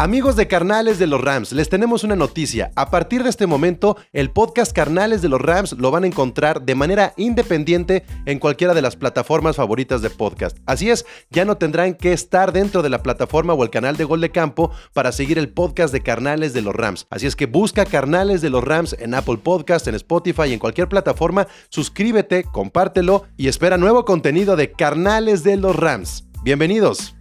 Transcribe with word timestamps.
Amigos 0.00 0.36
de 0.36 0.46
Carnales 0.46 1.00
de 1.00 1.08
los 1.08 1.20
Rams, 1.20 1.50
les 1.50 1.68
tenemos 1.68 2.04
una 2.04 2.14
noticia. 2.14 2.70
A 2.76 2.88
partir 2.88 3.24
de 3.24 3.30
este 3.30 3.48
momento, 3.48 3.96
el 4.12 4.30
podcast 4.30 4.72
Carnales 4.72 5.22
de 5.22 5.28
los 5.28 5.40
Rams 5.40 5.72
lo 5.72 5.90
van 5.90 6.04
a 6.04 6.06
encontrar 6.06 6.62
de 6.62 6.76
manera 6.76 7.14
independiente 7.16 8.04
en 8.24 8.38
cualquiera 8.38 8.74
de 8.74 8.82
las 8.82 8.94
plataformas 8.94 9.56
favoritas 9.56 10.00
de 10.00 10.10
podcast. 10.10 10.56
Así 10.66 10.88
es, 10.88 11.04
ya 11.30 11.44
no 11.44 11.56
tendrán 11.56 11.94
que 11.94 12.12
estar 12.12 12.52
dentro 12.52 12.82
de 12.82 12.90
la 12.90 13.02
plataforma 13.02 13.54
o 13.54 13.64
el 13.64 13.70
canal 13.70 13.96
de 13.96 14.04
Gol 14.04 14.20
de 14.20 14.30
Campo 14.30 14.70
para 14.92 15.10
seguir 15.10 15.36
el 15.36 15.48
podcast 15.48 15.92
de 15.92 16.00
Carnales 16.00 16.52
de 16.52 16.62
los 16.62 16.76
Rams. 16.76 17.08
Así 17.10 17.26
es 17.26 17.34
que 17.34 17.46
busca 17.46 17.84
Carnales 17.84 18.40
de 18.40 18.50
los 18.50 18.62
Rams 18.62 18.94
en 19.00 19.14
Apple 19.14 19.38
Podcast, 19.38 19.88
en 19.88 19.96
Spotify 19.96 20.44
y 20.46 20.52
en 20.52 20.60
cualquier 20.60 20.88
plataforma. 20.88 21.48
Suscríbete, 21.70 22.44
compártelo 22.44 23.24
y 23.36 23.48
espera 23.48 23.78
nuevo 23.78 24.04
contenido 24.04 24.54
de 24.54 24.70
Carnales 24.70 25.42
de 25.42 25.56
los 25.56 25.74
Rams. 25.74 26.28
Bienvenidos. 26.44 27.17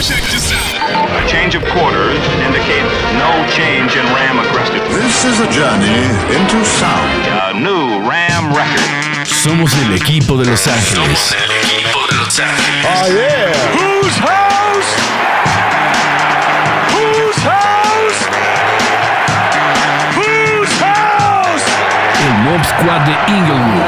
A 0.00 0.02
change 1.28 1.54
of 1.54 1.62
quarters 1.76 2.16
indicates 2.40 2.88
no 3.20 3.44
change 3.52 3.96
in 3.96 4.06
Ram 4.16 4.38
aggressiveness. 4.38 4.94
This 4.96 5.24
is 5.26 5.40
a 5.40 5.46
journey 5.52 6.08
into 6.34 6.64
sound. 6.64 7.26
A 7.28 7.52
new 7.52 8.00
Ram 8.08 8.48
record. 8.48 8.80
Somos 9.26 9.74
el 9.74 9.92
equipo 9.92 10.38
de 10.38 10.46
Los 10.46 10.66
Ángeles. 10.66 10.96
Somos 10.96 11.32
el 11.34 11.50
equipo 11.50 12.06
de 12.08 12.16
Los 12.16 12.40
Ángeles. 12.40 12.86
Oh, 12.86 13.08
yeah. 13.12 13.52
Whose 13.76 14.18
house? 14.24 14.90
Whose 16.94 17.42
house? 17.44 18.24
Whose 20.16 20.72
house? 20.80 21.66
El 22.24 22.32
Mob 22.44 22.64
Squad 22.64 23.04
de 23.04 23.14
Inglewood. 23.34 23.84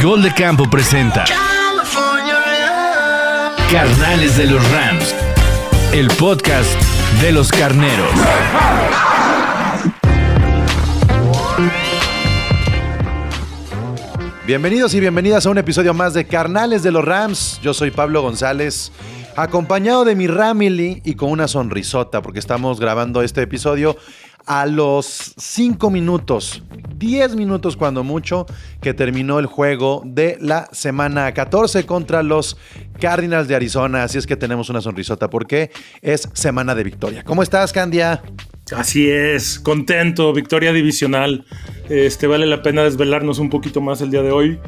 Gol 0.00 0.22
de 0.22 0.32
Campo 0.32 0.70
presenta 0.70 1.24
Carnales 3.70 4.36
de 4.36 4.46
los 4.46 4.68
Rams. 4.72 5.14
El 5.92 6.08
podcast 6.18 6.68
de 7.22 7.30
los 7.30 7.52
carneros. 7.52 8.10
Bienvenidos 14.44 14.92
y 14.94 14.98
bienvenidas 14.98 15.46
a 15.46 15.50
un 15.50 15.58
episodio 15.58 15.94
más 15.94 16.14
de 16.14 16.26
Carnales 16.26 16.82
de 16.82 16.90
los 16.90 17.04
Rams. 17.04 17.60
Yo 17.62 17.72
soy 17.72 17.92
Pablo 17.92 18.22
González, 18.22 18.90
acompañado 19.36 20.04
de 20.04 20.16
mi 20.16 20.26
Ramily 20.26 21.00
y 21.04 21.14
con 21.14 21.30
una 21.30 21.46
sonrisota, 21.46 22.22
porque 22.22 22.40
estamos 22.40 22.80
grabando 22.80 23.22
este 23.22 23.42
episodio 23.42 23.96
a 24.46 24.66
los 24.66 25.34
5 25.38 25.90
minutos, 25.90 26.62
10 26.96 27.36
minutos 27.36 27.76
cuando 27.76 28.02
mucho, 28.04 28.46
que 28.80 28.94
terminó 28.94 29.38
el 29.38 29.46
juego 29.46 30.02
de 30.04 30.36
la 30.40 30.68
semana 30.72 31.32
14 31.32 31.86
contra 31.86 32.22
los 32.22 32.56
Cardinals 33.00 33.48
de 33.48 33.54
Arizona. 33.56 34.02
Así 34.04 34.18
es 34.18 34.26
que 34.26 34.36
tenemos 34.36 34.68
una 34.70 34.80
sonrisota 34.80 35.30
porque 35.30 35.70
es 36.02 36.28
semana 36.32 36.74
de 36.74 36.84
victoria. 36.84 37.22
¿Cómo 37.24 37.42
estás, 37.42 37.72
Candia? 37.72 38.22
Así 38.76 39.08
es, 39.10 39.58
contento, 39.58 40.32
victoria 40.32 40.72
divisional. 40.72 41.44
Este 41.88 42.26
vale 42.26 42.46
la 42.46 42.62
pena 42.62 42.82
desvelarnos 42.82 43.38
un 43.38 43.50
poquito 43.50 43.80
más 43.80 44.00
el 44.00 44.10
día 44.10 44.22
de 44.22 44.30
hoy 44.30 44.58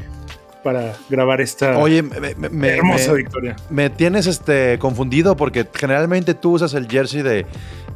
para 0.65 0.95
grabar 1.11 1.41
esta 1.41 1.77
Oye, 1.79 2.03
me, 2.03 2.69
hermosa 2.69 3.11
me- 3.13 3.17
victoria. 3.19 3.57
Me 3.69 3.91
tienes 3.91 4.27
este 4.29 4.79
confundido 4.79 5.37
porque 5.37 5.67
generalmente 5.75 6.35
tú 6.35 6.53
usas 6.53 6.75
el 6.75 6.89
jersey 6.89 7.23
de, 7.23 7.47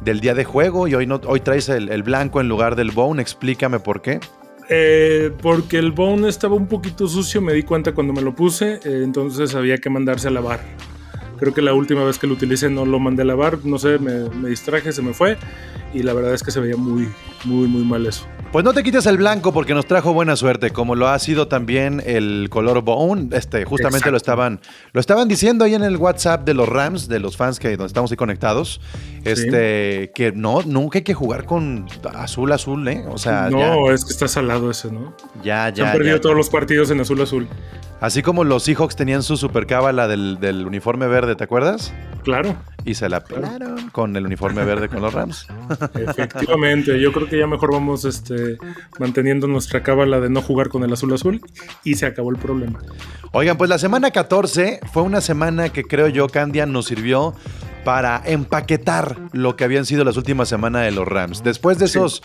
del 0.07 0.21
día 0.21 0.33
de 0.33 0.45
juego 0.45 0.87
y 0.87 0.95
hoy 0.95 1.07
hoy 1.25 1.39
traes 1.41 1.67
el, 1.67 2.01
blanco 2.03 2.39
en 2.39 2.47
lugar 2.47 2.75
del 2.77 2.91
bone. 2.91 3.21
Explícame 3.21 3.79
por 3.79 4.01
qué. 4.01 4.19
Eh, 4.69 5.31
porque 5.41 5.77
el 5.77 5.91
bone 5.91 6.29
estaba 6.29 6.55
un 6.55 6.67
poquito 6.67 7.07
sucio, 7.07 7.41
me 7.41 7.53
di 7.53 7.63
cuenta 7.63 7.93
cuando 7.93 8.13
me 8.13 8.21
lo 8.21 8.33
puse, 8.33 8.75
eh, 8.83 9.01
entonces 9.03 9.53
había 9.53 9.77
que 9.77 9.89
mandarse 9.89 10.29
a 10.29 10.31
lavar. 10.31 10.61
Creo 11.37 11.53
que 11.53 11.61
la 11.61 11.73
última 11.73 12.03
vez 12.03 12.17
que 12.17 12.25
lo 12.25 12.33
utilicé 12.33 12.69
no 12.69 12.85
lo 12.85 12.99
mandé 12.99 13.21
a 13.21 13.25
lavar, 13.25 13.59
no 13.63 13.77
sé, 13.77 13.99
me 13.99 14.49
distraje, 14.49 14.91
se 14.91 15.01
me 15.01 15.13
fue 15.13 15.37
y 15.93 16.03
la 16.03 16.13
verdad 16.13 16.33
es 16.33 16.43
que 16.43 16.51
se 16.51 16.59
veía 16.59 16.77
muy, 16.77 17.09
muy, 17.45 17.67
muy 17.67 17.83
mal 17.83 18.05
eso. 18.05 18.25
Pues 18.51 18.63
no 18.63 18.73
te 18.73 18.81
quites 18.81 19.05
el 19.05 19.17
blanco 19.17 19.51
porque 19.51 19.73
nos 19.73 19.85
trajo 19.87 20.13
buena 20.13 20.37
suerte, 20.37 20.69
como 20.69 20.95
lo 20.95 21.09
ha 21.09 21.19
sido 21.19 21.49
también 21.49 22.01
el 22.05 22.47
color 22.49 22.81
bone. 22.81 23.27
Este, 23.35 23.65
justamente 23.65 23.97
Exacto. 23.97 24.11
lo 24.11 24.17
estaban, 24.17 24.59
lo 24.93 25.01
estaban 25.01 25.27
diciendo 25.27 25.65
ahí 25.65 25.75
en 25.75 25.83
el 25.83 25.97
WhatsApp 25.97 26.45
de 26.45 26.53
los 26.53 26.69
Rams, 26.69 27.09
de 27.09 27.19
los 27.19 27.35
fans 27.35 27.59
que 27.59 27.71
donde 27.71 27.87
estamos 27.87 28.09
ahí 28.09 28.17
conectados. 28.17 28.79
Este, 29.25 30.11
que 30.15 30.31
no, 30.31 30.61
nunca 30.61 30.99
hay 30.99 31.03
que 31.03 31.13
jugar 31.13 31.45
con 31.45 31.87
azul 32.15 32.51
azul, 32.53 32.87
¿eh? 32.87 33.03
O 33.09 33.17
sea, 33.17 33.49
no, 33.49 33.91
es 33.91 34.05
que 34.05 34.11
está 34.11 34.29
salado 34.29 34.71
ese, 34.71 34.91
¿no? 34.91 35.13
ya, 35.43 35.67
ya, 35.69 35.75
Se 35.75 35.83
han 35.83 35.91
perdido 35.97 36.15
ya. 36.15 36.21
todos 36.21 36.35
los 36.35 36.49
partidos 36.49 36.89
en 36.89 37.01
azul 37.01 37.21
azul. 37.21 37.47
Así 37.99 38.21
como 38.21 38.45
los 38.45 38.63
Seahawks 38.63 38.95
tenían 38.95 39.23
su 39.23 39.35
super 39.35 39.67
cábala 39.67 40.07
del, 40.07 40.39
del 40.39 40.65
uniforme 40.65 41.07
verde, 41.07 41.35
¿te 41.35 41.43
acuerdas? 41.43 41.93
Claro, 42.23 42.55
Y 42.87 42.95
se 42.95 43.09
la 43.09 43.21
pelaron 43.21 43.89
con 43.89 44.15
el 44.15 44.25
uniforme 44.25 44.63
verde 44.63 44.87
con 44.87 45.01
los 45.01 45.13
Rams. 45.13 45.45
efectivamente. 45.93 46.97
Yo 47.01 47.11
creo 47.11 47.27
que 47.27 47.37
ya 47.37 47.45
mejor 47.45 47.73
vamos 47.73 48.05
este, 48.05 48.57
manteniendo 48.97 49.45
nuestra 49.45 49.83
cábala 49.83 50.21
de 50.21 50.29
no 50.29 50.41
jugar 50.41 50.69
con 50.69 50.83
el 50.83 50.93
azul 50.93 51.13
azul 51.13 51.41
y 51.83 51.95
se 51.95 52.05
acabó 52.05 52.31
el 52.31 52.37
problema. 52.37 52.79
Oigan, 53.33 53.57
pues 53.57 53.69
la 53.69 53.77
semana 53.77 54.11
14 54.11 54.79
fue 54.93 55.03
una 55.03 55.19
semana 55.19 55.67
que 55.67 55.83
creo 55.83 56.07
yo, 56.07 56.29
Candia, 56.29 56.65
nos 56.65 56.85
sirvió 56.85 57.35
para 57.83 58.21
empaquetar 58.25 59.17
lo 59.33 59.57
que 59.57 59.65
habían 59.65 59.85
sido 59.85 60.05
las 60.05 60.15
últimas 60.15 60.47
semanas 60.47 60.83
de 60.83 60.91
los 60.91 61.05
Rams. 61.05 61.43
Después 61.43 61.79
de 61.79 61.85
esos 61.85 62.23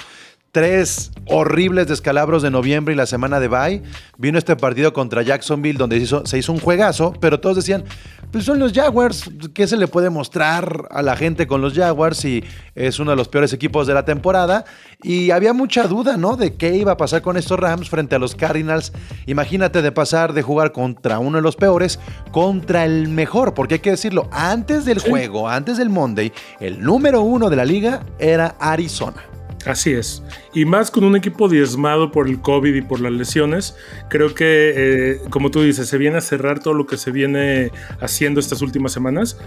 tres 0.53 1.11
horribles 1.29 1.89
descalabros 1.89 2.43
de 2.43 2.51
noviembre 2.51 2.93
y 2.93 2.97
la 2.97 3.07
semana 3.07 3.41
de 3.41 3.49
bye, 3.49 3.83
vino 4.19 4.37
este 4.37 4.55
partido 4.55 4.93
contra 4.93 5.23
Jacksonville 5.23 5.79
donde 5.79 5.97
se 5.97 6.03
hizo, 6.03 6.27
se 6.27 6.39
hizo 6.39 6.53
un 6.53 6.61
juegazo, 6.61 7.15
pero 7.21 7.41
todos 7.41 7.57
decían, 7.57 7.85
pues 8.31 8.45
son 8.45 8.59
los 8.59 8.75
Jaguars, 8.75 9.31
¿qué 9.55 9.67
se 9.67 9.79
le 9.79 9.89
puede 9.89 10.11
mostrar 10.11 10.89
a 10.91 11.01
la 11.01 11.17
gente 11.17 11.47
con 11.47 11.63
los 11.63 11.73
Jaguars 11.73 12.19
si 12.19 12.45
es 12.75 12.99
uno 12.99 13.13
de 13.13 13.17
los 13.17 13.29
peores 13.29 13.55
equipos 13.55 13.87
de 13.87 13.95
la 13.95 14.05
temporada? 14.05 14.67
Y 15.03 15.31
había 15.31 15.55
mucha 15.55 15.87
duda, 15.87 16.19
¿no? 16.19 16.37
De 16.37 16.55
qué 16.55 16.77
iba 16.77 16.93
a 16.93 16.97
pasar 16.99 17.23
con 17.23 17.39
estos 17.39 17.59
Rams 17.59 17.89
frente 17.89 18.15
a 18.15 18.19
los 18.19 18.35
Cardinals. 18.35 18.93
Imagínate 19.25 19.81
de 19.81 19.91
pasar 19.91 20.35
de 20.35 20.43
jugar 20.43 20.73
contra 20.73 21.19
uno 21.19 21.39
de 21.39 21.43
los 21.43 21.57
peores 21.57 21.99
contra 22.31 22.85
el 22.85 23.09
mejor, 23.09 23.55
porque 23.55 23.75
hay 23.75 23.81
que 23.81 23.91
decirlo, 23.91 24.29
antes 24.33 24.85
del 24.85 24.99
juego, 24.99 25.49
antes 25.49 25.79
del 25.79 25.89
Monday, 25.89 26.31
el 26.61 26.83
número 26.83 27.23
uno 27.23 27.49
de 27.49 27.57
la 27.57 27.65
liga 27.65 28.05
era 28.19 28.55
Arizona. 28.61 29.23
Así 29.65 29.93
es. 29.93 30.23
Y 30.55 30.65
más 30.65 30.91
con 30.91 31.05
un 31.05 31.17
equipo 31.17 31.49
diezmado 31.49 32.11
por 32.11 32.29
el 32.29 32.41
COVID 32.41 32.75
y 32.75 32.83
por 32.83 33.01
las 33.01 33.13
lesiones, 33.13 33.77
creo 34.09 34.35
que, 34.35 34.73
eh, 34.75 35.21
como 35.31 35.51
tú 35.51 35.63
dices, 35.63 35.89
se 35.89 35.99
viene 35.99 36.19
a 36.19 36.21
cerrar 36.21 36.61
todo 36.61 36.75
lo 36.75 36.87
que 36.87 36.97
se 36.97 37.11
viene 37.11 37.71
haciendo 38.01 38.41
estas 38.41 38.63
últimas 38.63 38.93
semanas. 38.93 39.39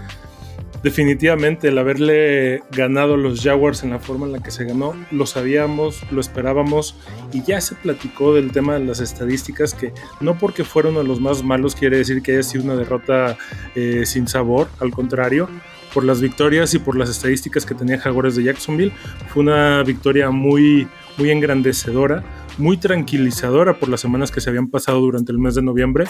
Definitivamente 0.82 1.68
el 1.68 1.78
haberle 1.78 2.62
ganado 2.70 3.14
a 3.14 3.16
los 3.16 3.42
Jaguars 3.42 3.82
en 3.82 3.90
la 3.90 3.98
forma 3.98 4.26
en 4.26 4.32
la 4.32 4.42
que 4.42 4.50
se 4.50 4.64
ganó, 4.64 4.94
lo 5.10 5.26
sabíamos, 5.26 6.00
lo 6.12 6.20
esperábamos 6.20 6.94
y 7.32 7.42
ya 7.42 7.60
se 7.60 7.74
platicó 7.74 8.34
del 8.34 8.52
tema 8.52 8.74
de 8.74 8.84
las 8.84 9.00
estadísticas 9.00 9.74
que 9.74 9.92
no 10.20 10.38
porque 10.38 10.64
fuera 10.64 10.90
uno 10.90 11.00
de 11.00 11.08
los 11.08 11.20
más 11.20 11.42
malos 11.42 11.74
quiere 11.74 11.96
decir 11.96 12.22
que 12.22 12.32
haya 12.32 12.42
sido 12.42 12.64
una 12.64 12.76
derrota 12.76 13.36
eh, 13.74 14.02
sin 14.06 14.28
sabor, 14.28 14.68
al 14.78 14.92
contrario, 14.92 15.48
por 15.96 16.04
las 16.04 16.20
victorias 16.20 16.74
y 16.74 16.78
por 16.78 16.94
las 16.94 17.08
estadísticas 17.08 17.64
que 17.64 17.74
tenía 17.74 17.98
Jaguars 17.98 18.36
de 18.36 18.42
Jacksonville, 18.42 18.92
fue 19.28 19.42
una 19.44 19.82
victoria 19.82 20.30
muy, 20.30 20.86
muy 21.16 21.30
engrandecedora, 21.30 22.22
muy 22.58 22.76
tranquilizadora 22.76 23.78
por 23.78 23.88
las 23.88 24.02
semanas 24.02 24.30
que 24.30 24.42
se 24.42 24.50
habían 24.50 24.68
pasado 24.68 25.00
durante 25.00 25.32
el 25.32 25.38
mes 25.38 25.54
de 25.54 25.62
noviembre 25.62 26.04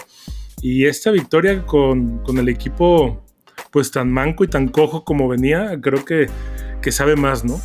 y 0.60 0.86
esta 0.86 1.12
victoria 1.12 1.64
con, 1.64 2.18
con 2.24 2.38
el 2.38 2.48
equipo 2.48 3.22
pues 3.70 3.92
tan 3.92 4.10
manco 4.10 4.42
y 4.42 4.48
tan 4.48 4.66
cojo 4.66 5.04
como 5.04 5.28
venía, 5.28 5.80
creo 5.80 6.04
que, 6.04 6.26
que 6.82 6.90
sabe 6.90 7.14
más, 7.14 7.44
¿no? 7.44 7.60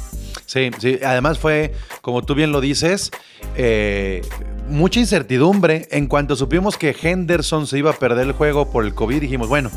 Sí, 0.46 0.70
sí, 0.78 1.00
además 1.04 1.40
fue, 1.40 1.74
como 2.02 2.22
tú 2.22 2.36
bien 2.36 2.52
lo 2.52 2.62
dices, 2.62 3.10
eh, 3.56 4.22
mucha 4.68 5.00
incertidumbre. 5.00 5.88
En 5.90 6.06
cuanto 6.06 6.36
supimos 6.36 6.78
que 6.78 6.96
Henderson 7.02 7.66
se 7.66 7.80
iba 7.80 7.90
a 7.90 7.94
perder 7.94 8.28
el 8.28 8.34
juego 8.34 8.70
por 8.70 8.86
el 8.86 8.94
COVID, 8.94 9.22
dijimos, 9.22 9.48
bueno, 9.50 9.72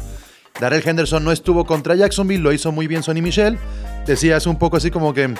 Darrell 0.61 0.87
Henderson 0.87 1.25
no 1.25 1.33
estuvo 1.33 1.65
contra 1.65 1.97
Jacksonville, 1.97 2.43
lo 2.43 2.53
hizo 2.53 2.71
muy 2.71 2.87
bien 2.87 3.03
Sonny 3.03 3.23
Michel. 3.23 3.59
Decías 4.07 4.47
un 4.47 4.57
poco 4.57 4.77
así 4.77 4.91
como 4.91 5.13
que 5.13 5.35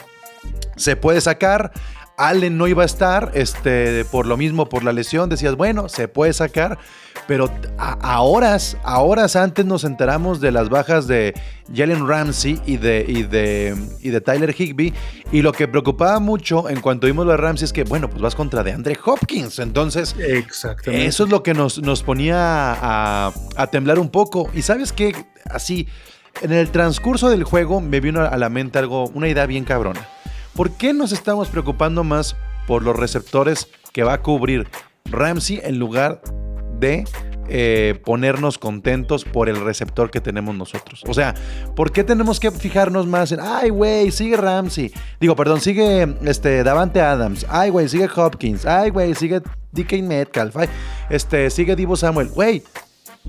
se 0.77 0.97
puede 0.97 1.21
sacar. 1.21 1.73
Allen 2.17 2.57
no 2.57 2.69
iba 2.69 2.83
a 2.83 2.87
estar, 2.87 3.33
este, 3.35 4.05
por 4.05 4.27
lo 4.27 4.37
mismo, 4.37 4.69
por 4.69 4.85
la 4.85 4.93
lesión, 4.93 5.29
decías, 5.29 5.57
bueno, 5.57 5.89
se 5.89 6.07
puede 6.07 6.33
sacar, 6.33 6.79
pero 7.27 7.51
a, 7.77 7.93
a 7.95 8.21
horas, 8.21 8.77
a 8.85 9.01
horas 9.01 9.35
antes 9.35 9.65
nos 9.67 9.83
enteramos 9.83 10.41
de 10.41 10.53
las 10.53 10.69
bajas 10.69 11.09
de 11.09 11.35
Jalen 11.75 12.07
Ramsey 12.07 12.61
y 12.67 12.77
de, 12.77 13.05
y, 13.09 13.25
de, 13.25 13.75
y 14.01 14.11
de 14.11 14.21
Tyler 14.21 14.55
Higby, 14.57 14.95
y 15.33 15.43
lo 15.43 15.53
que 15.53 15.67
preocupaba 15.67 16.21
mucho 16.21 16.69
en 16.69 16.81
cuanto 16.81 17.07
vimos 17.09 17.27
lo 17.27 17.33
de 17.33 17.39
Ramsey 17.39 17.65
es 17.65 17.73
que, 17.73 17.83
bueno, 17.85 18.09
pues 18.09 18.23
vas 18.23 18.35
contra 18.37 18.63
de 18.63 18.73
Andre 18.73 18.97
Hopkins, 19.05 19.59
entonces 19.59 20.15
Exactamente. 20.19 21.07
eso 21.07 21.25
es 21.25 21.31
lo 21.31 21.43
que 21.43 21.55
nos, 21.55 21.81
nos 21.81 22.05
ponía 22.05 22.37
a, 22.39 23.33
a 23.57 23.67
temblar 23.69 23.99
un 23.99 24.11
poco, 24.11 24.49
y 24.55 24.63
sabes 24.63 24.93
qué, 24.93 25.17
así, 25.51 25.89
en 26.43 26.53
el 26.53 26.71
transcurso 26.71 27.29
del 27.29 27.43
juego 27.43 27.81
me 27.81 27.99
vino 28.01 28.21
a 28.21 28.37
la 28.37 28.49
mente 28.49 28.79
algo, 28.79 29.07
una 29.15 29.29
idea 29.29 29.47
bien 29.47 29.65
cabrona. 29.65 30.09
¿Por 30.55 30.71
qué 30.73 30.93
nos 30.93 31.13
estamos 31.13 31.49
preocupando 31.49 32.05
más 32.05 32.37
por 32.67 32.83
los 32.83 32.97
receptores 32.97 33.69
que 33.93 34.03
va 34.05 34.15
a 34.15 34.23
cubrir 34.23 34.69
Ramsey 35.07 35.61
en 35.63 35.79
lugar 35.79 36.23
de 36.79 37.05
eh, 37.49 38.01
ponernos 38.05 38.57
contentos 38.57 39.25
por 39.25 39.51
el 39.51 39.63
receptor 39.63 40.11
que 40.11 40.21
tenemos 40.23 40.55
nosotros. 40.55 41.03
O 41.07 41.13
sea, 41.13 41.35
¿por 41.77 41.93
qué 41.93 42.03
tenemos 42.03 42.41
que 42.41 42.51
fijarnos 42.51 43.07
más 43.07 43.33
en, 43.33 43.41
ay, 43.41 43.69
güey, 43.69 44.11
sigue 44.13 44.37
Ramsey? 44.37 44.93
Digo, 45.21 45.37
perdón, 45.37 45.61
sigue 45.61 46.17
este, 46.23 46.65
Davante 46.65 47.03
Adams. 47.03 47.45
Ay, 47.51 47.69
güey, 47.69 47.89
sigue 47.89 48.09
Hopkins. 48.17 48.65
Ay, 48.65 48.91
güey, 48.91 49.15
sigue 49.15 49.43
DK 49.73 50.03
Metcalf. 50.03 50.57
Este, 51.11 51.51
sigue 51.51 51.77
Divo 51.77 51.97
Samuel. 51.97 52.29
Güey, 52.29 52.63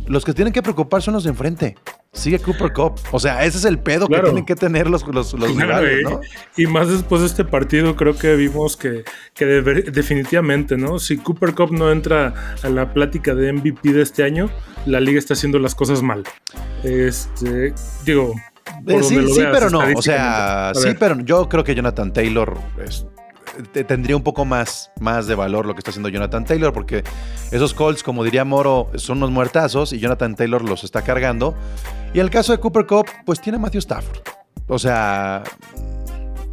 los 0.08 0.24
que 0.24 0.34
tienen 0.34 0.54
que 0.54 0.64
preocupar 0.64 1.02
son 1.02 1.16
los 1.16 1.26
de 1.26 1.32
enfrente. 1.32 1.76
Sigue 2.16 2.40
Cooper 2.40 2.72
Cup. 2.74 2.94
O 3.12 3.20
sea, 3.20 3.44
ese 3.44 3.58
es 3.60 3.66
el 3.66 3.78
pedo 3.78 4.08
Claro. 4.08 4.24
que 4.24 4.30
tienen 4.30 4.46
que 4.46 4.56
tener 4.56 4.90
los, 4.90 5.06
los, 5.08 5.34
los 5.34 5.52
Claro, 5.52 5.82
rivales, 5.82 6.00
y- 6.00 6.04
¿no? 6.04 6.22
Y 6.58 6.66
más 6.68 6.90
después 6.90 7.22
de 7.22 7.28
este 7.28 7.44
partido, 7.46 7.96
creo 7.96 8.18
que 8.18 8.36
vimos 8.36 8.78
que, 8.78 9.04
que 9.34 9.46
definitivamente, 9.46 10.78
¿no? 10.78 10.98
Si 10.98 11.18
Cooper 11.18 11.54
Cup 11.54 11.72
no 11.72 11.92
entra 11.92 12.34
a 12.64 12.70
la 12.70 12.94
plática 12.94 13.36
de 13.36 13.52
MVP 13.54 13.92
de 13.94 14.02
este 14.02 14.24
año, 14.24 14.50
la 14.86 15.00
liga 15.00 15.20
está 15.20 15.34
haciendo 15.34 15.60
las 15.60 15.76
cosas 15.76 16.02
mal. 16.02 16.24
Este, 16.84 17.74
digo, 18.06 18.34
Eh, 18.88 19.04
sí, 19.04 19.16
sí, 19.28 19.40
veas, 19.42 19.52
pero 19.54 19.70
no. 19.70 19.82
O 19.96 20.02
sea, 20.02 20.72
sí, 20.74 20.90
pero 21.00 21.20
yo 21.20 21.48
creo 21.50 21.64
que 21.64 21.76
Jonathan 21.76 22.14
Taylor 22.14 22.58
es- 22.84 23.06
tendría 23.88 24.16
un 24.16 24.24
poco 24.24 24.46
más, 24.46 24.92
más 25.00 25.28
de 25.28 25.36
valor 25.36 25.66
lo 25.66 25.74
que 25.74 25.80
está 25.80 25.92
haciendo 25.92 26.10
Jonathan 26.10 26.46
Taylor, 26.46 26.74
porque 26.74 27.04
esos 27.52 27.74
Colts, 27.74 28.04
como 28.04 28.24
diría 28.24 28.46
Moro, 28.46 28.90
son 28.96 29.18
unos 29.18 29.32
muertazos 29.32 29.94
y 29.94 30.00
Jonathan 30.00 30.36
Taylor 30.36 30.64
los 30.64 30.84
está 30.84 31.02
cargando. 31.02 31.56
Y 32.14 32.20
el 32.20 32.30
caso 32.30 32.52
de 32.52 32.60
Cooper 32.60 32.86
Cup, 32.86 33.08
pues 33.26 33.42
tiene 33.42 33.58
a 33.58 33.60
Matthew 33.60 33.80
Stafford. 33.80 34.20
O 34.68 34.80
sea, 34.80 35.44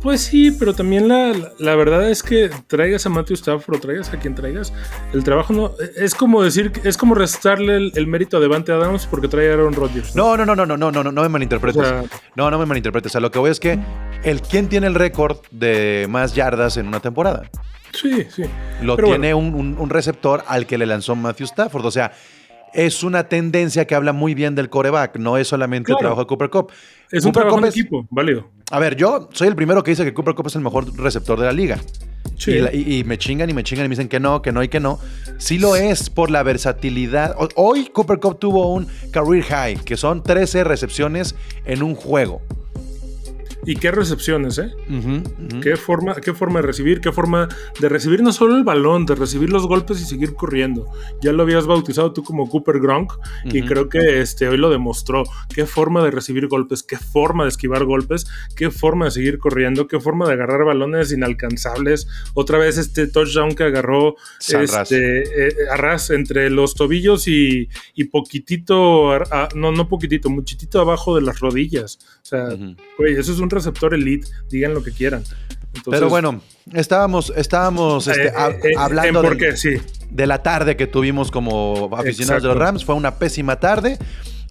Pues 0.02 0.20
sí, 0.22 0.50
pero 0.50 0.75
también 0.75 1.06
la, 1.06 1.28
la- 1.28 1.52
la 1.58 1.76
verdad 1.76 2.10
es 2.10 2.22
que 2.25 2.50
traigas 2.66 3.06
a 3.06 3.08
Matthew 3.08 3.34
Stafford 3.34 3.76
o 3.76 3.81
traigas 3.81 4.12
a 4.12 4.19
quien 4.19 4.34
traigas, 4.34 4.72
el 5.12 5.22
trabajo 5.22 5.52
no. 5.52 5.70
Es 5.96 6.14
como 6.16 6.43
decir, 6.43 6.72
es 6.82 6.96
como 6.96 7.14
restarle 7.14 7.76
el, 7.76 7.93
el 7.94 8.06
mérito 8.08 8.37
a 8.37 8.40
Devante 8.40 8.72
Adams 8.72 9.06
porque 9.06 9.28
trae 9.28 9.50
a 9.50 9.54
Aaron 9.54 9.75
Rodgers. 9.75 10.16
no, 10.16 10.37
no, 10.37 10.44
no, 10.44 10.56
no, 10.56 10.66
no, 10.66 10.76
no, 10.76 10.90
no, 10.90 11.04
no 11.12 11.22
me 11.22 11.28
malinterpretes. 11.28 11.81
O 11.81 11.84
sea- 11.84 12.02
no, 12.34 12.50
no 12.50 12.58
me 12.58 12.66
malinterpretes. 12.66 13.10
O 13.10 13.12
sea, 13.12 13.20
lo 13.20 13.31
que 13.31 13.38
voy 13.38 13.50
es 13.52 13.60
que 13.60 13.78
el 14.25 14.43
quién 14.43 14.69
tiene 14.69 14.88
el 14.88 14.94
récord 14.96 15.37
de 15.52 16.06
más 16.10 16.34
yardas 16.34 16.76
en 16.78 16.88
una 16.88 16.98
temporada. 17.00 17.43
Sí, 17.93 18.26
sí. 18.34 18.43
Lo 18.82 18.96
Pero 18.96 19.08
tiene 19.08 19.34
un, 19.34 19.55
un- 19.55 19.76
un 19.78 19.90
receptor 19.90 20.43
al 20.48 20.66
que 20.66 20.78
le 20.78 20.87
lanzó 20.87 21.14
Matthew 21.14 21.44
Stafford. 21.44 21.84
O 21.87 21.90
sea, 21.93 22.12
es 22.75 23.02
una 23.05 23.28
tendencia 23.28 23.87
que 23.87 23.94
habla 23.94 24.12
muy 24.14 24.32
bien 24.34 24.55
del 24.55 24.70
coreback, 24.70 25.16
no 25.19 25.37
es 25.37 25.46
solamente 25.46 25.93
el 25.93 25.98
trabajo 25.98 26.22
de 26.22 26.26
Cooper 26.26 26.48
Cup. 26.50 26.72
Es 27.12 27.25
un 27.25 27.31
Cooper 27.32 27.43
trabajo 27.43 27.56
Kupp 27.56 27.64
en 27.64 27.69
es- 27.69 27.76
equipo, 27.76 28.06
válido. 28.11 28.49
A 28.70 28.79
ver, 28.79 28.97
yo 28.97 29.29
soy 29.32 29.49
el 29.49 29.55
primero 29.55 29.82
que 29.82 29.91
dice 29.91 30.03
que 30.05 30.14
Cooper 30.14 30.35
Cup 30.35 30.47
es 30.47 30.56
el 30.56 30.62
mejor 30.62 30.97
receptor 30.99 31.38
de 31.38 31.47
la 31.47 31.53
liga. 31.53 31.79
Sí. 32.38 32.53
Y, 32.53 32.59
la- 32.61 32.75
y- 32.75 32.99
y 33.00 33.05
me 33.05 33.19
chingan 33.19 33.50
y 33.50 33.53
me 33.53 33.62
chingan 33.62 33.85
y 33.85 33.88
me 33.88 33.94
dicen 33.94 34.09
que 34.09 34.19
no, 34.19 34.41
que 34.43 34.50
no 34.50 34.62
y 34.62 34.69
que 34.69 34.81
no. 34.81 34.99
Sí 35.38 35.59
lo 35.59 35.76
es 35.76 36.09
por 36.11 36.31
la 36.31 36.43
versatilidad. 36.43 37.37
Hoy 37.56 37.91
Cooper 37.93 38.19
Cup 38.19 38.38
tuvo 38.38 38.73
un 38.73 38.87
career 39.12 39.44
high, 39.44 39.76
que 39.76 39.97
son 39.97 40.23
13 40.23 40.64
recepciones 40.64 41.35
en 41.67 41.82
un 41.82 41.94
juego. 41.94 42.41
Y 43.64 43.76
qué 43.76 43.93
recepciones, 43.93 44.59
¿eh? 44.59 44.73
Qué 45.61 45.76
forma, 45.76 46.17
qué 46.17 46.35
forma 46.35 46.61
de 46.61 46.67
recibir, 46.67 47.00
qué 47.00 47.12
forma 47.12 47.49
de 47.81 47.88
recibir 47.88 48.20
no 48.20 48.32
solo 48.32 48.56
el 48.56 48.64
balón, 48.64 49.06
de 49.06 49.14
recibir 49.14 49.50
los 49.50 49.69
golpes 49.69 50.00
y 50.00 50.05
seguir 50.05 50.35
corriendo. 50.35 50.88
Ya 51.23 51.32
lo 51.32 51.44
habías 51.44 51.67
bautizado 51.67 52.12
tú 52.12 52.25
como 52.25 52.49
Cooper 52.49 52.81
Gronk 52.81 53.12
y 53.44 53.62
creo 53.62 53.88
que 53.88 54.20
este, 54.20 54.49
hoy 54.49 54.56
lo 54.56 54.69
demostró. 54.69 55.23
Qué 55.55 55.64
forma 55.67 56.03
de 56.03 56.11
recibir 56.11 56.49
golpes, 56.49 56.82
qué 56.82 56.97
forma 56.99 57.44
de 57.44 57.50
esquivar 57.50 57.85
golpes, 57.85 58.26
qué 58.56 58.70
forma 58.73 59.05
de 59.05 59.11
seguir 59.12 59.38
corriendo, 59.38 59.87
qué 59.87 60.00
forma 60.00 60.26
de 60.26 60.32
agarrar 60.32 60.65
balones 60.65 61.12
inalcanzables. 61.12 62.08
Otra 62.35 62.58
vez 62.58 62.79
este 62.79 63.06
touchdown 63.06 63.55
que 63.55 63.62
agarró 63.62 64.17
San 64.41 64.67
Ras. 64.67 64.91
este, 64.91 65.47
eh, 65.49 65.55
ras 65.76 66.11
entre 66.11 66.50
los 66.50 66.75
tobillos 66.75 67.29
y, 67.29 67.69
y 67.94 68.05
poquitito, 68.05 69.12
a- 69.12 69.49
no, 69.55 69.70
no 69.70 69.88
poquitito, 69.88 70.31
muchitito 70.31 70.81
abajo 70.81 71.15
de 71.15 71.23
las 71.23 71.38
rodillas. 71.41 71.99
O 72.23 72.25
sea, 72.25 72.49
güey, 72.99 73.15
eso 73.17 73.32
es 73.32 73.38
un 73.38 73.50
receptor 73.52 73.94
elite, 73.94 74.28
digan 74.50 74.75
lo 74.75 74.82
que 74.82 74.90
quieran. 74.93 75.22
Entonces, 75.75 76.00
Pero 76.00 76.08
bueno, 76.10 76.40
estábamos, 76.75 77.32
estábamos 77.37 78.06
este, 78.08 78.26
eh, 78.28 78.32
eh, 78.37 78.60
eh, 78.64 78.72
hablando 78.76 79.22
del- 79.22 79.56
sí. 79.56 79.76
de 80.10 80.26
la 80.26 80.43
tarde 80.43 80.76
que 80.76 80.87
tuvimos 80.87 81.31
como 81.31 81.88
aficionados 81.96 82.43
de 82.43 82.49
los. 82.49 82.58
Rams. 82.58 82.84
Fue 82.84 82.94
una 82.94 83.14
pésima 83.16 83.58
tarde. 83.58 83.99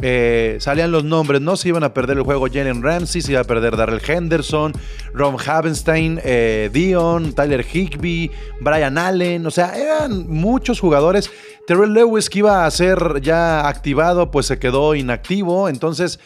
Eh, 0.03 0.57
salían 0.59 0.91
los 0.91 1.03
nombres, 1.03 1.41
¿no? 1.41 1.55
Se 1.55 1.67
iban 1.67 1.83
a 1.83 1.93
perder 1.93 2.17
el 2.17 2.23
juego 2.23 2.47
Jalen 2.51 2.81
Ramsey, 2.81 3.21
se 3.21 3.33
iba 3.33 3.41
a 3.41 3.43
perder 3.43 3.77
Darrell 3.77 4.01
Henderson, 4.03 4.73
Ron 5.13 5.35
Havenstein, 5.45 6.19
eh, 6.23 6.71
Dion, 6.73 7.33
Tyler 7.33 7.63
Higby, 7.71 8.31
Brian 8.61 8.97
Allen. 8.97 9.45
O 9.45 9.51
sea, 9.51 9.77
eran 9.77 10.27
muchos 10.27 10.79
jugadores. 10.79 11.29
Terrell 11.67 11.93
Lewis, 11.93 12.31
que 12.31 12.39
iba 12.39 12.65
a 12.65 12.71
ser 12.71 13.21
ya 13.21 13.67
activado, 13.67 14.31
pues 14.31 14.47
se 14.47 14.57
quedó 14.57 14.95
inactivo. 14.95 15.69
Entonces, 15.69 16.19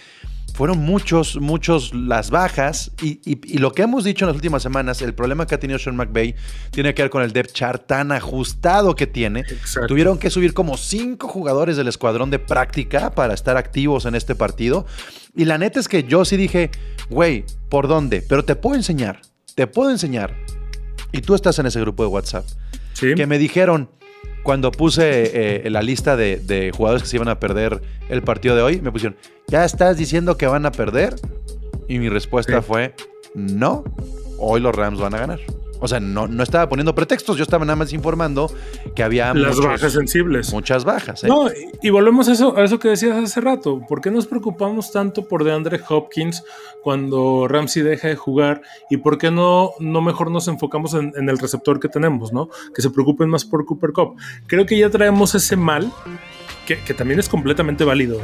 fueron 0.56 0.80
muchos, 0.80 1.36
muchos 1.40 1.94
las 1.94 2.32
bajas. 2.32 2.92
Y, 3.02 3.20
y- 3.30 3.40
y 3.56 3.58
lo 3.60 3.72
que 3.74 3.84
hemos 3.84 4.04
dicho 4.04 4.26
en 4.26 4.28
las 4.30 4.36
últimas 4.36 4.64
semanas, 4.64 5.02
el 5.02 5.14
problema 5.14 5.46
que 5.46 5.56
ha 5.56 5.60
tenido 5.60 5.78
Sean 5.78 5.96
McVay 5.96 6.34
tiene 6.72 6.94
que 6.94 7.02
ver 7.04 7.10
con 7.12 7.22
el 7.24 7.34
depth 7.34 7.52
chart 7.54 7.86
tan 7.86 8.12
ajustado 8.12 8.96
que 8.96 9.06
tiene. 9.08 9.42
Exacto. 9.42 9.88
Tuvieron 9.88 10.18
que 10.18 10.30
subir 10.30 10.54
como 10.54 10.78
cinco 10.78 11.28
jugadores 11.28 11.78
del 11.78 11.88
escuadrón 11.88 12.30
de 12.32 12.40
práctica 12.40 13.12
para 13.12 13.34
estar 13.34 13.58
activos 13.58 14.06
en 14.06 14.16
este 14.16 14.34
partido. 14.36 14.86
Y 15.36 15.46
la 15.46 15.58
neta 15.58 15.80
es 15.80 15.88
que 15.88 16.04
yo 16.04 16.24
sí 16.26 16.38
dije, 16.38 16.72
güey, 17.10 17.44
¿por 17.70 17.88
dónde? 17.88 18.22
Pero 18.28 18.46
te 18.46 18.56
puedo 18.56 18.76
enseñar, 18.76 19.22
te 19.56 19.68
puedo 19.68 19.92
enseñar. 19.92 20.36
Y 21.12 21.22
tú 21.22 21.36
estás 21.36 21.60
en 21.60 21.66
ese 21.66 21.80
grupo 21.82 22.04
de 22.04 22.08
WhatsApp. 22.10 22.46
Sí. 22.94 23.14
Que 23.16 23.28
me 23.28 23.38
dijeron, 23.38 23.90
cuando 24.44 24.72
puse 24.72 25.66
eh, 25.66 25.70
la 25.70 25.82
lista 25.82 26.16
de, 26.16 26.38
de 26.38 26.72
jugadores 26.72 27.04
que 27.04 27.10
se 27.10 27.16
iban 27.18 27.30
a 27.30 27.40
perder 27.40 27.82
el 28.10 28.22
partido 28.22 28.56
de 28.56 28.62
hoy, 28.62 28.82
me 28.82 28.92
pusieron, 28.92 29.18
¿ya 29.48 29.66
estás 29.66 29.98
diciendo 29.98 30.38
que 30.38 30.48
van 30.48 30.66
a 30.66 30.72
perder? 30.72 31.16
Y 31.88 32.00
mi 32.00 32.10
respuesta 32.10 32.60
Sí. 32.62 32.66
fue, 32.68 32.94
no, 33.34 33.84
hoy 34.38 34.60
los 34.62 34.76
Rams 34.76 35.00
van 35.00 35.14
a 35.16 35.18
ganar. 35.20 35.40
O 35.80 35.88
sea, 35.88 36.00
no, 36.00 36.28
no 36.28 36.42
estaba 36.44 36.70
poniendo 36.70 36.96
pretextos, 36.96 37.38
yo 37.38 37.44
estaba 37.44 37.66
nada 37.66 37.76
más 37.76 37.92
informando 37.94 38.50
que 38.96 39.04
había 39.04 39.34
Las 39.34 39.56
muchos- 39.58 39.66
bajas 39.72 39.94
sensibles. 39.94 40.52
muchas 40.54 40.86
bajas. 40.86 41.24
¿eh? 41.24 41.28
No, 41.28 41.48
y, 41.50 41.70
y 41.82 41.90
volvemos 41.90 42.28
a 42.30 42.32
eso, 42.34 42.58
a 42.58 42.64
eso 42.64 42.80
que 42.80 42.88
decías 42.90 43.18
hace 43.18 43.42
rato. 43.42 43.82
¿Por 43.88 44.02
qué 44.02 44.10
nos 44.12 44.26
preocupamos 44.26 44.92
tanto 44.92 45.28
por 45.28 45.44
DeAndre 45.44 45.80
Hopkins 45.90 46.44
cuando 46.82 47.48
Ramsey 47.48 47.84
deja 47.84 48.08
de 48.08 48.16
jugar? 48.16 48.62
¿Y 48.90 48.98
por 48.98 49.18
qué 49.18 49.32
no, 49.32 49.72
no 49.80 50.02
mejor 50.02 50.32
nos 50.32 50.48
enfocamos 50.48 50.94
en, 50.94 51.14
en 51.18 51.30
el 51.30 51.38
receptor 51.38 51.80
que 51.80 51.90
tenemos, 51.90 52.32
¿no? 52.32 52.50
Que 52.74 52.82
se 52.82 52.90
preocupen 52.90 53.30
más 53.30 53.44
por 53.46 53.66
Cooper 53.66 53.92
Cup. 53.92 54.16
Creo 54.48 54.66
que 54.66 54.78
ya 54.78 54.90
traemos 54.90 55.36
ese 55.36 55.56
mal, 55.56 55.92
que, 56.66 56.80
que 56.80 56.94
también 56.94 57.20
es 57.20 57.30
completamente 57.30 57.84
válido, 57.84 58.16
¿eh? 58.18 58.22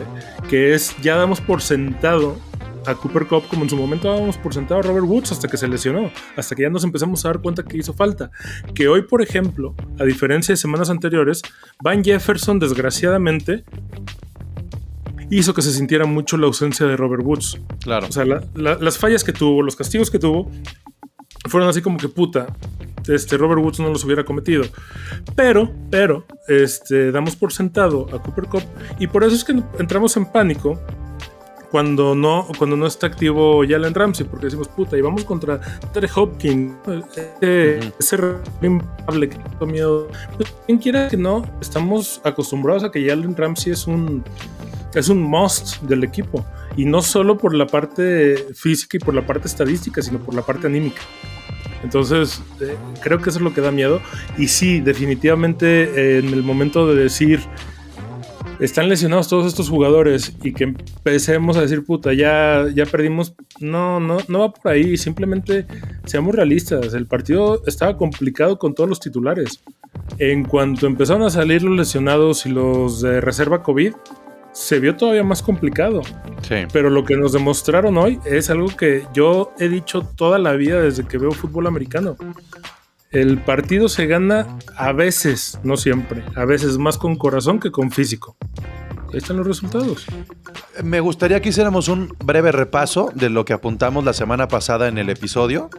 que 0.50 0.74
es 0.74 0.96
ya 1.02 1.16
damos 1.16 1.42
por 1.42 1.62
sentado 1.62 2.38
a 2.86 2.96
Cooper 2.96 3.28
Cup 3.28 3.44
como 3.48 3.64
en 3.64 3.70
su 3.70 3.78
momento 3.78 4.08
dábamos 4.12 4.38
por 4.38 4.54
sentado 4.54 4.80
a 4.80 4.84
Robert 4.84 5.06
Woods 5.06 5.32
hasta 5.32 5.48
que 5.48 5.58
se 5.58 5.68
lesionó, 5.68 6.12
hasta 6.36 6.56
que 6.56 6.64
ya 6.64 6.70
nos 6.70 6.84
empezamos 6.84 7.24
a 7.26 7.30
dar 7.30 7.40
cuenta 7.42 7.64
que 7.64 7.78
hizo 7.78 7.94
falta. 7.94 8.32
Que 8.74 8.88
hoy, 8.88 9.04
por 9.04 9.22
ejemplo, 9.22 9.76
a 10.00 10.04
diferencia 10.04 10.54
de 10.54 10.58
semanas 10.58 10.90
anteriores, 10.90 11.42
Van 11.84 12.04
Jefferson 12.04 12.60
desgraciadamente 12.60 13.64
hizo 15.30 15.54
que 15.54 15.62
se 15.62 15.72
sintiera 15.72 16.06
mucho 16.06 16.38
la 16.38 16.48
ausencia 16.48 16.86
de 16.86 16.98
Robert 16.98 17.24
Woods. 17.24 17.58
claro. 17.84 18.08
O 18.08 18.12
sea, 18.12 18.26
la- 18.26 18.44
la- 18.56 18.76
las 18.76 18.98
fallas 18.98 19.24
que 19.24 19.32
tuvo, 19.32 19.62
los 19.62 19.76
castigos 19.76 20.12
que 20.12 20.20
tuvo, 20.20 20.50
fueron 21.48 21.70
así 21.70 21.82
como 21.82 21.98
que 21.98 22.10
puta. 22.10 22.48
Este 23.08 23.36
Robert 23.38 23.62
Woods 23.62 23.80
no 23.80 23.90
los 23.90 24.04
hubiera 24.04 24.24
cometido. 24.24 24.64
Pero, 25.36 25.72
pero, 25.90 26.26
este, 26.48 27.12
damos 27.12 27.36
por 27.36 27.52
sentado 27.52 28.08
a 28.14 28.22
Cooper 28.22 28.46
Cup. 28.46 28.64
Y 29.00 29.08
por 29.08 29.24
eso 29.24 29.36
es 29.36 29.44
que 29.44 29.54
entramos 29.80 30.16
en 30.18 30.26
pánico 30.32 30.80
cuando 31.72 32.16
no, 32.16 32.48
cuando 32.58 32.76
no 32.76 32.86
está 32.86 33.08
activo 33.08 33.64
Jalen 33.68 33.94
Ramsey, 33.94 34.28
porque 34.28 34.48
decimos, 34.48 34.68
puta, 34.68 34.98
y 34.98 35.02
vamos 35.02 35.24
contra 35.24 35.60
Trey 35.94 36.10
Hopkins, 36.14 36.74
ese, 37.42 37.80
ese 37.98 38.18
impable 38.62 39.30
que 39.30 39.38
tengo 39.38 39.66
miedo. 39.66 40.08
Pues, 40.36 40.54
quien 40.66 40.78
quiera 40.78 41.08
que 41.08 41.16
no, 41.16 41.44
estamos 41.62 42.20
acostumbrados 42.26 42.84
a 42.84 42.92
que 42.92 43.08
Jalen 43.08 43.36
Ramsey 43.38 43.72
es 43.72 43.88
un, 43.88 44.22
es 44.94 45.08
un 45.08 45.22
must 45.24 45.82
del 45.84 46.04
equipo. 46.04 46.46
Y 46.76 46.86
no 46.86 47.02
solo 47.02 47.38
por 47.38 47.56
la 47.56 47.68
parte 47.68 48.48
física 48.54 48.98
y 48.98 49.00
por 49.00 49.14
la 49.14 49.26
parte 49.26 49.48
estadística, 49.48 50.02
sino 50.02 50.20
por 50.20 50.36
la 50.36 50.42
parte 50.42 50.68
anímica. 50.68 51.02
Entonces, 51.84 52.42
eh, 52.60 52.76
creo 53.02 53.20
que 53.20 53.30
eso 53.30 53.40
es 53.40 53.44
lo 53.44 53.54
que 53.54 53.62
da 53.62 53.72
miedo. 53.72 54.02
Y 54.38 54.50
sí, 54.50 54.82
definitivamente 54.82 55.84
eh, 55.84 56.20
en 56.20 56.28
el 56.28 56.44
momento 56.44 56.88
de 56.88 57.02
decir, 57.02 57.42
están 58.62 58.90
lesionados 58.90 59.28
todos 59.28 59.48
estos 59.48 59.70
jugadores 59.70 60.34
y 60.44 60.54
que 60.54 60.66
empecemos 60.66 61.58
a 61.58 61.62
decir, 61.62 61.84
puta, 61.84 62.14
ya, 62.14 62.68
ya 62.74 62.86
perdimos. 62.86 63.34
No, 63.60 64.00
no, 64.00 64.18
no 64.28 64.40
va 64.40 64.54
por 64.54 64.72
ahí. 64.72 64.98
Simplemente 64.98 65.66
seamos 66.06 66.36
realistas. 66.36 66.94
El 66.94 67.08
partido 67.08 67.64
estaba 67.66 67.98
complicado 67.98 68.60
con 68.60 68.76
todos 68.76 68.88
los 68.88 69.00
titulares. 69.00 69.64
En 70.20 70.46
cuanto 70.46 70.86
empezaron 70.86 71.24
a 71.24 71.32
salir 71.32 71.64
los 71.64 71.76
lesionados 71.76 72.46
y 72.46 72.50
los 72.50 73.02
de 73.02 73.20
reserva 73.20 73.64
COVID, 73.64 73.94
se 74.52 74.80
vio 74.80 74.96
todavía 74.96 75.24
más 75.24 75.42
complicado. 75.42 76.02
Sí. 76.44 76.56
Pero 76.72 76.92
lo 76.92 77.04
que 77.04 77.18
nos 77.18 77.34
demostraron 77.34 77.98
hoy 77.98 78.20
es 78.26 78.52
algo 78.52 78.68
que 78.68 79.06
yo 79.14 79.54
he 79.60 79.70
dicho 79.70 80.02
toda 80.02 80.38
la 80.38 80.54
vida 80.54 80.82
desde 80.82 81.08
que 81.08 81.18
veo 81.18 81.32
fútbol 81.32 81.66
americano. 81.66 82.16
El 83.12 83.42
partido 83.42 83.90
se 83.90 84.08
gana 84.08 84.58
a 84.78 84.94
veces, 84.94 85.60
no 85.64 85.76
siempre, 85.76 86.24
a 86.36 86.46
veces 86.46 86.78
más 86.78 86.98
con 86.98 87.18
corazón 87.18 87.60
que 87.60 87.70
con 87.70 87.92
físico. 87.92 88.38
Ahí 89.12 89.18
están 89.18 89.36
los 89.36 89.46
resultados. 89.46 90.06
Me 90.82 91.02
gustaría 91.02 91.42
que 91.42 91.50
hiciéramos 91.50 91.90
un 91.90 92.16
breve 92.24 92.54
repaso 92.54 93.12
de 93.14 93.30
lo 93.30 93.44
que 93.44 93.52
apuntamos 93.52 94.06
la 94.06 94.14
semana 94.14 94.48
pasada 94.48 94.88
en 94.88 94.98
el 94.98 95.10
episodio. 95.10 95.70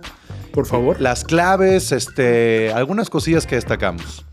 Por 0.52 0.66
favor. 0.66 1.00
Las 1.00 1.24
claves, 1.24 1.92
este, 1.92 2.70
algunas 2.74 3.08
cosillas 3.08 3.46
que 3.46 3.54
destacamos. 3.54 4.26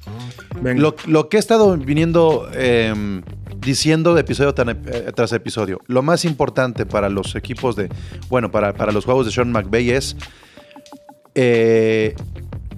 Venga. 0.61 0.81
Lo, 0.81 0.95
lo 1.07 1.29
que 1.29 1.37
he 1.37 1.39
estado 1.39 1.77
viniendo 1.77 2.49
eh, 2.53 3.21
diciendo 3.61 4.13
de 4.13 4.21
episodio 4.21 4.53
eh, 4.57 5.11
tras 5.15 5.31
episodio, 5.31 5.79
lo 5.87 6.01
más 6.01 6.25
importante 6.25 6.85
para 6.85 7.07
los 7.07 7.35
equipos 7.35 7.77
de, 7.77 7.87
bueno, 8.29 8.51
para, 8.51 8.73
para 8.73 8.91
los 8.91 9.05
juegos 9.05 9.25
de 9.25 9.31
Sean 9.31 9.53
McVay 9.53 9.91
es 9.91 10.17
eh, 11.35 12.15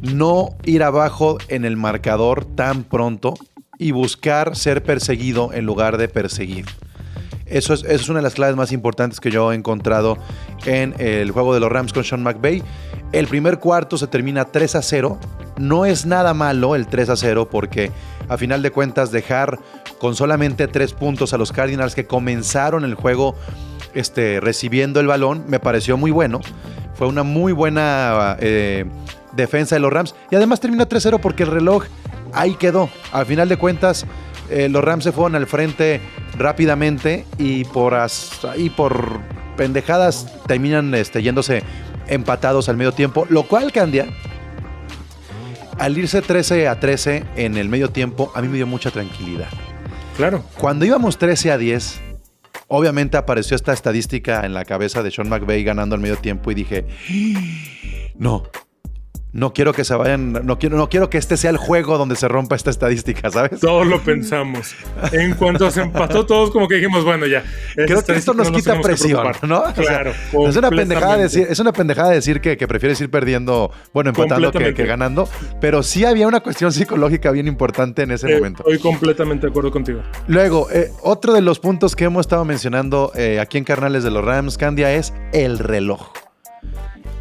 no 0.01 0.55
ir 0.63 0.83
abajo 0.83 1.37
en 1.47 1.65
el 1.65 1.77
marcador 1.77 2.45
tan 2.45 2.83
pronto 2.83 3.33
y 3.77 3.91
buscar 3.91 4.55
ser 4.55 4.83
perseguido 4.83 5.53
en 5.53 5.65
lugar 5.65 5.97
de 5.97 6.07
perseguir. 6.07 6.65
Eso 7.45 7.73
es, 7.73 7.83
eso 7.83 7.95
es 7.95 8.09
una 8.09 8.19
de 8.19 8.23
las 8.23 8.33
claves 8.33 8.55
más 8.55 8.71
importantes 8.71 9.19
que 9.19 9.29
yo 9.29 9.51
he 9.51 9.55
encontrado 9.55 10.17
en 10.65 10.95
el 10.99 11.31
juego 11.31 11.53
de 11.53 11.59
los 11.59 11.71
Rams 11.71 11.91
con 11.91 12.03
Sean 12.03 12.23
McVay. 12.23 12.63
El 13.11 13.27
primer 13.27 13.59
cuarto 13.59 13.97
se 13.97 14.07
termina 14.07 14.45
3 14.45 14.75
a 14.75 14.81
0. 14.81 15.19
No 15.57 15.85
es 15.85 16.05
nada 16.05 16.33
malo 16.33 16.75
el 16.75 16.87
3 16.87 17.09
a 17.09 17.15
0 17.17 17.49
porque 17.51 17.91
a 18.29 18.37
final 18.37 18.61
de 18.61 18.71
cuentas 18.71 19.11
dejar 19.11 19.59
con 19.99 20.15
solamente 20.15 20.67
3 20.67 20.93
puntos 20.93 21.33
a 21.33 21.37
los 21.37 21.51
Cardinals 21.51 21.93
que 21.93 22.07
comenzaron 22.07 22.85
el 22.85 22.95
juego 22.95 23.35
este, 23.93 24.39
recibiendo 24.39 25.01
el 25.01 25.07
balón 25.07 25.43
me 25.47 25.59
pareció 25.59 25.97
muy 25.97 26.11
bueno. 26.11 26.39
Fue 26.93 27.07
una 27.07 27.23
muy 27.23 27.51
buena 27.51 28.37
eh, 28.39 28.85
defensa 29.33 29.75
de 29.75 29.79
los 29.81 29.91
Rams. 29.93 30.15
Y 30.29 30.35
además 30.35 30.59
terminó 30.59 30.87
3-0 30.87 31.19
porque 31.19 31.43
el 31.43 31.49
reloj 31.51 31.85
ahí 32.33 32.55
quedó. 32.55 32.89
Al 33.11 33.25
final 33.25 33.49
de 33.49 33.57
cuentas, 33.57 34.05
eh, 34.49 34.69
los 34.69 34.83
Rams 34.83 35.03
se 35.03 35.11
fueron 35.11 35.35
al 35.35 35.47
frente 35.47 36.01
rápidamente 36.37 37.25
y 37.37 37.63
por, 37.65 37.93
as- 37.95 38.39
y 38.57 38.69
por 38.69 39.19
pendejadas 39.57 40.27
terminan 40.47 40.93
este, 40.95 41.21
yéndose 41.21 41.63
empatados 42.07 42.67
al 42.69 42.77
medio 42.77 42.91
tiempo. 42.91 43.25
Lo 43.29 43.43
cual, 43.43 43.71
Candia, 43.71 44.07
al 45.77 45.97
irse 45.97 46.21
13 46.21 46.67
a 46.67 46.79
13 46.79 47.23
en 47.35 47.57
el 47.57 47.69
medio 47.69 47.89
tiempo, 47.89 48.31
a 48.35 48.41
mí 48.41 48.47
me 48.47 48.55
dio 48.57 48.67
mucha 48.67 48.91
tranquilidad. 48.91 49.47
Claro. 50.17 50.43
Cuando 50.57 50.85
íbamos 50.85 51.17
13 51.17 51.51
a 51.51 51.57
10, 51.57 51.99
obviamente 52.67 53.17
apareció 53.17 53.55
esta 53.55 53.73
estadística 53.73 54.45
en 54.45 54.53
la 54.53 54.65
cabeza 54.65 55.01
de 55.03 55.09
Sean 55.11 55.29
McVay 55.29 55.63
ganando 55.63 55.95
al 55.95 56.01
medio 56.01 56.17
tiempo 56.17 56.51
y 56.51 56.55
dije, 56.55 56.85
no, 58.15 58.43
no 59.33 59.53
quiero 59.53 59.71
que 59.73 59.83
se 59.85 59.95
vayan, 59.95 60.33
no 60.45 60.59
quiero, 60.59 60.75
no 60.77 60.89
quiero 60.89 61.09
que 61.09 61.17
este 61.17 61.37
sea 61.37 61.49
el 61.51 61.57
juego 61.57 61.97
donde 61.97 62.15
se 62.15 62.27
rompa 62.27 62.55
esta 62.55 62.69
estadística, 62.69 63.29
¿sabes? 63.31 63.59
Todos 63.61 63.87
lo 63.87 64.01
pensamos. 64.01 64.75
En 65.13 65.35
cuanto 65.35 65.71
se 65.71 65.81
empató, 65.81 66.25
todos 66.25 66.51
como 66.51 66.67
que 66.67 66.75
dijimos, 66.75 67.03
bueno, 67.05 67.25
ya. 67.27 67.43
Creo 67.75 68.03
que 68.03 68.13
esto 68.13 68.33
nos 68.33 68.51
quita 68.51 68.79
presión, 68.81 69.27
¿no? 69.47 69.61
O 69.61 69.73
sea, 69.73 69.83
Claro. 70.01 70.13
es 70.47 70.55
una 70.57 70.69
pendejada 70.69 71.17
decir, 71.17 71.47
es 71.49 71.59
una 71.59 71.71
pendejada 71.71 72.09
decir 72.09 72.41
que, 72.41 72.57
que 72.57 72.67
prefieres 72.67 72.99
ir 73.01 73.09
perdiendo, 73.09 73.71
bueno, 73.93 74.09
empatando 74.09 74.51
que, 74.51 74.73
que 74.73 74.85
ganando, 74.85 75.29
pero 75.59 75.81
sí 75.83 76.03
había 76.05 76.27
una 76.27 76.41
cuestión 76.41 76.71
psicológica 76.73 77.31
bien 77.31 77.47
importante 77.47 78.03
en 78.03 78.11
ese 78.11 78.29
Eh, 78.31 78.35
momento. 78.35 78.63
Estoy 78.63 78.79
completamente 78.79 79.47
de 79.47 79.51
acuerdo 79.51 79.71
contigo. 79.71 80.01
Luego, 80.27 80.67
eh, 80.71 80.89
otro 81.03 81.33
de 81.33 81.41
los 81.41 81.59
puntos 81.59 81.95
que 81.95 82.03
hemos 82.05 82.21
estado 82.21 82.43
mencionando 82.45 83.11
eh, 83.15 83.39
aquí 83.39 83.57
en 83.57 83.63
Carnales 83.63 84.03
de 84.03 84.11
los 84.11 84.23
Rams, 84.25 84.57
Candia, 84.57 84.93
es 84.93 85.13
el 85.33 85.57
reloj. 85.59 86.11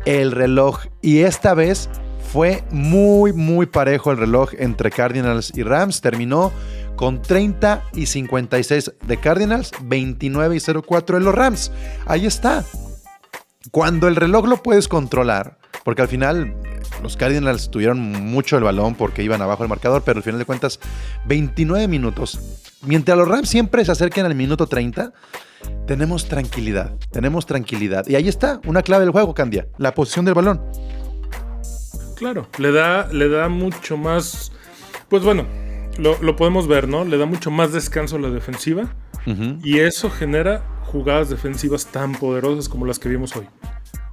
El 0.05 0.33
reloj. 0.33 0.81
Y 1.03 1.21
esta 1.21 1.55
vez 1.55 1.89
fue 2.33 2.63
muy, 2.71 3.33
muy 3.33 3.67
parejo 3.67 4.13
el 4.13 4.19
reloj 4.19 4.51
entre 4.59 4.91
Cardinals 4.91 5.53
y 5.55 5.63
Rams. 5.63 6.01
Terminó 6.01 6.53
con 6.97 7.23
30 7.23 7.83
y 7.95 8.07
56 8.07 8.93
de 9.07 9.17
Cardinals, 9.17 9.73
29 9.83 10.57
y 10.57 10.61
04 10.61 11.19
de 11.19 11.25
los 11.25 11.35
Rams. 11.35 11.73
Ahí 12.07 12.27
está. 12.27 12.65
Cuando 13.71 14.09
el 14.09 14.17
reloj 14.17 14.47
lo 14.47 14.63
puedes 14.63 14.89
controlar, 14.89 15.60
porque 15.85 16.03
al 16.03 16.09
final 16.09 16.55
los 17.03 17.17
Cardinals 17.17 17.71
tuvieron 17.71 18.01
mucho 18.01 18.57
el 18.57 18.65
balón 18.65 18.95
porque 18.95 19.23
iban 19.23 19.43
abajo 19.43 19.63
del 19.63 19.71
marcador, 19.71 20.03
pero 20.05 20.19
al 20.19 20.23
final 20.23 20.39
de 20.39 20.45
cuentas, 20.45 20.81
29 21.27 21.89
minutos. 21.89 22.39
Mientras 22.83 23.17
los 23.17 23.29
Rams 23.29 23.49
siempre 23.49 23.85
se 23.85 23.93
acerquen 23.93 24.27
al 24.27 24.35
minuto 24.35 24.67
30, 24.67 25.13
tenemos 25.87 26.27
tranquilidad, 26.27 26.95
tenemos 27.11 27.47
tranquilidad. 27.47 28.07
Y 28.09 28.17
ahí 28.17 28.29
está, 28.29 28.61
una 28.67 28.83
clave 28.83 29.05
del 29.05 29.13
juego, 29.13 29.35
Candia, 29.35 29.67
la 29.79 29.95
posición 29.95 30.25
del 30.25 30.35
balón. 30.35 30.61
Claro, 32.17 32.49
le 32.59 32.73
da, 32.73 33.09
le 33.13 33.29
da 33.29 33.49
mucho 33.49 33.97
más. 33.97 34.53
Pues 35.09 35.23
bueno, 35.23 35.47
lo, 35.99 36.21
lo 36.23 36.37
podemos 36.37 36.69
ver, 36.69 36.89
¿no? 36.89 37.05
Le 37.05 37.17
da 37.19 37.27
mucho 37.27 37.51
más 37.51 37.73
descanso 37.73 38.17
a 38.17 38.21
la 38.21 38.31
defensiva 38.31 38.95
y 39.63 39.79
eso 39.79 40.11
genera 40.11 40.65
jugadas 40.87 41.29
defensivas 41.29 41.87
tan 41.87 42.13
poderosas 42.13 42.69
como 42.69 42.87
las 42.87 42.99
que 42.99 43.09
vimos 43.09 43.37
hoy. 43.37 43.47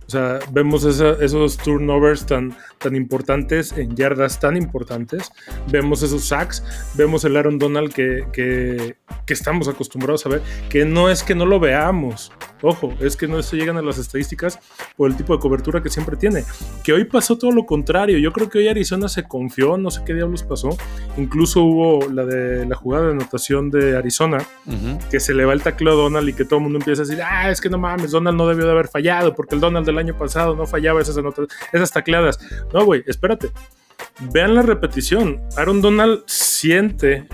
O 0.07 0.09
sea, 0.09 0.39
vemos 0.51 0.85
esa- 0.85 1.17
esos 1.21 1.57
turnovers 1.57 2.25
tan, 2.25 2.55
tan 2.77 2.95
importantes 2.95 3.73
en 3.73 3.93
yardas 3.95 4.39
tan 4.39 4.55
importantes. 4.55 5.29
Vemos 5.69 6.01
esos 6.01 6.27
sacks. 6.29 6.63
Vemos 6.95 7.25
el 7.25 7.35
Aaron 7.35 7.59
Donald 7.59 7.91
que, 7.93 8.25
que, 8.31 8.95
que 9.25 9.33
estamos 9.33 9.67
acostumbrados 9.67 10.25
a 10.25 10.29
ver. 10.29 10.41
Que 10.69 10.85
no 10.85 11.09
es 11.09 11.23
que 11.23 11.35
no 11.35 11.45
lo 11.45 11.59
veamos. 11.59 12.31
Ojo, 12.63 12.93
es 13.01 13.15
que 13.17 13.27
no 13.27 13.43
se 13.43 13.55
llegan 13.57 13.77
a 13.77 13.81
las 13.83 13.97
estadísticas 13.99 14.59
por 14.95 15.11
el 15.11 15.17
tipo 15.17 15.33
de 15.35 15.39
cobertura 15.39 15.83
que 15.83 15.89
siempre 15.89 16.15
tiene. 16.15 16.43
Que 16.83 16.93
hoy 16.93 17.03
pasó 17.03 17.37
todo 17.37 17.51
lo 17.51 17.65
contrario. 17.65 18.17
Yo 18.17 18.31
creo 18.31 18.49
que 18.49 18.59
hoy 18.59 18.67
Arizona 18.69 19.09
se 19.09 19.23
confió. 19.23 19.77
No 19.77 19.91
sé 19.91 20.01
qué 20.05 20.13
diablos 20.13 20.43
pasó. 20.43 20.69
Incluso 21.17 21.61
hubo 21.63 22.09
la 22.09 22.25
de 22.25 22.65
la 22.65 22.75
jugada 22.75 23.07
de 23.07 23.11
anotación 23.11 23.69
de 23.69 23.97
Arizona 23.97 24.37
que 25.11 25.19
se 25.19 25.33
le 25.33 25.43
va 25.45 25.53
el 25.53 25.61
tacleo 25.61 25.93
a 25.93 25.95
Donald 25.95 26.29
y 26.29 26.33
que 26.33 26.45
todo 26.45 26.57
el 26.59 26.63
mundo 26.63 26.79
empieza 26.79 27.01
a 27.01 27.05
decir, 27.05 27.21
ah, 27.21 27.51
es 27.51 27.59
que 27.61 27.69
no 27.69 27.77
mames, 27.77 28.11
Donald 28.11 28.37
no 28.37 28.47
debió 28.47 28.65
de 28.65 28.71
haber 28.71 28.87
fallado 28.87 29.35
porque 29.35 29.55
el 29.55 29.61
Donald 29.61 29.85
del 29.97 30.05
año 30.09 30.17
pasado 30.17 30.55
no 30.55 30.65
fallaba 30.65 31.01
esas, 31.01 31.17
anotas- 31.17 31.47
esas 31.73 31.91
tacleadas. 31.91 32.39
No, 32.73 32.85
güey, 32.85 33.03
espérate. 33.07 33.51
Vean 34.31 34.55
la 34.55 34.61
repetición. 34.61 35.41
Aaron 35.55 35.81
Donald 35.81 36.23
siente 36.27 37.27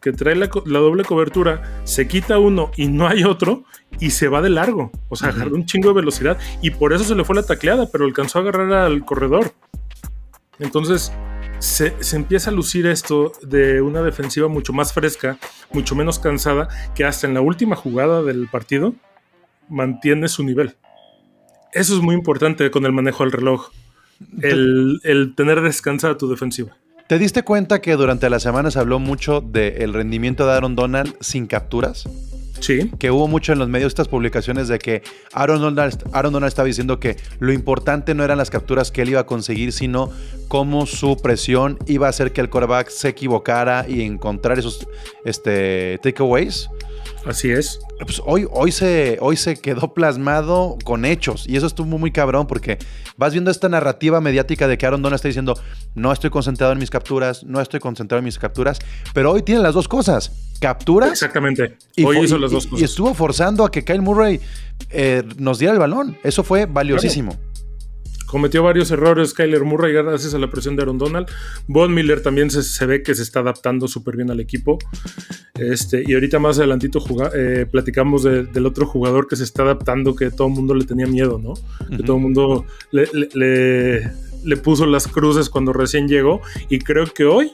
que 0.00 0.12
trae 0.12 0.34
la, 0.34 0.48
la 0.64 0.78
doble 0.78 1.04
cobertura, 1.04 1.82
se 1.84 2.08
quita 2.08 2.38
uno 2.38 2.70
y 2.76 2.88
no 2.88 3.06
hay 3.06 3.24
otro 3.24 3.64
y 3.98 4.10
se 4.10 4.28
va 4.28 4.40
de 4.40 4.48
largo. 4.48 4.90
O 5.10 5.16
sea, 5.16 5.28
agarró 5.28 5.54
un 5.54 5.66
chingo 5.66 5.88
de 5.88 5.94
velocidad 5.96 6.38
y 6.62 6.70
por 6.70 6.92
eso 6.94 7.04
se 7.04 7.14
le 7.14 7.24
fue 7.24 7.36
la 7.36 7.42
tacleada, 7.42 7.86
pero 7.90 8.04
alcanzó 8.06 8.38
a 8.38 8.42
agarrar 8.42 8.72
al 8.72 9.04
corredor. 9.04 9.52
Entonces, 10.58 11.12
se, 11.58 11.94
se 12.02 12.16
empieza 12.16 12.50
a 12.50 12.52
lucir 12.54 12.86
esto 12.86 13.32
de 13.42 13.82
una 13.82 14.00
defensiva 14.02 14.48
mucho 14.48 14.72
más 14.72 14.92
fresca, 14.94 15.38
mucho 15.72 15.94
menos 15.94 16.18
cansada, 16.18 16.68
que 16.94 17.04
hasta 17.04 17.26
en 17.26 17.34
la 17.34 17.40
última 17.42 17.76
jugada 17.76 18.22
del 18.22 18.48
partido 18.48 18.94
mantiene 19.68 20.28
su 20.28 20.42
nivel. 20.44 20.76
Eso 21.72 21.96
es 21.96 22.02
muy 22.02 22.14
importante 22.14 22.70
con 22.70 22.84
el 22.84 22.92
manejo 22.92 23.24
del 23.24 23.32
reloj. 23.32 23.70
El, 24.42 25.00
el 25.04 25.34
tener 25.34 25.62
descansada 25.62 26.16
tu 26.18 26.28
defensiva. 26.28 26.76
¿Te 27.08 27.18
diste 27.18 27.42
cuenta 27.42 27.80
que 27.80 27.96
durante 27.96 28.30
la 28.30 28.38
semana 28.38 28.70
se 28.70 28.78
habló 28.78 28.98
mucho 28.98 29.40
del 29.40 29.94
rendimiento 29.94 30.46
de 30.46 30.52
Aaron 30.52 30.76
Donald 30.76 31.16
sin 31.20 31.46
capturas? 31.46 32.08
Sí, 32.60 32.90
que 32.98 33.10
hubo 33.10 33.26
mucho 33.26 33.52
en 33.52 33.58
los 33.58 33.68
medios 33.68 33.88
estas 33.88 34.08
publicaciones 34.08 34.68
de 34.68 34.78
que 34.78 35.02
Aaron 35.32 35.60
Donald, 35.60 36.04
Aaron 36.12 36.32
Donald 36.32 36.48
estaba 36.48 36.66
diciendo 36.66 37.00
que 37.00 37.16
lo 37.38 37.52
importante 37.52 38.14
no 38.14 38.22
eran 38.22 38.36
las 38.36 38.50
capturas 38.50 38.92
que 38.92 39.02
él 39.02 39.08
iba 39.08 39.20
a 39.20 39.26
conseguir, 39.26 39.72
sino 39.72 40.10
cómo 40.48 40.86
su 40.86 41.16
presión 41.16 41.78
iba 41.86 42.06
a 42.06 42.10
hacer 42.10 42.32
que 42.32 42.42
el 42.42 42.50
quarterback 42.50 42.90
se 42.90 43.08
equivocara 43.08 43.86
y 43.88 44.02
encontrar 44.02 44.58
esos 44.58 44.86
este, 45.24 45.98
takeaways. 46.02 46.68
Así 47.26 47.50
es. 47.50 47.78
Pues 48.00 48.20
hoy, 48.24 48.46
hoy, 48.50 48.72
se, 48.72 49.18
hoy 49.20 49.36
se 49.36 49.56
quedó 49.56 49.92
plasmado 49.94 50.76
con 50.84 51.04
hechos 51.04 51.44
y 51.46 51.56
eso 51.56 51.66
estuvo 51.66 51.98
muy 51.98 52.10
cabrón 52.12 52.46
porque 52.46 52.78
vas 53.16 53.32
viendo 53.32 53.50
esta 53.50 53.68
narrativa 53.68 54.20
mediática 54.20 54.66
de 54.68 54.78
que 54.78 54.86
Aaron 54.86 55.02
Donald 55.02 55.16
está 55.16 55.28
diciendo 55.28 55.54
no 55.94 56.12
estoy 56.12 56.30
concentrado 56.30 56.72
en 56.72 56.78
mis 56.78 56.90
capturas, 56.90 57.44
no 57.44 57.60
estoy 57.60 57.78
concentrado 57.80 58.18
en 58.20 58.24
mis 58.24 58.38
capturas, 58.38 58.78
pero 59.12 59.32
hoy 59.32 59.42
tiene 59.42 59.60
las 59.60 59.74
dos 59.74 59.86
cosas, 59.88 60.32
capturas 60.60 61.10
Exactamente. 61.12 61.76
y, 61.96 62.04
Hoy 62.04 62.20
hizo 62.24 62.36
y- 62.36 62.40
las 62.40 62.50
dos 62.52 62.64
y- 62.64 62.68
y 62.68 62.70
cosas. 62.70 62.84
estuvo 62.90 63.14
forzando 63.14 63.64
a 63.64 63.70
que 63.70 63.84
Kyle 63.84 64.00
Murray 64.02 64.40
eh, 64.90 65.22
nos 65.36 65.58
diera 65.58 65.74
el 65.74 65.78
balón. 65.80 66.16
Eso 66.24 66.42
fue 66.42 66.64
valiosísimo. 66.66 67.36
Cometió 68.30 68.62
varios 68.62 68.90
errores 68.92 69.34
Kyler 69.34 69.64
Murray 69.64 69.92
gracias 69.92 70.34
a 70.34 70.38
la 70.38 70.48
presión 70.50 70.76
de 70.76 70.82
Aaron 70.82 70.98
Donald. 70.98 71.26
Von 71.66 71.92
Miller 71.92 72.22
también 72.22 72.50
se, 72.50 72.62
se 72.62 72.86
ve 72.86 73.02
que 73.02 73.14
se 73.14 73.22
está 73.22 73.40
adaptando 73.40 73.88
súper 73.88 74.16
bien 74.16 74.30
al 74.30 74.38
equipo. 74.40 74.78
Este, 75.54 76.02
y 76.06 76.14
ahorita 76.14 76.38
más 76.38 76.58
adelantito 76.58 77.02
eh, 77.34 77.66
platicamos 77.70 78.22
de- 78.22 78.44
del 78.44 78.66
otro 78.66 78.86
jugador 78.86 79.26
que 79.26 79.36
se 79.36 79.44
está 79.44 79.62
adaptando, 79.62 80.14
que 80.14 80.30
todo 80.30 80.46
el 80.48 80.54
mundo 80.54 80.74
le 80.74 80.84
tenía 80.84 81.06
miedo, 81.06 81.38
¿no? 81.38 81.54
Que 81.96 82.02
todo 82.02 82.16
el 82.16 82.22
mundo 82.22 82.64
le, 82.92 83.08
le- 83.12 83.28
le- 83.34 84.12
le 84.44 84.56
puso 84.56 84.86
las 84.86 85.06
cruces 85.08 85.50
cuando 85.50 85.72
recién 85.72 86.08
llegó. 86.08 86.40
Y 86.68 86.78
creo 86.78 87.06
que 87.06 87.24
hoy 87.24 87.50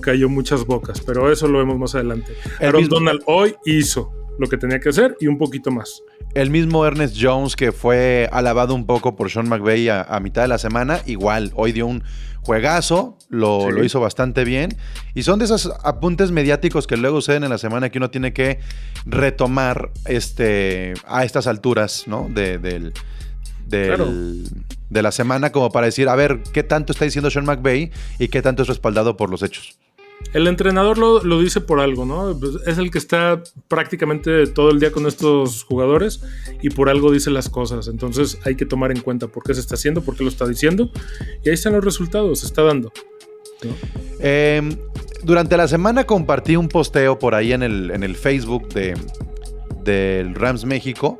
cayó 0.00 0.28
muchas 0.28 0.64
bocas, 0.66 1.00
pero 1.00 1.32
eso 1.32 1.48
lo 1.48 1.58
vemos 1.58 1.78
más 1.78 1.94
adelante. 1.94 2.32
El 2.60 2.68
Aaron 2.68 2.82
mismo- 2.82 2.94
Donald 2.98 3.20
hoy 3.26 3.54
hizo 3.64 4.12
lo 4.38 4.46
que 4.48 4.56
tenía 4.56 4.80
que 4.80 4.88
hacer 4.90 5.16
y 5.20 5.26
un 5.26 5.38
poquito 5.38 5.70
más. 5.70 6.02
El 6.34 6.50
mismo 6.50 6.86
Ernest 6.86 7.16
Jones, 7.20 7.56
que 7.56 7.72
fue 7.72 8.28
alabado 8.32 8.74
un 8.74 8.86
poco 8.86 9.16
por 9.16 9.30
Sean 9.30 9.48
McVay 9.48 9.88
a, 9.88 10.02
a 10.02 10.20
mitad 10.20 10.42
de 10.42 10.48
la 10.48 10.58
semana, 10.58 11.00
igual, 11.06 11.50
hoy 11.54 11.72
dio 11.72 11.86
un, 11.86 12.02
juegazo, 12.42 13.18
lo, 13.28 13.66
Sí. 13.68 13.72
lo 13.72 13.84
hizo 13.84 14.00
bastante 14.00 14.44
bien. 14.44 14.74
Y 15.14 15.24
son 15.24 15.38
de 15.38 15.44
esos 15.44 15.70
apuntes 15.84 16.30
mediáticos 16.30 16.86
que 16.86 16.96
luego 16.96 17.20
suceden 17.20 17.44
en 17.44 17.50
la 17.50 17.58
semana 17.58 17.90
que 17.90 17.98
uno 17.98 18.10
tiene 18.10 18.32
que 18.32 18.60
retomar 19.04 19.90
este, 20.06 20.94
a 21.06 21.24
estas 21.24 21.46
alturas, 21.46 22.04
¿no? 22.06 22.28
De, 22.32 22.58
del, 22.58 22.92
del- 23.66 23.86
Claro. 23.94 24.08
de 24.90 25.02
la 25.02 25.12
semana, 25.12 25.52
como 25.52 25.70
para 25.70 25.86
decir, 25.86 26.08
a 26.08 26.14
ver, 26.16 26.40
¿qué 26.52 26.62
tanto 26.62 26.92
está 26.92 27.04
diciendo 27.04 27.30
Sean 27.30 27.44
McVay 27.44 27.90
y 28.18 28.28
qué 28.28 28.40
tanto 28.42 28.62
es 28.62 28.68
respaldado 28.68 29.16
por 29.16 29.30
los 29.30 29.42
hechos? 29.42 29.78
El 30.32 30.46
entrenador 30.46 30.96
lo, 30.96 31.24
lo 31.24 31.40
dice 31.40 31.60
por 31.60 31.80
algo, 31.80 32.04
¿no? 32.04 32.38
Es 32.66 32.78
el 32.78 32.90
que 32.90 32.98
está 32.98 33.42
prácticamente 33.66 34.46
todo 34.46 34.70
el 34.70 34.78
día 34.78 34.92
con 34.92 35.06
estos 35.06 35.64
jugadores 35.64 36.22
y 36.62 36.70
por 36.70 36.88
algo 36.88 37.10
dice 37.10 37.30
las 37.30 37.48
cosas. 37.48 37.88
Entonces 37.88 38.38
hay 38.44 38.54
que 38.54 38.64
tomar 38.64 38.92
en 38.92 39.00
cuenta 39.00 39.26
por 39.26 39.42
qué 39.42 39.54
se 39.54 39.60
está 39.60 39.74
haciendo, 39.74 40.02
por 40.02 40.16
qué 40.16 40.22
lo 40.22 40.28
está 40.28 40.46
diciendo. 40.46 40.90
Y 41.44 41.48
ahí 41.48 41.54
están 41.54 41.72
los 41.72 41.84
resultados, 41.84 42.40
se 42.40 42.46
está 42.46 42.62
dando. 42.62 42.92
Eh, 44.20 44.62
durante 45.22 45.56
la 45.56 45.68
semana 45.68 46.04
compartí 46.04 46.56
un 46.56 46.68
posteo 46.68 47.18
por 47.18 47.34
ahí 47.34 47.52
en 47.52 47.62
el, 47.62 47.90
en 47.90 48.02
el 48.02 48.14
Facebook 48.16 48.68
de, 48.68 48.94
del 49.82 50.34
Rams 50.34 50.64
México, 50.64 51.18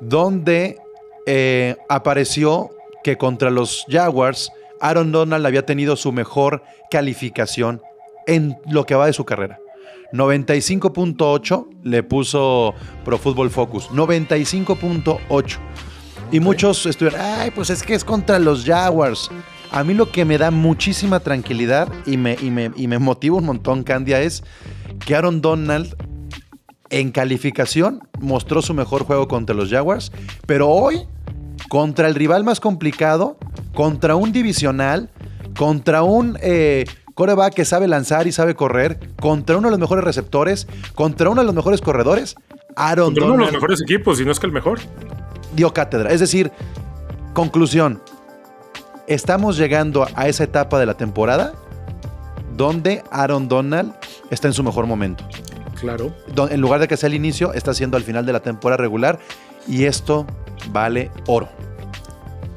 donde 0.00 0.78
eh, 1.26 1.76
apareció 1.88 2.70
que 3.02 3.16
contra 3.16 3.50
los 3.50 3.84
Jaguars, 3.88 4.50
Aaron 4.80 5.12
Donald 5.12 5.44
había 5.44 5.66
tenido 5.66 5.96
su 5.96 6.12
mejor 6.12 6.62
calificación 6.90 7.82
en 8.26 8.56
lo 8.70 8.84
que 8.84 8.94
va 8.94 9.06
de 9.06 9.12
su 9.12 9.24
carrera. 9.24 9.58
95.8 10.12 11.66
le 11.84 12.02
puso 12.02 12.74
Pro 13.04 13.18
Football 13.18 13.50
Focus. 13.50 13.90
95.8. 13.90 15.58
Y 16.32 16.40
muchos 16.40 16.86
estuvieron, 16.86 17.20
ay, 17.20 17.50
pues 17.50 17.70
es 17.70 17.82
que 17.82 17.94
es 17.94 18.04
contra 18.04 18.38
los 18.38 18.64
Jaguars. 18.64 19.30
A 19.72 19.84
mí 19.84 19.94
lo 19.94 20.10
que 20.10 20.24
me 20.24 20.38
da 20.38 20.50
muchísima 20.50 21.20
tranquilidad 21.20 21.88
y 22.06 22.16
me, 22.16 22.36
y 22.40 22.50
me, 22.50 22.70
y 22.76 22.86
me 22.88 22.98
motiva 22.98 23.36
un 23.36 23.46
montón, 23.46 23.82
Candia, 23.82 24.20
es 24.20 24.42
que 25.04 25.14
Aaron 25.14 25.40
Donald 25.40 25.96
en 26.90 27.12
calificación 27.12 28.00
mostró 28.20 28.62
su 28.62 28.74
mejor 28.74 29.04
juego 29.04 29.28
contra 29.28 29.54
los 29.54 29.70
Jaguars, 29.70 30.12
pero 30.46 30.68
hoy, 30.68 31.06
contra 31.68 32.08
el 32.08 32.14
rival 32.16 32.44
más 32.44 32.60
complicado, 32.60 33.38
contra 33.74 34.16
un 34.16 34.32
divisional, 34.32 35.10
contra 35.56 36.02
un 36.02 36.36
eh, 36.42 36.84
coreback 37.14 37.54
que 37.54 37.64
sabe 37.64 37.88
lanzar 37.88 38.26
y 38.26 38.32
sabe 38.32 38.54
correr, 38.54 38.98
contra 39.20 39.56
uno 39.56 39.68
de 39.68 39.72
los 39.72 39.80
mejores 39.80 40.04
receptores, 40.04 40.66
contra 40.94 41.30
uno 41.30 41.40
de 41.40 41.46
los 41.46 41.54
mejores 41.54 41.80
corredores, 41.80 42.36
Aaron 42.76 43.14
Contra 43.14 43.24
uno 43.26 43.36
de 43.38 43.44
los 43.44 43.52
mejores 43.52 43.82
equipos, 43.82 44.18
si 44.18 44.24
no 44.24 44.32
es 44.32 44.40
que 44.40 44.46
el 44.46 44.52
mejor. 44.52 44.80
dio 45.54 45.72
cátedra. 45.72 46.10
Es 46.10 46.20
decir, 46.20 46.52
conclusión, 47.34 48.00
estamos 49.06 49.56
llegando 49.56 50.06
a 50.14 50.28
esa 50.28 50.44
etapa 50.44 50.78
de 50.78 50.86
la 50.86 50.94
temporada 50.94 51.52
donde 52.56 53.02
Aaron 53.10 53.48
Donald 53.48 53.94
está 54.30 54.48
en 54.48 54.54
su 54.54 54.62
mejor 54.62 54.86
momento. 54.86 55.24
Claro. 55.80 56.12
En 56.50 56.60
lugar 56.60 56.80
de 56.80 56.88
que 56.88 56.96
sea 56.96 57.06
el 57.08 57.14
inicio, 57.14 57.54
está 57.54 57.72
siendo 57.72 57.96
al 57.96 58.02
final 58.02 58.26
de 58.26 58.32
la 58.34 58.40
temporada 58.40 58.76
regular 58.76 59.18
y 59.66 59.84
esto 59.84 60.26
vale 60.70 61.10
oro. 61.26 61.48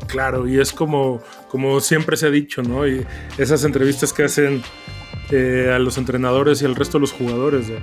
Claro, 0.08 0.48
y 0.48 0.60
es 0.60 0.74
como, 0.74 1.22
como 1.54 1.80
siempre 1.82 2.18
se 2.18 2.26
ha 2.26 2.32
dicho, 2.32 2.64
¿no? 2.64 2.88
Y 2.88 3.06
esas 3.38 3.64
entrevistas 3.64 4.12
que 4.12 4.24
hacen 4.24 4.64
eh, 5.30 5.72
a 5.72 5.78
los 5.78 6.00
entrenadores 6.00 6.64
y 6.64 6.66
al 6.66 6.74
resto 6.76 6.98
de 6.98 7.02
los 7.02 7.12
jugadores. 7.12 7.68
de, 7.68 7.78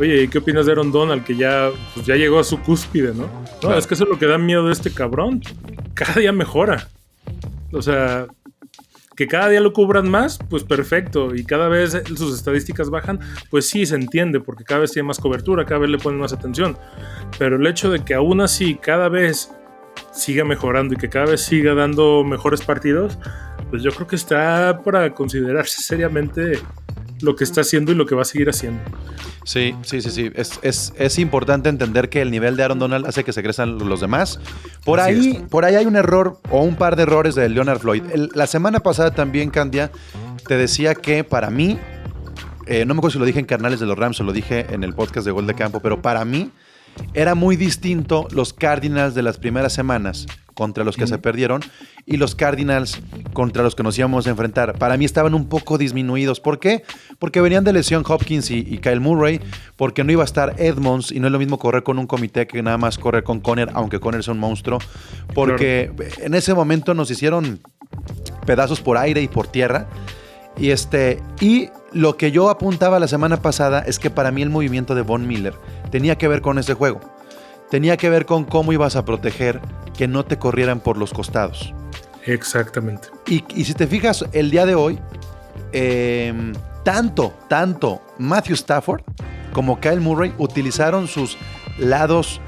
Oye, 0.00 0.22
¿y 0.22 0.28
qué 0.28 0.38
opinas 0.38 0.64
de 0.64 0.72
Aaron 0.72 0.90
Donald? 0.90 1.22
Que 1.22 1.36
ya, 1.36 1.68
pues 1.92 2.06
ya 2.06 2.16
llegó 2.16 2.40
a 2.40 2.44
su 2.44 2.58
cúspide, 2.62 3.12
¿no? 3.12 3.24
No, 3.26 3.58
Claro. 3.60 3.76
es 3.78 3.86
que 3.86 3.92
eso 3.92 4.04
es 4.04 4.08
lo 4.10 4.18
que 4.18 4.24
da 4.24 4.38
miedo 4.38 4.66
de 4.66 4.72
este 4.72 4.90
cabrón. 4.90 5.42
Cada 5.92 6.14
día 6.14 6.32
mejora. 6.32 6.88
O 7.70 7.82
sea, 7.82 8.28
que 9.14 9.26
cada 9.28 9.50
día 9.50 9.60
lo 9.60 9.74
cubran 9.74 10.08
más, 10.10 10.38
pues 10.48 10.64
perfecto. 10.64 11.34
Y 11.34 11.44
cada 11.44 11.68
vez 11.68 11.94
sus 12.16 12.34
estadísticas 12.34 12.88
bajan, 12.88 13.20
pues 13.50 13.68
sí, 13.68 13.84
se 13.84 13.96
entiende, 13.96 14.40
porque 14.40 14.64
cada 14.64 14.80
vez 14.80 14.92
tiene 14.92 15.06
más 15.08 15.18
cobertura, 15.18 15.66
cada 15.66 15.80
vez 15.80 15.90
le 15.90 15.98
ponen 15.98 16.18
más 16.18 16.32
atención. 16.32 16.78
Pero 17.38 17.56
el 17.56 17.66
hecho 17.66 17.90
de 17.90 18.02
que 18.02 18.14
aún 18.14 18.40
así 18.40 18.76
cada 18.76 19.10
vez 19.10 19.50
siga 20.12 20.44
mejorando 20.44 20.94
y 20.94 20.96
que 20.96 21.08
cada 21.08 21.26
vez 21.26 21.40
siga 21.42 21.74
dando 21.74 22.22
mejores 22.24 22.62
partidos, 22.62 23.18
pues 23.70 23.82
yo 23.82 23.90
creo 23.92 24.06
que 24.06 24.16
está 24.16 24.80
para 24.84 25.12
considerarse 25.14 25.82
seriamente 25.82 26.58
lo 27.22 27.36
que 27.36 27.44
está 27.44 27.60
haciendo 27.62 27.92
y 27.92 27.94
lo 27.94 28.04
que 28.06 28.14
va 28.14 28.22
a 28.22 28.24
seguir 28.24 28.48
haciendo. 28.50 28.80
Sí, 29.44 29.74
sí, 29.82 30.00
sí, 30.02 30.10
sí. 30.10 30.30
Es, 30.34 30.58
es- 30.62 30.92
es 30.98 31.18
importante 31.18 31.68
entender 31.68 32.08
que 32.08 32.20
el 32.20 32.30
nivel 32.30 32.56
de 32.56 32.62
Aaron 32.64 32.78
Donald 32.78 33.06
hace 33.06 33.24
que 33.24 33.32
se 33.32 33.42
crezcan 33.42 33.78
los 33.78 34.00
demás. 34.00 34.38
Por 34.84 35.00
Así 35.00 35.10
ahí, 35.12 35.30
es. 35.36 35.48
por 35.48 35.64
ahí 35.64 35.74
hay 35.76 35.86
un 35.86 35.96
error 35.96 36.38
o 36.50 36.62
un 36.62 36.76
par 36.76 36.96
de 36.96 37.04
errores 37.04 37.34
de 37.34 37.48
Leonard 37.48 37.78
Floyd. 37.80 38.02
El- 38.12 38.30
la 38.34 38.46
semana 38.46 38.80
pasada 38.80 39.12
también, 39.12 39.50
Candia, 39.50 39.90
te 40.46 40.56
decía 40.56 40.94
que 40.94 41.24
para 41.24 41.50
mí, 41.50 41.78
eh, 42.66 42.84
no 42.84 42.94
me 42.94 42.98
acuerdo 42.98 43.14
si 43.14 43.18
lo 43.18 43.24
dije 43.24 43.40
en 43.40 43.46
Carnales 43.46 43.80
de 43.80 43.86
los 43.86 43.98
Rams 43.98 44.20
o 44.20 44.24
lo 44.24 44.32
dije 44.32 44.66
en 44.70 44.84
el 44.84 44.94
podcast 44.94 45.24
de 45.26 45.32
Gol 45.32 45.46
de 45.46 45.54
Campo, 45.54 45.80
pero 45.80 46.02
para 46.02 46.24
mí 46.24 46.50
era 47.14 47.34
muy 47.34 47.56
distinto 47.56 48.28
los 48.30 48.52
Cardinals 48.52 49.14
de 49.14 49.22
las 49.22 49.38
primeras 49.38 49.72
semanas 49.72 50.26
contra 50.54 50.84
los 50.84 50.96
que 50.96 51.06
se 51.06 51.18
perdieron 51.18 51.62
y 52.04 52.16
los 52.16 52.34
Cardinals 52.34 53.00
contra 53.32 53.62
los 53.62 53.74
que 53.74 53.82
nos 53.82 53.98
íbamos 53.98 54.26
a 54.26 54.30
enfrentar. 54.30 54.78
Para 54.78 54.96
mí 54.96 55.04
estaban 55.04 55.34
un 55.34 55.48
poco 55.48 55.78
disminuidos. 55.78 56.40
¿Por 56.40 56.58
qué? 56.58 56.84
Porque 57.18 57.40
venían 57.40 57.64
de 57.64 57.72
lesión 57.72 58.04
Hopkins 58.06 58.50
y, 58.50 58.58
y 58.58 58.78
Kyle 58.78 59.00
Murray, 59.00 59.40
porque 59.76 60.04
no 60.04 60.12
iba 60.12 60.22
a 60.22 60.24
estar 60.24 60.54
Edmonds 60.58 61.10
y 61.10 61.20
no 61.20 61.28
es 61.28 61.32
lo 61.32 61.38
mismo 61.38 61.58
correr 61.58 61.82
con 61.82 61.98
un 61.98 62.06
comité 62.06 62.46
que 62.46 62.62
nada 62.62 62.78
más 62.78 62.98
correr 62.98 63.24
con 63.24 63.40
Conner, 63.40 63.70
aunque 63.74 64.00
Conner 64.00 64.20
es 64.20 64.28
un 64.28 64.38
monstruo, 64.38 64.78
porque 65.34 65.90
en 66.18 66.34
ese 66.34 66.54
momento 66.54 66.94
nos 66.94 67.10
hicieron 67.10 67.60
pedazos 68.46 68.80
por 68.80 68.98
aire 68.98 69.22
y 69.22 69.28
por 69.28 69.46
tierra. 69.46 69.88
Y 70.58 70.70
este 70.70 71.22
y 71.40 71.70
lo 71.92 72.16
que 72.16 72.30
yo 72.30 72.50
apuntaba 72.50 72.98
la 72.98 73.08
semana 73.08 73.38
pasada 73.38 73.80
es 73.80 73.98
que 73.98 74.10
para 74.10 74.30
mí 74.30 74.42
el 74.42 74.50
movimiento 74.50 74.94
de 74.94 75.02
Von 75.02 75.26
Miller 75.26 75.54
tenía 75.90 76.16
que 76.16 76.28
ver 76.28 76.40
con 76.40 76.58
ese 76.58 76.74
juego. 76.74 77.00
Tenía 77.70 77.96
que 77.96 78.10
ver 78.10 78.26
con 78.26 78.44
cómo 78.44 78.72
ibas 78.72 78.96
a 78.96 79.04
proteger 79.04 79.60
que 79.96 80.08
no 80.08 80.24
te 80.24 80.38
corrieran 80.38 80.80
por 80.80 80.98
los 80.98 81.12
costados. 81.12 81.74
Exactamente. 82.24 83.08
Y, 83.26 83.44
y 83.54 83.64
si 83.64 83.74
te 83.74 83.86
fijas, 83.86 84.24
el 84.32 84.50
día 84.50 84.66
de 84.66 84.74
hoy, 84.74 84.98
eh, 85.72 86.52
tanto, 86.84 87.32
tanto 87.48 88.02
Matthew 88.18 88.54
Stafford 88.54 89.02
como 89.52 89.80
Kyle 89.80 90.00
Murray 90.00 90.34
utilizaron 90.38 91.08
sus 91.08 91.36
lados 91.78 92.40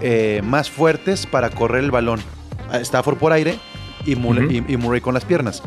eh, 0.00 0.40
más 0.44 0.70
fuertes 0.70 1.26
para 1.26 1.50
correr 1.50 1.84
el 1.84 1.90
balón. 1.90 2.20
Stafford 2.72 3.16
por 3.18 3.32
aire 3.32 3.58
y 4.04 4.16
Murray 4.16 5.00
con 5.00 5.14
las 5.14 5.24
piernas. 5.24 5.62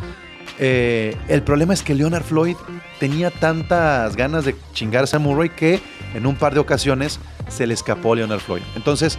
Eh, 0.63 1.17
el 1.27 1.41
problema 1.41 1.73
es 1.73 1.81
que 1.81 1.95
Leonard 1.95 2.23
Floyd 2.23 2.55
tenía 2.99 3.31
tantas 3.31 4.15
ganas 4.15 4.45
de 4.45 4.55
chingarse 4.73 5.15
a 5.15 5.19
Murray 5.19 5.49
que 5.49 5.81
en 6.13 6.27
un 6.27 6.35
par 6.35 6.53
de 6.53 6.59
ocasiones 6.59 7.19
se 7.49 7.65
le 7.65 7.73
escapó 7.73 8.13
Leonard 8.13 8.41
Floyd. 8.41 8.61
Entonces. 8.75 9.17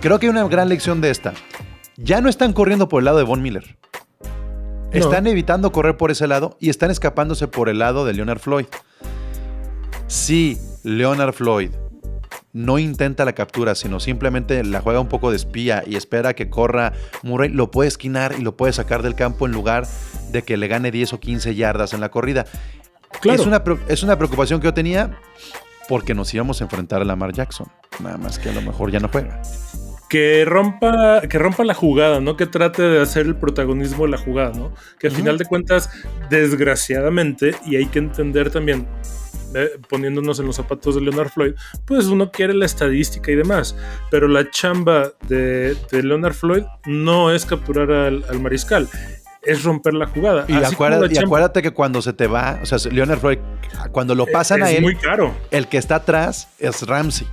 Creo 0.00 0.20
que 0.20 0.26
hay 0.26 0.30
una 0.30 0.46
gran 0.46 0.68
lección 0.68 1.00
de 1.00 1.10
esta. 1.10 1.34
Ya 1.96 2.20
no 2.20 2.28
están 2.28 2.52
corriendo 2.52 2.88
por 2.88 3.00
el 3.00 3.06
lado 3.06 3.18
de 3.18 3.24
Von 3.24 3.42
Miller. 3.42 3.76
No. 4.22 4.28
Están 4.92 5.26
evitando 5.26 5.72
correr 5.72 5.96
por 5.96 6.12
ese 6.12 6.28
lado 6.28 6.56
y 6.60 6.70
están 6.70 6.92
escapándose 6.92 7.48
por 7.48 7.68
el 7.68 7.80
lado 7.80 8.04
de 8.04 8.14
Leonard 8.14 8.38
Floyd. 8.38 8.66
Si 10.06 10.56
Leonard 10.84 11.32
Floyd 11.32 11.70
no 12.54 12.78
intenta 12.78 13.24
la 13.24 13.34
captura, 13.34 13.74
sino 13.74 14.00
simplemente 14.00 14.62
la 14.64 14.80
juega 14.80 15.00
un 15.00 15.08
poco 15.08 15.30
de 15.30 15.36
espía 15.36 15.82
y 15.86 15.96
espera 15.96 16.34
que 16.34 16.48
corra 16.48 16.92
Murray, 17.22 17.50
lo 17.50 17.70
puede 17.70 17.88
esquinar 17.88 18.36
y 18.38 18.42
lo 18.42 18.56
puede 18.56 18.72
sacar 18.72 19.02
del 19.02 19.16
campo 19.16 19.44
en 19.44 19.52
lugar 19.52 19.86
de 20.30 20.42
que 20.42 20.56
le 20.56 20.68
gane 20.68 20.90
10 20.90 21.14
o 21.14 21.20
15 21.20 21.54
yardas 21.56 21.92
en 21.92 22.00
la 22.00 22.10
corrida. 22.10 22.46
Claro. 23.20 23.42
Es, 23.42 23.46
una, 23.46 23.62
es 23.88 24.02
una 24.02 24.16
preocupación 24.16 24.60
que 24.60 24.66
yo 24.66 24.74
tenía 24.74 25.18
porque 25.88 26.14
nos 26.14 26.32
íbamos 26.32 26.60
a 26.60 26.64
enfrentar 26.64 27.02
a 27.02 27.04
Lamar 27.04 27.32
Jackson. 27.32 27.66
Nada 28.00 28.18
más 28.18 28.38
que 28.38 28.48
a 28.48 28.52
lo 28.52 28.62
mejor 28.62 28.90
ya 28.90 29.00
no 29.00 29.08
juega. 29.08 29.42
que 30.08 30.44
rompa, 30.44 31.22
que 31.22 31.38
rompa 31.38 31.64
la 31.64 31.74
jugada, 31.74 32.20
¿no? 32.20 32.36
Que 32.36 32.46
trate 32.46 32.82
de 32.82 33.02
hacer 33.02 33.26
el 33.26 33.34
protagonismo 33.34 34.04
de 34.04 34.10
la 34.10 34.18
jugada, 34.18 34.52
¿no? 34.52 34.72
Que 35.00 35.08
al 35.08 35.12
final 35.12 35.38
de 35.38 35.44
cuentas, 35.44 35.90
desgraciadamente, 36.30 37.56
y 37.66 37.76
hay 37.76 37.86
que 37.86 37.98
entender 37.98 38.50
también, 38.50 38.86
eh, 39.54 39.78
poniéndonos 39.88 40.38
en 40.40 40.46
los 40.46 40.56
zapatos 40.56 40.94
de 40.94 41.00
Leonard 41.00 41.28
Floyd, 41.30 41.54
pues 41.86 42.06
uno 42.06 42.30
quiere 42.30 42.54
la 42.54 42.66
estadística 42.66 43.30
y 43.30 43.36
demás, 43.36 43.76
pero 44.10 44.28
la 44.28 44.50
chamba 44.50 45.12
de, 45.28 45.76
de 45.90 46.02
Leonard 46.02 46.34
Floyd 46.34 46.64
no 46.86 47.30
es 47.32 47.46
capturar 47.46 47.90
al, 47.90 48.24
al 48.28 48.40
mariscal, 48.40 48.88
es 49.42 49.62
romper 49.62 49.94
la 49.94 50.06
jugada. 50.06 50.44
Y, 50.48 50.54
acuérdate, 50.54 51.06
la 51.06 51.12
y 51.12 51.14
chamba 51.14 51.26
acuérdate 51.28 51.62
que 51.62 51.70
cuando 51.72 52.02
se 52.02 52.12
te 52.12 52.26
va, 52.26 52.58
o 52.62 52.66
sea, 52.66 52.78
Leonard 52.90 53.18
Floyd, 53.20 53.38
cuando 53.92 54.14
lo 54.14 54.26
pasan 54.26 54.62
es 54.62 54.68
a 54.68 54.70
él, 54.72 54.82
muy 54.82 54.96
caro. 54.96 55.34
el 55.50 55.68
que 55.68 55.78
está 55.78 55.96
atrás 55.96 56.48
es 56.58 56.86
Ramsey. 56.86 57.26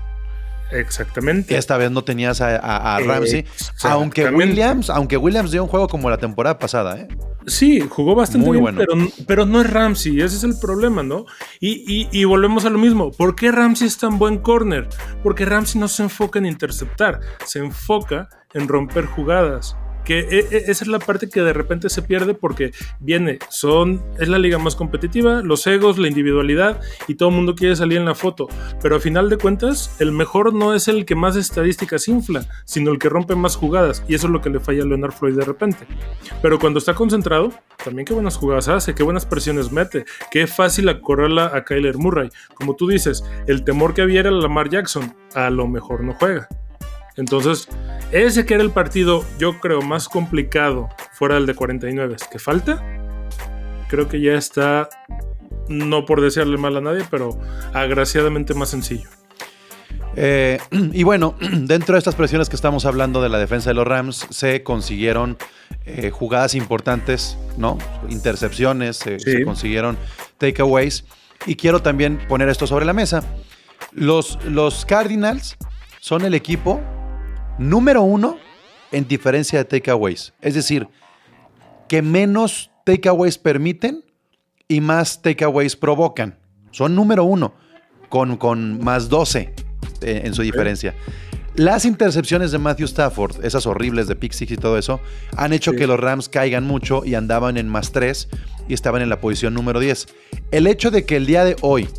Exactamente. 0.71 1.57
Esta 1.57 1.77
vez 1.77 1.91
no 1.91 2.03
tenías 2.03 2.39
a, 2.41 2.55
a- 2.55 2.95
a 2.95 2.99
Ramsey. 3.01 3.45
Aunque 3.83 4.29
Williams, 4.29 4.89
aunque 4.89 5.17
Williams 5.17 5.51
dio 5.51 5.63
un 5.63 5.69
juego 5.69 5.87
como 5.87 6.09
la 6.09 6.17
temporada 6.17 6.57
pasada, 6.59 6.97
¿eh? 6.97 7.07
Sí, 7.47 7.79
jugó 7.89 8.13
bastante 8.15 8.47
Muy 8.47 8.59
bien, 8.59 8.75
bueno. 8.75 8.79
pero, 8.79 9.07
pero 9.27 9.45
no 9.45 9.61
es 9.61 9.69
Ramsey, 9.69 10.21
ese 10.21 10.35
es 10.37 10.43
el 10.43 10.59
problema, 10.59 11.01
¿no? 11.03 11.25
Y, 11.59 11.83
y- 11.87 12.07
y 12.11 12.23
volvemos 12.25 12.65
a 12.65 12.69
lo 12.69 12.77
mismo. 12.77 13.11
¿Por 13.11 13.35
qué 13.35 13.51
Ramsey 13.51 13.87
es 13.87 13.97
tan 13.97 14.19
buen 14.19 14.37
corner? 14.39 14.87
Porque 15.23 15.45
Ramsey 15.45 15.79
no 15.81 15.87
se 15.87 16.03
enfoca 16.03 16.39
en 16.39 16.45
interceptar, 16.45 17.19
se 17.45 17.59
enfoca 17.59 18.29
en 18.53 18.67
romper 18.67 19.05
jugadas. 19.05 19.75
Que 20.03 20.19
e- 20.19 20.47
e- 20.51 20.63
esa 20.71 20.83
es 20.83 20.87
la 20.87 20.99
parte 20.99 21.29
que 21.29 21.41
de 21.41 21.53
repente 21.53 21.89
se 21.89 22.01
pierde 22.01 22.33
porque 22.33 22.71
viene, 22.99 23.39
son, 23.49 24.01
es 24.19 24.27
la 24.27 24.39
liga 24.39 24.57
más 24.57 24.75
competitiva, 24.75 25.41
los 25.41 25.65
egos, 25.67 25.97
la 25.97 26.07
individualidad 26.07 26.79
y 27.07 27.15
todo 27.15 27.29
el 27.29 27.35
mundo 27.35 27.55
quiere 27.55 27.75
salir 27.75 27.97
en 27.97 28.05
la 28.05 28.15
foto, 28.15 28.47
pero 28.81 28.95
a 28.95 28.99
final 28.99 29.29
de 29.29 29.37
cuentas 29.37 29.95
el 29.99 30.11
mejor 30.11 30.53
no 30.53 30.73
es 30.73 30.87
el 30.87 31.05
que 31.05 31.15
más 31.15 31.35
estadísticas 31.35 32.07
infla, 32.07 32.45
sino 32.65 32.91
el 32.91 32.99
que 32.99 33.09
rompe 33.09 33.35
más 33.35 33.55
jugadas 33.55 34.03
y 34.07 34.15
eso 34.15 34.27
es 34.27 34.33
lo 34.33 34.41
que 34.41 34.49
le 34.49 34.59
falla 34.59 34.83
a 34.83 34.85
Leonard 34.85 35.13
Floyd 35.13 35.35
de 35.37 35.45
repente. 35.45 35.85
Pero 36.41 36.59
cuando 36.59 36.79
está 36.79 36.93
concentrado, 36.93 37.51
también 37.83 38.05
qué 38.05 38.13
buenas 38.13 38.37
jugadas 38.37 38.67
hace, 38.67 38.95
qué 38.95 39.03
buenas 39.03 39.25
presiones 39.25 39.71
mete, 39.71 40.05
qué 40.31 40.47
fácil 40.47 40.89
acorrala 40.89 41.51
a 41.53 41.63
Kyler 41.63 41.97
Murray. 41.97 42.29
Como 42.53 42.75
tú 42.75 42.87
dices, 42.87 43.23
el 43.47 43.63
temor 43.63 43.93
que 43.93 44.01
había 44.01 44.21
era 44.21 44.31
Lamar 44.31 44.69
Jackson, 44.69 45.13
a 45.33 45.49
lo 45.49 45.67
mejor 45.67 46.03
no 46.03 46.13
juega. 46.13 46.47
Entonces, 47.17 47.67
ese 48.11 48.45
que 48.45 48.53
era 48.55 48.63
el 48.63 48.71
partido, 48.71 49.25
yo 49.37 49.59
creo, 49.59 49.81
más 49.81 50.07
complicado 50.09 50.89
fuera 51.13 51.35
del 51.35 51.45
de 51.45 51.55
49, 51.55 52.15
que 52.31 52.39
falta, 52.39 52.83
creo 53.89 54.07
que 54.07 54.21
ya 54.21 54.33
está, 54.33 54.89
no 55.67 56.05
por 56.05 56.21
desearle 56.21 56.57
mal 56.57 56.77
a 56.77 56.81
nadie, 56.81 57.03
pero 57.11 57.37
agraciadamente 57.73 58.53
más 58.53 58.69
sencillo. 58.69 59.09
Eh, 60.15 60.59
y 60.71 61.03
bueno, 61.03 61.35
dentro 61.51 61.93
de 61.95 61.99
estas 61.99 62.15
presiones 62.15 62.49
que 62.49 62.55
estamos 62.55 62.85
hablando 62.85 63.21
de 63.21 63.29
la 63.29 63.39
defensa 63.39 63.69
de 63.69 63.73
los 63.75 63.87
Rams, 63.87 64.27
se 64.29 64.63
consiguieron 64.63 65.37
eh, 65.85 66.11
jugadas 66.11 66.55
importantes, 66.55 67.37
¿no? 67.57 67.77
Intercepciones, 68.09 68.97
se- 68.97 69.19
Sí. 69.19 69.31
se 69.31 69.43
consiguieron 69.45 69.97
takeaways. 70.37 71.05
Y 71.45 71.55
quiero 71.55 71.81
también 71.81 72.19
poner 72.27 72.49
esto 72.49 72.67
sobre 72.67 72.85
la 72.85 72.93
mesa. 72.93 73.23
Los, 73.93 74.37
los 74.45 74.85
Cardinals 74.85 75.57
son 75.99 76.23
el 76.23 76.33
equipo 76.35 76.79
número 77.57 78.01
uno 78.01 78.37
en 78.91 79.07
diferencia 79.07 79.59
de 79.59 79.65
takeaways. 79.65 80.33
Es 80.41 80.53
decir, 80.53 80.87
que 81.87 82.01
menos 82.01 82.71
takeaways 82.85 83.37
permiten 83.37 84.03
y 84.67 84.81
más 84.81 85.21
takeaways 85.21 85.75
provocan. 85.75 86.37
Son 86.71 86.95
número 86.95 87.23
uno, 87.23 87.53
con, 88.09 88.37
con 88.37 88.83
más 88.83 89.09
12 89.09 89.53
eh, 90.01 90.21
en 90.25 90.33
su 90.33 90.41
diferencia. 90.41 90.95
Las 91.55 91.83
intercepciones 91.83 92.51
de 92.53 92.59
Matthew 92.59 92.85
Stafford, 92.85 93.43
esas 93.43 93.65
horribles 93.65 94.07
de 94.07 94.15
pick 94.15 94.31
six 94.31 94.51
y 94.53 94.57
todo 94.57 94.77
eso, 94.77 95.01
han 95.35 95.51
hecho 95.51 95.71
Sí. 95.71 95.77
que 95.77 95.87
los 95.87 95.99
Rams 95.99 96.29
caigan 96.29 96.65
mucho 96.65 97.03
y 97.03 97.15
andaban 97.15 97.57
en 97.57 97.67
más 97.67 97.91
3 97.91 98.29
y 98.69 98.73
estaban 98.73 99.01
en 99.01 99.09
la 99.09 99.19
posición 99.19 99.53
número 99.53 99.81
10. 99.81 100.07
El 100.51 100.65
hecho 100.65 100.91
de 100.91 101.05
que 101.05 101.17
el 101.17 101.25
día 101.25 101.43
de 101.43 101.57
hoy 101.59 101.89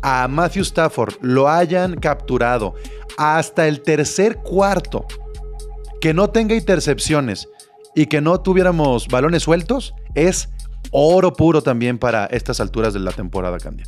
a 0.00 0.28
Matthew 0.28 0.62
Stafford 0.62 1.14
lo 1.22 1.48
hayan 1.48 1.96
capturado 1.96 2.76
hasta 3.18 3.66
el 3.66 3.82
tercer 3.82 4.36
cuarto, 4.36 5.04
que 6.00 6.14
no 6.14 6.30
tenga 6.30 6.54
intercepciones 6.54 7.48
y 7.94 8.06
que 8.06 8.20
no 8.20 8.40
tuviéramos 8.40 9.08
balones 9.08 9.42
sueltos, 9.42 9.92
es 10.14 10.48
oro 10.92 11.32
puro 11.32 11.60
también 11.60 11.98
para 11.98 12.26
estas 12.26 12.60
alturas 12.60 12.94
de 12.94 13.00
la 13.00 13.10
temporada, 13.10 13.58
Candia. 13.58 13.86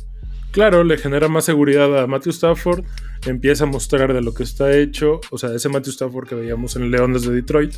Claro, 0.51 0.83
le 0.83 0.97
genera 0.97 1.29
más 1.29 1.45
seguridad 1.45 1.97
a 1.97 2.07
Matthew 2.07 2.31
Stafford, 2.31 2.83
empieza 3.25 3.63
a 3.63 3.67
mostrar 3.67 4.13
de 4.13 4.21
lo 4.21 4.33
que 4.33 4.43
está 4.43 4.77
hecho, 4.77 5.21
o 5.31 5.37
sea, 5.37 5.55
ese 5.55 5.69
Matthew 5.69 5.91
Stafford 5.91 6.27
que 6.27 6.35
veíamos 6.35 6.75
en 6.75 6.91
Leones 6.91 7.21
de 7.21 7.31
Detroit, 7.31 7.73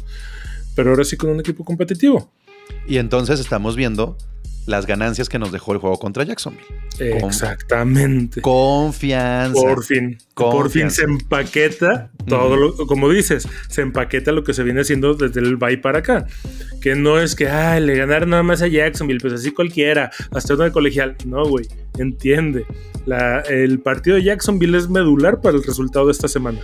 pero 0.75 0.89
ahora 0.89 1.03
sí 1.03 1.17
con 1.17 1.29
un 1.29 1.39
equipo 1.39 1.63
competitivo. 1.63 2.31
Y 2.87 2.97
entonces 2.97 3.39
estamos 3.39 3.75
viendo 3.75 4.17
las 4.65 4.85
ganancias 4.85 5.29
que 5.29 5.39
nos 5.39 5.51
dejó 5.51 5.73
el 5.73 5.79
juego 5.79 5.97
contra 5.99 6.23
Jacksonville. 6.23 6.65
Con- 7.19 7.29
Exactamente. 7.29 8.41
Confianza. 8.41 9.59
Por 9.61 9.83
fin, 9.83 10.17
por 10.35 10.69
fin 10.69 10.89
se 10.91 11.03
empaqueta 11.03 12.11
todo 12.27 12.55
lo, 12.55 12.75
como 12.87 13.09
dices, 13.09 13.47
se 13.67 13.81
empaqueta 13.81 14.31
lo 14.31 14.43
que 14.43 14.53
se 14.53 14.63
viene 14.63 14.81
haciendo 14.81 15.15
desde 15.15 15.39
el 15.41 15.57
bye 15.57 15.77
para 15.77 15.99
acá. 15.99 16.25
Que 16.81 16.95
no 16.95 17.19
es 17.19 17.35
que, 17.35 17.47
ah, 17.49 17.79
le 17.79 17.95
ganaron 17.95 18.29
nada 18.29 18.43
más 18.43 18.61
a 18.61 18.67
Jacksonville, 18.67 19.19
pues 19.19 19.33
así 19.33 19.51
cualquiera, 19.51 20.11
hasta 20.31 20.53
uno 20.53 20.63
de 20.63 20.71
colegial. 20.71 21.15
No, 21.25 21.45
güey, 21.45 21.67
entiende. 21.97 22.65
La- 23.05 23.41
el 23.41 23.79
partido 23.79 24.15
de 24.15 24.23
Jacksonville 24.23 24.77
es 24.77 24.89
medular 24.89 25.41
para 25.41 25.57
el 25.57 25.63
resultado 25.63 26.05
de 26.05 26.13
esta 26.13 26.27
semana. 26.27 26.59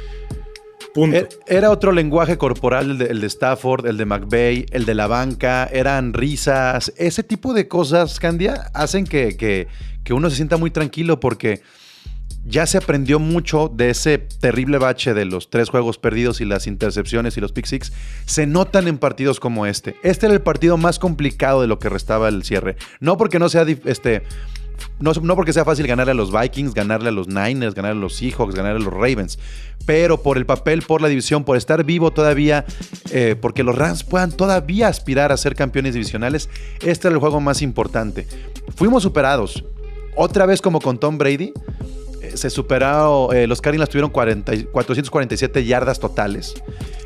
Er- 1.14 1.30
Era 1.48 1.70
otro 1.72 1.92
lenguaje 1.92 2.38
corporal, 2.38 3.02
el 3.02 3.22
de, 3.22 3.28
Stafford, 3.28 3.86
el 3.88 3.98
de 3.98 4.06
McVeigh, 4.06 4.66
el 4.72 4.86
de 4.86 4.96
la 4.96 5.08
banca, 5.08 5.66
eran 5.72 6.14
risas. 6.14 6.92
Ese 6.98 7.24
tipo 7.24 7.54
de 7.54 7.68
cosas, 7.68 8.20
Candia, 8.20 8.70
hacen 8.74 9.06
que, 9.06 9.38
que- 9.38 9.68
que 10.04 10.14
uno 10.14 10.30
se 10.30 10.38
sienta 10.38 10.58
muy 10.58 10.72
tranquilo 10.72 11.20
porque 11.20 11.62
ya 12.46 12.66
se 12.66 12.78
aprendió 12.78 13.20
mucho 13.20 13.70
de 13.72 13.90
ese 13.92 14.18
terrible 14.18 14.78
bache 14.80 15.14
de 15.14 15.26
los 15.26 15.50
tres 15.50 15.70
juegos 15.70 15.98
perdidos 16.00 16.42
y 16.42 16.46
las 16.46 16.66
intercepciones 16.68 17.38
y 17.38 17.42
los 17.42 17.52
pick 17.52 17.66
six. 17.66 17.92
Se 18.26 18.48
notan 18.48 18.88
en 18.88 18.98
partidos 18.98 19.40
como 19.40 19.66
este. 19.66 19.96
Este 20.04 20.26
era 20.26 20.34
el 20.34 20.42
partido 20.42 20.78
más 20.78 20.98
complicado 21.00 21.62
de 21.62 21.68
lo 21.68 21.78
que 21.80 21.90
restaba 21.90 22.30
el 22.30 22.44
cierre. 22.44 22.78
No 23.00 23.18
porque 23.18 23.38
no 23.40 23.50
sea 23.50 23.66
este. 23.86 24.24
No, 25.00 25.14
no 25.22 25.36
porque 25.36 25.54
sea 25.54 25.64
fácil 25.66 25.88
ganarle 25.88 26.12
a 26.12 26.16
los 26.16 26.32
Vikings, 26.32 26.74
ganarle 26.74 27.10
a 27.10 27.12
los 27.12 27.28
Niners, 27.28 27.74
ganarle 27.74 27.98
a 28.00 28.02
los 28.02 28.16
Seahawks, 28.16 28.54
ganarle 28.56 28.82
a 28.82 28.84
los 28.84 28.94
Ravens, 28.94 29.40
pero 29.86 30.22
por 30.22 30.38
el 30.38 30.46
papel, 30.46 30.82
por 30.82 31.02
la 31.02 31.08
división, 31.08 31.44
por 31.44 31.56
estar 31.58 31.84
vivo 31.84 32.12
todavía, 32.12 32.66
eh, 33.12 33.36
porque 33.40 33.64
los 33.64 33.78
Rams 33.78 34.04
puedan 34.04 34.32
todavía 34.32 34.88
aspirar 34.88 35.32
a 35.32 35.38
ser 35.38 35.56
campeones 35.56 35.94
divisionales, 35.94 36.50
este 36.82 37.08
era 37.08 37.14
el 37.14 37.20
juego 37.20 37.40
más 37.40 37.62
importante. 37.62 38.28
Fuimos 38.76 39.04
superados. 39.04 39.64
Otra 40.16 40.46
vez 40.46 40.62
como 40.62 40.82
con 40.82 41.00
Tom 41.00 41.18
Brady, 41.18 41.54
eh, 42.22 42.36
se 42.36 42.50
superaron, 42.50 43.34
eh, 43.36 43.48
los 43.48 43.62
Cardinals 43.62 43.90
tuvieron 43.90 44.12
40 44.12 44.54
y- 44.54 44.64
447 44.66 45.64
yardas 45.64 46.00
totales. 46.00 46.54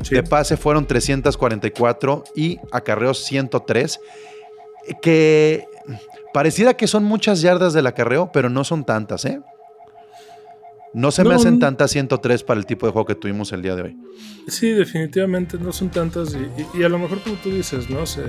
Sí. 0.02 0.16
De 0.16 0.22
pase 0.24 0.56
fueron 0.56 0.86
344 0.86 2.24
y 2.34 2.58
acarreos 2.72 3.18
103. 3.24 4.00
Que 5.00 5.64
pareciera 6.34 6.74
que 6.74 6.86
son 6.86 7.04
muchas 7.04 7.40
yardas 7.40 7.72
del 7.72 7.86
acarreo, 7.86 8.30
pero 8.32 8.50
no 8.50 8.64
son 8.64 8.84
tantas, 8.84 9.24
¿eh? 9.24 9.40
No 10.92 11.10
se 11.10 11.24
me 11.24 11.34
hacen 11.34 11.58
tantas 11.58 11.90
103 11.92 12.42
para 12.44 12.60
el 12.60 12.66
tipo 12.66 12.86
de 12.86 12.92
juego 12.92 13.06
que 13.06 13.14
tuvimos 13.14 13.52
el 13.52 13.62
día 13.62 13.74
de 13.74 13.82
hoy. 13.82 13.96
Sí, 14.46 14.70
definitivamente 14.70 15.56
no 15.58 15.72
son 15.72 15.88
tantas 15.90 16.34
y, 16.34 16.38
y- 16.38 16.80
y 16.80 16.84
a 16.84 16.88
lo 16.88 16.98
mejor 16.98 17.20
como 17.20 17.36
tú 17.36 17.50
dices, 17.50 17.88
¿no? 17.90 18.04
Se, 18.06 18.22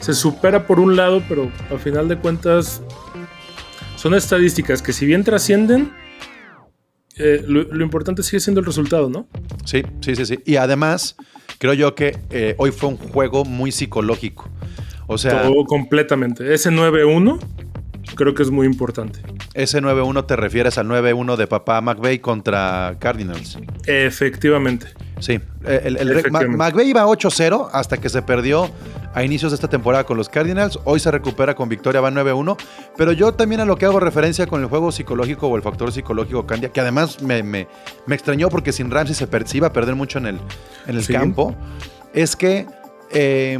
se 0.00 0.14
supera 0.14 0.66
por 0.66 0.78
un 0.78 0.94
lado, 0.96 1.22
pero 1.28 1.50
al 1.70 1.78
final 1.80 2.06
de 2.08 2.16
cuentas 2.18 2.82
son 3.96 4.14
estadísticas 4.14 4.80
que 4.82 4.92
si 4.92 5.06
bien 5.06 5.24
trascienden, 5.24 5.92
eh, 7.16 7.42
lo, 7.46 7.64
lo 7.64 7.84
importante 7.84 8.22
sigue 8.22 8.38
siendo 8.40 8.60
el 8.60 8.66
resultado, 8.66 9.08
¿no? 9.08 9.26
Sí, 9.64 9.82
sí, 10.00 10.14
sí, 10.14 10.24
sí. 10.26 10.38
Y 10.44 10.54
además, 10.56 11.16
creo 11.58 11.74
yo 11.74 11.96
que 11.96 12.16
eh, 12.30 12.54
hoy 12.58 12.70
fue 12.70 12.90
un 12.90 12.96
juego 12.96 13.44
muy 13.44 13.72
psicológico. 13.72 14.48
O 15.08 15.18
sea, 15.18 15.42
Todo 15.42 15.64
completamente. 15.64 16.54
Ese 16.54 16.70
9-1 16.70 17.38
creo 18.14 18.34
que 18.34 18.42
es 18.42 18.50
muy 18.50 18.66
importante. 18.66 19.20
ese 19.54 19.80
9-1 19.82 20.24
te 20.26 20.36
refieres 20.36 20.78
al 20.78 20.86
9-1 20.86 21.36
de 21.36 21.46
papá 21.46 21.80
McVeigh 21.80 22.20
contra 22.20 22.94
Cardinals. 23.00 23.58
Efectivamente. 23.86 24.86
Sí, 25.18 25.40
el, 25.66 25.96
el-. 25.96 26.30
Ma- 26.30 26.42
McVay 26.46 26.90
iba 26.90 27.04
8-0 27.04 27.70
hasta 27.72 27.96
que 27.96 28.08
se 28.08 28.22
perdió 28.22 28.70
a 29.14 29.24
inicios 29.24 29.50
de 29.50 29.56
esta 29.56 29.68
temporada 29.68 30.04
con 30.04 30.16
los 30.16 30.28
Cardinals. 30.28 30.78
Hoy 30.84 31.00
se 31.00 31.10
recupera 31.10 31.54
con 31.54 31.68
victoria, 31.68 32.00
va 32.00 32.10
9-1. 32.10 32.56
Pero 32.96 33.12
yo 33.12 33.32
también 33.32 33.60
a 33.60 33.64
lo 33.64 33.76
que 33.76 33.84
hago 33.86 33.98
referencia 33.98 34.46
con 34.46 34.60
el 34.60 34.68
juego 34.68 34.92
psicológico 34.92 35.48
o 35.48 35.56
el 35.56 35.62
factor 35.62 35.90
psicológico 35.92 36.46
Candia, 36.46 36.70
que 36.70 36.80
además 36.80 37.20
me, 37.22 37.42
me- 37.42 37.66
me 38.06 38.14
extrañó 38.14 38.48
porque 38.48 38.72
sin 38.72 38.90
Ramsey 38.90 39.14
se, 39.16 39.26
per- 39.26 39.48
se 39.48 39.56
iba 39.56 39.66
a 39.68 39.72
perder 39.72 39.94
mucho 39.96 40.18
en 40.18 40.26
el, 40.26 40.38
en 40.86 40.96
el 40.96 41.02
Sí. 41.02 41.12
campo, 41.14 41.54
es 42.14 42.36
que 42.36 42.66
eh, 43.10 43.58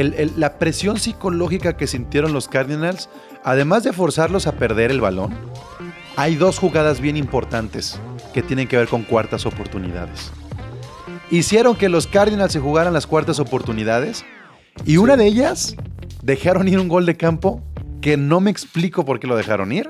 el- 0.00 0.14
el- 0.14 0.32
la 0.36 0.58
presión 0.58 0.98
psicológica 0.98 1.76
que 1.76 1.86
sintieron 1.86 2.32
los 2.32 2.48
Cardinals, 2.48 3.08
además 3.44 3.82
de 3.84 3.92
forzarlos 3.92 4.46
a 4.46 4.52
perder 4.52 4.90
el 4.90 5.00
balón, 5.00 5.34
hay 6.16 6.34
dos 6.36 6.58
jugadas 6.58 7.00
bien 7.00 7.16
importantes 7.16 7.98
que 8.32 8.42
tienen 8.42 8.68
que 8.68 8.76
ver 8.76 8.88
con 8.88 9.02
cuartas 9.02 9.46
oportunidades. 9.46 10.30
Hicieron 11.30 11.74
que 11.76 11.88
los 11.88 12.06
Cardinals 12.06 12.52
se 12.52 12.60
jugaran 12.60 12.92
las 12.92 13.06
cuartas 13.06 13.38
oportunidades 13.40 14.24
y 14.84 14.96
una 14.98 15.16
de 15.16 15.26
ellas 15.26 15.74
dejaron 16.22 16.68
ir 16.68 16.78
un 16.78 16.88
gol 16.88 17.04
de 17.06 17.16
campo 17.16 17.62
que 18.00 18.16
no 18.16 18.40
me 18.40 18.50
explico 18.50 19.04
por 19.04 19.18
qué 19.18 19.26
lo 19.26 19.36
dejaron 19.36 19.72
ir 19.72 19.88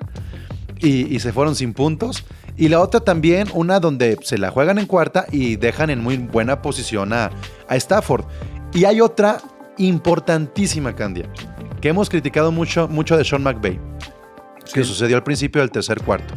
y, 0.79 1.14
y 1.14 1.21
se 1.21 1.33
fueron 1.33 1.55
sin 1.55 1.75
puntos. 1.75 2.25
Y 2.57 2.69
la 2.69 2.81
otra 2.81 3.01
también, 3.01 3.49
una 3.53 3.81
donde 3.81 4.19
se 4.23 4.38
la 4.38 4.51
juegan 4.51 4.79
en 4.79 4.87
cuarta 4.87 5.27
y 5.31 5.57
dejan 5.57 5.90
en 5.90 6.03
muy 6.03 6.16
buena 6.16 6.62
posición 6.62 7.12
a, 7.12 7.31
a 7.69 7.77
Stafford. 7.77 8.25
Y 8.73 8.85
hay 8.87 9.03
otra 9.03 9.42
importantísima, 9.79 10.95
Candia, 10.95 11.29
que 11.81 11.89
hemos 11.89 12.09
criticado 12.09 12.53
mucho, 12.53 12.89
mucho 12.89 13.17
de 13.17 13.25
Sean 13.25 13.43
McVay, 13.43 13.79
que 14.73 14.85
sucedió 14.85 15.17
al 15.17 15.23
principio 15.23 15.61
del 15.61 15.71
tercer 15.71 16.03
cuarto. 16.03 16.35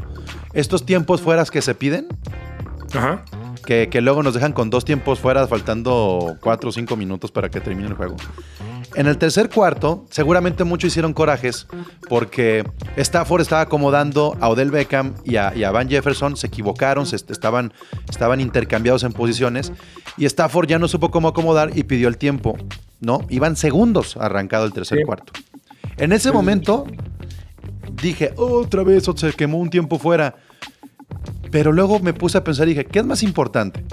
Estos 0.54 0.86
tiempos 0.86 1.22
fueras 1.22 1.50
que 1.52 1.62
se 1.62 1.76
piden, 1.76 2.08
Ajá. 2.94 3.24
que, 3.66 3.90
que 3.90 4.02
luego 4.02 4.24
nos 4.24 4.34
dejan 4.34 4.54
con 4.54 4.70
dos 4.70 4.84
tiempos 4.86 5.20
fuera, 5.20 5.48
faltando 5.48 6.38
cuatro 6.42 6.70
o 6.70 6.72
cinco 6.74 6.96
minutos 6.96 7.32
para 7.32 7.50
que 7.50 7.60
termine 7.62 7.88
el 7.90 7.96
juego. 7.96 8.16
En 8.96 9.06
el 9.06 9.20
tercer 9.20 9.50
cuarto, 9.50 10.06
seguramente 10.10 10.64
muchos 10.64 10.88
hicieron 10.88 11.14
corajes 11.14 11.68
porque 12.10 12.64
Stafford 12.98 13.42
estaba 13.42 13.62
acomodando 13.62 14.36
a 14.42 14.50
Odell 14.50 14.72
Beckham 14.72 15.14
y 15.24 15.36
a, 15.36 15.54
y 15.56 15.64
a 15.64 15.70
Van 15.70 15.88
Jefferson, 15.88 16.36
se 16.36 16.48
equivocaron, 16.48 17.06
se 17.06 17.16
est- 17.18 17.30
estaban, 17.30 17.72
estaban 18.10 18.42
intercambiados 18.42 19.04
en 19.04 19.14
posiciones 19.14 19.72
y 20.18 20.26
Stafford 20.26 20.68
ya 20.68 20.80
no 20.80 20.88
supo 20.88 21.12
cómo 21.12 21.28
acomodar 21.28 21.78
y 21.78 21.84
pidió 21.84 22.08
el 22.08 22.18
tiempo, 22.18 22.58
¿no? 23.00 23.26
Iban 23.30 23.56
segundos 23.56 24.18
arrancado 24.18 24.66
el 24.66 24.74
tercer 24.74 25.00
Sí. 25.00 25.04
cuarto. 25.06 25.34
En 25.98 26.12
ese 26.14 26.32
momento 26.32 26.86
dije, 28.02 28.34
otra 28.38 28.84
vez 28.84 29.04
se 29.16 29.34
quemó 29.34 29.58
un 29.60 29.70
tiempo 29.70 30.00
fuera. 30.00 30.36
Pero 31.52 31.72
luego 31.72 32.00
me 32.00 32.14
puse 32.14 32.38
a 32.38 32.44
pensar 32.44 32.68
y 32.68 32.72
dije, 32.72 32.86
¿qué 32.86 33.00
es 33.00 33.06
más 33.06 33.24
importante? 33.24 33.84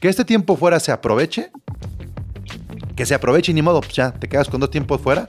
¿Que 0.00 0.08
este 0.08 0.24
tiempo 0.24 0.56
fuera 0.56 0.78
se 0.78 0.92
aproveche? 0.92 1.50
Que 2.94 3.04
se 3.04 3.14
aproveche 3.14 3.50
y 3.52 3.54
ni 3.54 3.62
modo, 3.62 3.80
pues 3.80 3.94
ya 3.94 4.12
te 4.12 4.28
quedas 4.28 4.48
con 4.48 4.60
dos 4.60 4.70
tiempos 4.70 5.00
fuera. 5.00 5.28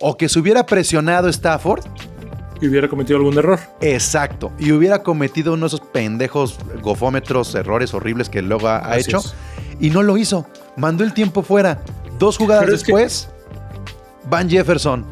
O 0.00 0.16
que 0.16 0.28
se 0.28 0.38
hubiera 0.38 0.64
presionado 0.66 1.28
Stafford, 1.28 1.84
Y 2.60 2.68
hubiera 2.68 2.88
cometido 2.88 3.16
algún 3.18 3.38
error. 3.38 3.58
exacto, 3.80 4.52
y 4.58 4.72
hubiera 4.72 5.02
cometido 5.02 5.54
uno 5.54 5.62
de 5.62 5.66
esos 5.68 5.80
pendejos 5.80 6.58
gofómetros, 6.82 7.54
errores 7.54 7.94
horribles 7.94 8.28
que 8.28 8.42
luego 8.42 8.68
ha, 8.68 8.86
ha 8.86 8.98
hecho. 8.98 9.20
Y 9.80 9.88
no 9.90 10.02
lo 10.02 10.18
hizo. 10.18 10.46
Mandó 10.76 11.02
el 11.04 11.14
tiempo 11.14 11.42
fuera. 11.42 11.82
Dos 12.20 12.36
jugadas 12.38 12.64
Pero 12.66 12.76
es 12.76 12.84
que- 12.84 12.92
después, 12.92 13.28
Van 14.28 14.48
Jefferson 14.48 15.02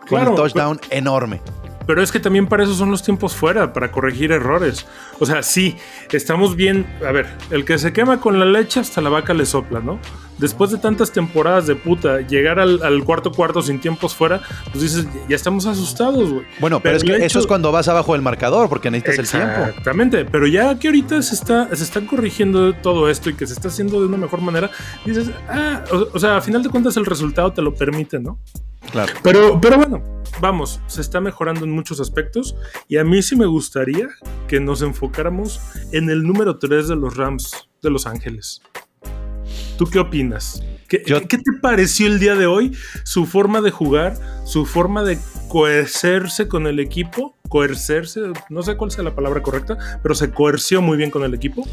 con 0.00 0.06
Claro, 0.08 0.30
el 0.30 0.36
touchdown 0.36 0.80
enorme. 0.90 1.40
Pero 1.86 2.00
es 2.00 2.12
que 2.12 2.20
también 2.20 2.46
para 2.46 2.62
eso 2.62 2.74
son 2.74 2.92
los 2.92 3.02
tiempos 3.02 3.34
fuera, 3.34 3.72
para 3.72 3.90
corregir 3.90 4.30
errores. 4.30 4.86
O 5.18 5.26
sea, 5.26 5.42
sí, 5.42 5.76
estamos 6.12 6.54
bien. 6.54 6.86
A 7.04 7.10
ver, 7.10 7.26
el 7.50 7.64
que 7.64 7.76
se 7.78 7.92
quema 7.92 8.20
con 8.20 8.38
la 8.38 8.44
leche 8.44 8.78
hasta 8.78 9.00
la 9.00 9.08
vaca 9.10 9.34
le 9.34 9.44
sopla, 9.46 9.80
¿no? 9.80 9.98
Después 10.38 10.70
de 10.70 10.78
tantas 10.78 11.12
temporadas 11.12 11.66
de 11.66 11.76
puta, 11.76 12.20
llegar 12.20 12.58
al, 12.58 12.82
al 12.82 13.04
cuarto 13.04 13.30
cuarto 13.30 13.62
sin 13.62 13.80
tiempos 13.80 14.14
fuera, 14.14 14.40
pues 14.70 14.82
dices, 14.82 15.06
ya 15.28 15.36
estamos 15.36 15.66
asustados, 15.66 16.32
güey. 16.32 16.46
Bueno, 16.58 16.80
pero, 16.80 16.96
es 16.96 17.04
que 17.04 17.24
eso 17.24 17.38
es 17.38 17.46
cuando 17.46 17.70
vas 17.70 17.88
abajo 17.88 18.12
del 18.12 18.22
marcador, 18.22 18.68
porque 18.68 18.90
necesitas 18.90 19.32
el 19.32 19.40
tiempo. 19.40 19.68
Exactamente, 19.68 20.24
pero 20.24 20.46
ya 20.46 20.78
que 20.78 20.88
ahorita 20.88 21.22
se 21.22 21.34
está, 21.34 21.74
se 21.74 21.84
está 21.84 22.04
corrigiendo 22.06 22.74
todo 22.74 23.08
esto 23.08 23.30
y 23.30 23.34
que 23.34 23.46
se 23.46 23.52
está 23.52 23.68
haciendo 23.68 24.00
de 24.00 24.06
una 24.06 24.16
mejor 24.16 24.40
manera, 24.40 24.70
dices, 25.04 25.30
ah, 25.48 25.84
o, 25.92 26.08
o 26.12 26.18
sea, 26.18 26.38
a 26.38 26.40
final 26.40 26.62
de 26.62 26.70
cuentas 26.70 26.96
el 26.96 27.06
resultado 27.06 27.52
te 27.52 27.62
lo 27.62 27.74
permite, 27.74 28.18
¿no? 28.18 28.38
Claro. 28.90 29.12
Pero, 29.22 29.60
pero 29.60 29.76
bueno, 29.76 30.02
vamos, 30.40 30.80
se 30.86 31.00
está 31.00 31.20
mejorando 31.20 31.64
en 31.64 31.70
muchos 31.70 32.00
aspectos 32.00 32.56
y 32.88 32.96
a 32.96 33.04
mí 33.04 33.22
sí 33.22 33.36
me 33.36 33.46
gustaría 33.46 34.08
que 34.48 34.60
nos 34.60 34.82
enfocáramos 34.82 35.60
en 35.92 36.10
el 36.10 36.22
número 36.24 36.58
3 36.58 36.88
de 36.88 36.96
los 36.96 37.16
Rams 37.16 37.68
de 37.80 37.90
Los 37.90 38.06
Ángeles. 38.06 38.60
¿Tú 39.82 39.90
qué 39.90 39.98
opinas? 39.98 40.62
¿Qué, 40.86 41.02
Yo- 41.04 41.26
qué 41.26 41.38
te 41.38 41.50
pareció 41.60 42.06
el 42.06 42.20
día 42.20 42.36
de 42.36 42.46
hoy? 42.46 42.70
Su 43.02 43.26
forma 43.26 43.60
de 43.60 43.72
jugar, 43.72 44.14
su 44.44 44.64
forma 44.64 45.02
de 45.02 45.18
coercerse 45.48 46.46
con 46.46 46.68
el 46.68 46.78
equipo, 46.78 47.36
coercerse, 47.48 48.20
no 48.48 48.62
sé 48.62 48.76
cuál 48.76 48.92
sea 48.92 49.02
la 49.02 49.16
palabra 49.16 49.42
correcta, 49.42 49.76
pero 50.00 50.14
se 50.14 50.30
coerció 50.30 50.80
muy 50.82 50.96
bien 50.96 51.10
con 51.10 51.24
el 51.24 51.34
equipo. 51.34 51.66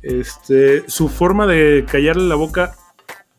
Este, 0.00 0.88
su 0.88 1.10
forma 1.10 1.46
de 1.46 1.84
callarle 1.86 2.26
la 2.26 2.36
boca 2.36 2.74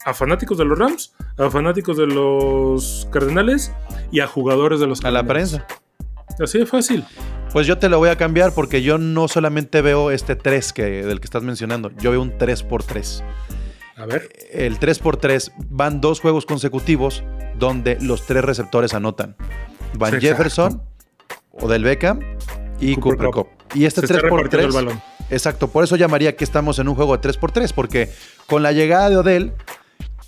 a 0.05 0.13
fanáticos 0.13 0.59
de 0.59 0.65
los 0.65 0.77
Rams, 0.77 1.15
a 1.39 1.49
fanáticos 1.49 1.97
de 1.97 2.05
los 2.05 3.07
Cardenales 3.11 3.71
y 4.11 4.19
a 4.19 4.27
jugadores 4.27 4.79
de 4.79 4.85
los 4.85 5.03
A 5.03 5.09
la 5.09 5.21
Cardenales. 5.25 5.53
prensa. 5.53 5.67
Así 6.39 6.59
de 6.59 6.67
fácil. 6.67 7.03
Pues 7.51 7.65
yo 7.65 7.79
te 7.79 7.89
lo 7.89 7.97
voy 7.97 8.09
a 8.09 8.15
cambiar 8.15 8.53
porque 8.53 8.83
yo 8.83 8.99
no 8.99 9.27
solamente 9.27 9.81
veo 9.81 10.11
este 10.11 10.35
3 10.35 10.71
que, 10.71 10.83
del 11.03 11.19
que 11.19 11.25
estás 11.25 11.41
mencionando, 11.41 11.89
yo 11.97 12.11
veo 12.11 12.21
un 12.21 12.37
3x3. 12.37 13.23
A 13.97 14.05
ver. 14.05 14.29
El 14.51 14.79
3x3 14.79 15.51
van 15.69 16.01
dos 16.01 16.19
juegos 16.19 16.45
consecutivos 16.45 17.23
donde 17.57 17.97
los 17.99 18.25
tres 18.25 18.43
receptores 18.43 18.93
anotan. 18.93 19.35
Van 19.97 20.19
Jefferson, 20.21 20.83
Odell 21.51 21.83
Beckham 21.83 22.19
y 22.79 22.95
Cooper 22.95 23.29
Cooper. 23.29 23.31
Cup. 23.31 23.47
Y 23.73 23.85
este 23.85 24.01
Se 24.01 24.13
está 24.13 24.19
repartiendo 24.19 24.67
3x3 24.67 24.69
el 24.69 24.71
balón. 24.71 25.01
Exacto, 25.29 25.67
por 25.67 25.83
eso 25.83 25.95
llamaría 25.95 26.35
que 26.35 26.43
estamos 26.43 26.79
en 26.79 26.87
un 26.87 26.95
juego 26.95 27.17
de 27.17 27.27
3x3, 27.27 27.73
porque 27.73 28.09
con 28.45 28.63
la 28.63 28.71
llegada 28.71 29.09
de 29.09 29.17
Odell 29.17 29.53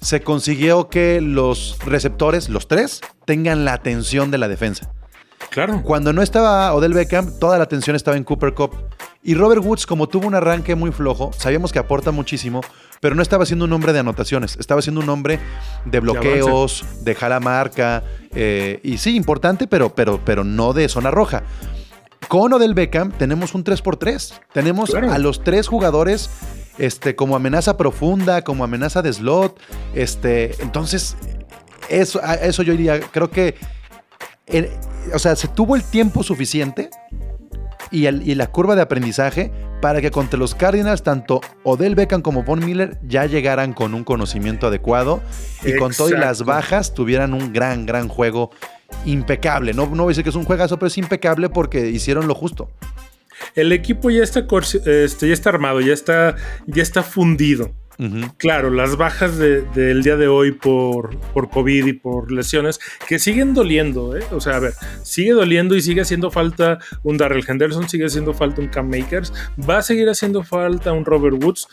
se 0.02 0.22
consiguió 0.22 0.90
que 0.90 1.22
los 1.22 1.78
receptores, 1.86 2.50
los 2.50 2.68
tres, 2.68 3.02
tengan 3.26 3.66
la 3.66 3.74
atención 3.74 4.32
de 4.32 4.40
la 4.40 4.48
defensa. 4.48 4.92
Claro. 5.52 5.82
Cuando 5.84 6.12
no 6.12 6.22
estaba 6.22 6.74
Odell 6.74 6.94
Beckham, 6.94 7.40
toda 7.40 7.58
la 7.58 7.64
atención 7.64 7.96
estaba 7.96 8.18
en 8.18 8.24
Cooper 8.24 8.54
Cup. 8.54 8.76
Y 9.24 9.36
Robert 9.36 9.64
Woods, 9.64 9.86
como 9.86 10.08
tuvo 10.08 10.28
un 10.28 10.36
arranque 10.36 10.76
muy 10.76 10.92
flojo, 10.92 11.32
sabíamos 11.34 11.72
que 11.72 11.80
aporta 11.80 12.12
muchísimo, 12.12 12.62
pero 13.00 13.16
no 13.16 13.22
estaba 13.22 13.46
siendo 13.46 13.66
un 13.66 13.74
hombre 13.74 13.94
de 13.94 14.00
anotaciones, 14.00 14.58
estaba 14.60 14.82
siendo 14.82 15.02
un 15.02 15.10
hombre 15.10 15.40
de 15.86 16.00
bloqueos, 16.00 16.86
de 17.04 17.16
jala 17.16 17.40
marca, 17.40 18.04
eh, 18.36 18.80
y 18.84 18.98
sí, 18.98 19.16
importante, 19.16 19.68
pero, 19.68 19.94
pero, 19.96 20.20
pero 20.24 20.44
no 20.44 20.74
de 20.74 20.90
zona 20.90 21.12
roja. 21.12 21.44
Con 22.28 22.54
Odell 22.54 22.74
Beckham 22.74 23.12
tenemos 23.12 23.56
un 23.56 23.64
3x3. 23.64 24.40
Tenemos 24.54 24.92
Claro. 24.92 25.12
a 25.12 25.18
los 25.18 25.44
tres 25.44 25.68
jugadores 25.68 26.30
este, 26.78 27.16
como 27.16 27.36
amenaza 27.36 27.76
profunda, 27.78 28.44
como 28.44 28.64
amenaza 28.64 29.02
de 29.02 29.12
slot. 29.14 29.60
Este, 29.96 30.62
entonces, 30.62 31.16
eso, 31.90 32.20
a 32.24 32.36
eso 32.36 32.62
yo 32.64 32.74
diría, 32.74 33.00
creo 33.00 33.32
que, 33.32 33.56
eh, 34.48 34.70
o 35.14 35.18
sea, 35.20 35.36
se 35.36 35.48
tuvo 35.48 35.76
el 35.76 35.84
tiempo 35.84 36.22
suficiente 36.24 36.90
y, 37.90 38.06
el- 38.06 38.28
y 38.28 38.36
la 38.36 38.48
curva 38.48 38.76
de 38.76 38.82
aprendizaje 38.84 39.52
para 39.82 40.02
que 40.02 40.12
contra 40.12 40.38
los 40.38 40.56
Cardinals, 40.56 41.04
tanto 41.04 41.42
Odell 41.64 41.96
Beckham 41.96 42.22
como 42.22 42.44
Von 42.44 42.66
Miller 42.66 42.98
ya 43.08 43.26
llegaran 43.26 43.74
con 43.74 43.94
un 43.94 44.04
conocimiento 44.04 44.68
adecuado 44.68 45.22
y 45.64 45.76
con 45.76 45.94
todo 45.94 46.10
y 46.10 46.14
las 46.14 46.44
bajas 46.44 46.94
tuvieran 46.94 47.34
un 47.34 47.54
gran, 47.54 47.86
gran 47.86 48.08
juego 48.08 48.52
impecable. 49.06 49.74
No, 49.74 49.88
no 49.88 50.04
voy 50.04 50.12
a 50.12 50.14
decir 50.14 50.24
que 50.24 50.32
es 50.32 50.36
un 50.36 50.46
juegazo, 50.46 50.78
pero 50.78 50.88
es 50.88 50.98
impecable 50.98 51.50
porque 51.50 51.90
hicieron 51.90 52.28
lo 52.28 52.36
justo. 52.36 52.70
El 53.56 53.72
equipo 53.72 54.10
ya 54.10 54.24
está, 54.24 54.46
este, 54.86 55.28
ya 55.28 55.34
está 55.34 55.50
armado, 55.50 55.80
ya 55.82 55.94
está, 55.94 56.36
ya 56.68 56.84
está 56.84 57.04
fundido. 57.04 57.72
Claro, 58.38 58.70
las 58.70 58.96
bajas 58.96 59.38
de- 59.38 59.62
del 59.62 60.04
día 60.04 60.16
de 60.16 60.28
hoy 60.30 60.54
por, 60.54 61.18
por 61.34 61.50
COVID 61.50 61.86
y 61.86 61.94
por 61.94 62.32
lesiones 62.32 62.80
que 63.08 63.20
siguen 63.20 63.54
doliendo, 63.54 64.16
¿eh? 64.16 64.24
O 64.32 64.40
sea, 64.40 64.56
a 64.56 64.60
ver, 64.60 64.74
sigue 65.04 65.34
doliendo 65.34 65.76
y 65.76 65.82
sigue 65.82 66.02
haciendo 66.02 66.32
falta 66.32 66.80
un 67.04 67.18
Darrell 67.18 67.44
Henderson, 67.46 67.90
sigue 67.90 68.06
haciendo 68.06 68.34
falta 68.34 68.62
un 68.62 68.68
Cam 68.70 68.90
Makers, 68.90 69.34
va 69.70 69.80
a 69.80 69.82
seguir 69.82 70.08
haciendo 70.08 70.44
falta 70.44 70.94
un 70.94 71.04
Robert 71.04 71.44
Woods. 71.44 71.68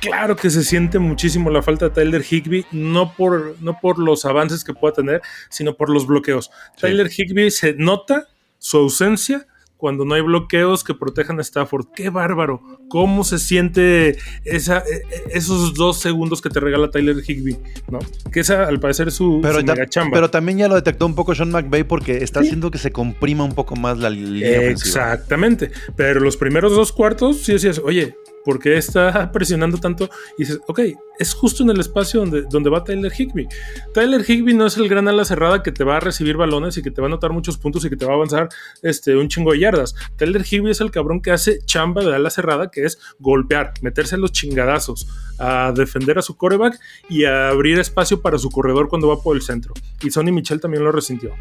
Claro 0.00 0.34
que 0.36 0.48
se 0.48 0.64
siente 0.64 0.98
muchísimo 0.98 1.50
la 1.50 1.60
falta 1.62 1.88
de 1.88 1.94
Tyler 1.94 2.24
Higby, 2.28 2.64
no 2.72 3.12
por, 3.14 3.56
no 3.60 3.78
por 3.78 3.98
los 3.98 4.24
avances 4.24 4.64
que 4.64 4.72
pueda 4.72 4.94
tener, 4.94 5.20
sino 5.50 5.74
por 5.76 5.90
los 5.90 6.06
bloqueos. 6.06 6.50
Tyler 6.80 7.10
Higby 7.14 7.50
se 7.50 7.74
nota 7.74 8.28
su 8.58 8.78
ausencia 8.78 9.46
cuando 9.76 10.04
no 10.04 10.14
hay 10.14 10.22
bloqueos 10.22 10.84
que 10.84 10.94
protejan 10.94 11.38
a 11.38 11.42
Stafford. 11.42 11.86
¡Qué 11.94 12.08
bárbaro! 12.10 12.60
¿Cómo 12.88 13.24
se 13.24 13.38
siente 13.38 14.16
esa, 14.44 14.78
e- 14.78 14.82
e- 14.96 15.02
esos 15.38 15.74
dos 15.74 15.98
segundos 15.98 16.40
que 16.40 16.48
te 16.48 16.60
regala 16.60 16.90
Tyler 16.90 17.16
Higby? 17.26 17.56
¿no? 17.90 17.98
Que 18.32 18.40
esa, 18.40 18.64
al 18.66 18.80
parecer, 18.80 19.08
es 19.08 19.14
su, 19.14 19.40
Pero, 19.42 19.60
su 19.60 19.66
ta- 19.66 19.74
mega 19.74 19.86
chamba. 19.88 20.14
pero 20.14 20.30
también 20.30 20.58
ya 20.58 20.68
lo 20.68 20.74
detectó 20.76 21.04
un 21.06 21.14
poco 21.14 21.34
Sean 21.34 21.50
McVay 21.50 21.84
porque 21.84 22.18
está 22.24 22.40
haciendo 22.40 22.70
que 22.70 22.78
se 22.78 22.90
comprima 22.92 23.44
un 23.44 23.54
poco 23.54 23.76
más 23.76 23.98
la 23.98 24.08
línea 24.10 24.58
ofensiva. 24.60 25.12
Exactamente. 25.12 25.70
Pero 25.96 26.20
los 26.20 26.36
primeros 26.36 26.72
dos 26.74 26.92
cuartos, 26.92 27.38
sí 27.42 27.52
decías, 27.52 27.78
oye, 27.84 28.16
¿por 28.46 28.60
qué 28.60 28.76
está 28.76 29.30
presionando 29.32 29.78
tanto? 29.78 30.08
Y 30.38 30.44
dices, 30.44 30.60
ok, 30.68 30.80
es 31.18 31.34
justo 31.34 31.64
en 31.64 31.70
el 31.70 31.80
espacio 31.80 32.20
donde, 32.20 32.42
donde 32.42 32.70
va 32.70 32.84
Tyler 32.84 33.12
Higby. 33.12 33.48
Tyler 33.92 34.24
Higby 34.24 34.54
no 34.54 34.66
es 34.66 34.76
el 34.76 34.88
gran 34.88 35.08
ala 35.08 35.24
cerrada 35.24 35.64
que 35.64 35.72
te 35.72 35.82
va 35.82 35.96
a 35.96 36.00
recibir 36.00 36.36
balones 36.36 36.76
y 36.76 36.82
que 36.82 36.92
te 36.92 37.00
va 37.00 37.08
a 37.08 37.10
anotar 37.10 37.32
muchos 37.32 37.58
puntos 37.58 37.84
y 37.84 37.90
que 37.90 37.96
te 37.96 38.06
va 38.06 38.12
a 38.12 38.14
avanzar 38.14 38.48
este, 38.82 39.16
un 39.16 39.26
chingo 39.26 39.50
de 39.50 39.58
yardas. 39.58 39.96
Tyler 40.14 40.44
Higby 40.48 40.70
es 40.70 40.80
el 40.80 40.92
cabrón 40.92 41.20
que 41.20 41.32
hace 41.32 41.58
chamba 41.64 42.04
de 42.04 42.14
ala 42.14 42.30
cerrada, 42.30 42.70
que 42.70 42.84
es 42.84 43.00
golpear, 43.18 43.74
meterse 43.82 44.16
los 44.16 44.30
chingadazos, 44.30 45.08
a 45.40 45.72
defender 45.74 46.16
a 46.16 46.22
su 46.22 46.36
coreback 46.36 46.78
y 47.08 47.24
a 47.24 47.48
abrir 47.48 47.80
espacio 47.80 48.22
para 48.22 48.38
su 48.38 48.48
corredor 48.50 48.88
cuando 48.88 49.08
va 49.08 49.20
por 49.20 49.34
el 49.34 49.42
centro. 49.42 49.74
Y 50.04 50.12
Sonny 50.12 50.30
Michel 50.30 50.60
también 50.60 50.84
lo 50.84 50.92
resintió, 50.92 51.34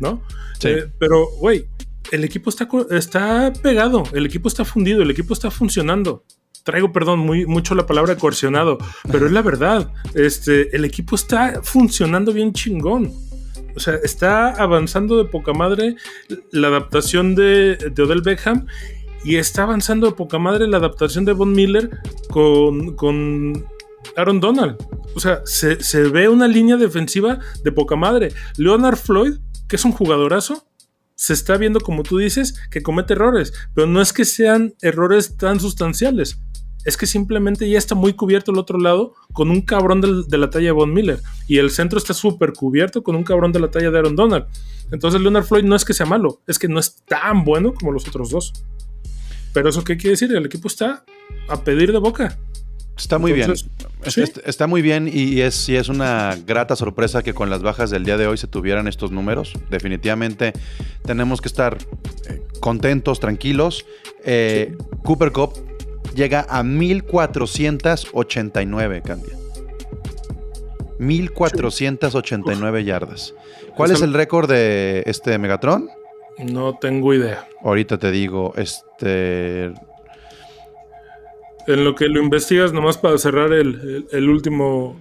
¿no? 0.00 0.24
Sí. 0.58 0.70
Eh, 0.70 0.90
pero, 0.98 1.28
güey, 1.38 1.68
el 2.10 2.24
equipo 2.24 2.50
está, 2.50 2.68
está 2.90 3.52
pegado, 3.62 4.02
el 4.12 4.26
equipo 4.26 4.48
está 4.48 4.64
fundido, 4.64 5.02
el 5.02 5.10
equipo 5.10 5.32
está 5.32 5.50
funcionando. 5.50 6.24
Traigo, 6.64 6.92
perdón, 6.92 7.20
muy, 7.20 7.46
mucho 7.46 7.74
la 7.74 7.86
palabra 7.86 8.16
coercionado, 8.16 8.78
pero 9.10 9.26
es 9.26 9.32
la 9.32 9.42
verdad. 9.42 9.92
Este, 10.14 10.74
el 10.76 10.84
equipo 10.84 11.16
está 11.16 11.60
funcionando 11.62 12.32
bien 12.32 12.52
chingón. 12.52 13.12
O 13.74 13.80
sea, 13.80 13.94
está 14.02 14.50
avanzando 14.50 15.16
de 15.16 15.24
poca 15.24 15.52
madre 15.52 15.96
la 16.50 16.68
adaptación 16.68 17.34
de, 17.34 17.76
de 17.76 18.02
Odell 18.02 18.22
Beckham 18.22 18.66
y 19.24 19.36
está 19.36 19.62
avanzando 19.62 20.06
de 20.06 20.12
poca 20.12 20.38
madre 20.38 20.66
la 20.66 20.78
adaptación 20.78 21.24
de 21.24 21.32
Von 21.32 21.52
Miller 21.52 21.90
con, 22.30 22.96
con 22.96 23.64
Aaron 24.16 24.40
Donald. 24.40 24.76
O 25.14 25.20
sea, 25.20 25.42
se, 25.44 25.82
se 25.82 26.02
ve 26.04 26.28
una 26.28 26.48
línea 26.48 26.76
defensiva 26.76 27.38
de 27.62 27.72
poca 27.72 27.96
madre. 27.96 28.32
Leonard 28.56 28.96
Floyd, 28.96 29.38
que 29.68 29.76
es 29.76 29.84
un 29.84 29.92
jugadorazo, 29.92 30.64
se 31.20 31.34
está 31.34 31.58
viendo, 31.58 31.80
como 31.80 32.02
tú 32.02 32.16
dices, 32.16 32.54
que 32.70 32.82
comete 32.82 33.12
errores, 33.12 33.52
pero 33.74 33.86
no 33.86 34.00
es 34.00 34.14
que 34.14 34.24
sean 34.24 34.72
errores 34.80 35.36
tan 35.36 35.60
sustanciales. 35.60 36.40
es 36.86 36.96
que 36.96 37.06
simplemente 37.06 37.68
ya 37.68 37.76
está 37.76 37.94
muy 37.94 38.14
cubierto 38.14 38.52
el 38.52 38.58
otro 38.58 38.78
lado 38.78 39.12
con 39.34 39.50
un 39.50 39.60
cabrón 39.60 40.00
de 40.00 40.38
la 40.38 40.48
talla 40.48 40.68
de 40.68 40.72
Von 40.72 40.94
Miller. 40.94 41.20
Y 41.46 41.58
el 41.58 41.68
centro 41.68 41.98
está 41.98 42.14
súper 42.14 42.54
cubierto 42.54 43.02
con 43.02 43.16
un 43.16 43.22
cabrón 43.22 43.52
de 43.52 43.60
la 43.60 43.70
talla 43.70 43.90
de 43.90 43.98
Aaron 43.98 44.16
Donald. 44.16 44.46
Entonces 44.90 45.20
Leonard 45.20 45.44
Floyd 45.44 45.64
no 45.64 45.76
es 45.76 45.84
que 45.84 45.92
sea 45.92 46.06
malo, 46.06 46.40
es 46.46 46.58
que 46.58 46.68
no 46.68 46.80
es 46.80 46.96
tan 47.04 47.44
bueno 47.44 47.74
como 47.74 47.92
los 47.92 48.08
otros 48.08 48.30
dos. 48.30 48.54
Pero 49.52 49.68
eso 49.68 49.84
qué 49.84 49.98
quiere 49.98 50.12
decir? 50.12 50.34
El 50.34 50.46
equipo 50.46 50.68
está 50.68 51.04
a 51.50 51.62
pedir 51.62 51.92
de 51.92 51.98
boca. 51.98 52.38
Está 53.00 53.18
muy 53.18 53.32
Entonces, 53.32 53.68
bien. 53.78 53.90
sí. 54.12 54.22
Est- 54.22 54.38
Está 54.46 54.66
muy 54.66 54.82
bien 54.82 55.08
y 55.12 55.40
es, 55.40 55.68
y 55.68 55.76
es 55.76 55.88
una 55.88 56.36
grata 56.46 56.76
sorpresa 56.76 57.22
que 57.22 57.34
con 57.34 57.50
las 57.50 57.62
bajas 57.62 57.90
del 57.90 58.04
día 58.04 58.16
de 58.16 58.26
hoy 58.26 58.38
se 58.38 58.46
tuvieran 58.46 58.86
estos 58.88 59.10
números. 59.10 59.52
Definitivamente 59.70 60.52
tenemos 61.04 61.40
que 61.40 61.48
estar 61.48 61.78
eh, 62.28 62.42
contentos, 62.60 63.20
tranquilos. 63.20 63.84
Eh, 64.24 64.76
Cooper 65.02 65.32
Cup 65.32 65.52
llega 66.14 66.46
a 66.48 66.62
1489, 66.62 69.02
Candia. 69.04 69.34
1489 70.98 72.84
yardas. 72.84 73.34
¿Cuál 73.76 73.90
es 73.92 74.02
el 74.02 74.12
récord 74.14 74.48
de 74.50 75.02
este 75.06 75.38
Megatron? 75.38 75.88
No 76.38 76.76
tengo 76.78 77.14
idea. 77.14 77.46
Ahorita 77.62 77.98
te 77.98 78.10
digo, 78.10 78.52
este 78.56 79.72
En 81.66 81.84
lo 81.84 81.94
que 81.94 82.06
lo 82.08 82.20
investigas, 82.22 82.72
nomás 82.72 82.96
para 82.98 83.16
cerrar 83.18 83.52
el, 83.52 83.74
el- 83.80 84.06
el 84.12 84.28
último 84.28 84.96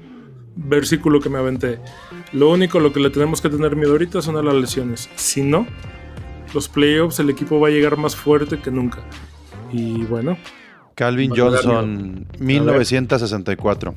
versículo 0.56 1.20
que 1.20 1.30
me 1.30 1.38
aventé. 1.40 1.80
Lo 2.34 2.50
único 2.52 2.80
lo 2.80 2.92
que 2.92 3.00
le 3.00 3.10
tenemos 3.10 3.42
que 3.42 3.50
tener 3.50 3.76
miedo 3.76 3.92
ahorita 3.94 4.22
son 4.22 4.36
a 4.38 4.44
las 4.44 4.54
lesiones. 4.56 5.10
Si 5.16 5.42
no, 5.42 5.66
los 6.54 6.68
playoffs, 6.68 7.20
el 7.20 7.30
equipo 7.30 7.60
va 7.60 7.70
a 7.70 7.72
llegar 7.72 7.98
más 7.98 8.16
fuerte 8.16 8.60
que 8.60 8.70
nunca. 8.72 9.00
Y 9.72 10.04
bueno, 10.04 10.38
Calvin 10.96 11.32
Johnson, 11.36 12.28
1964. 12.40 13.96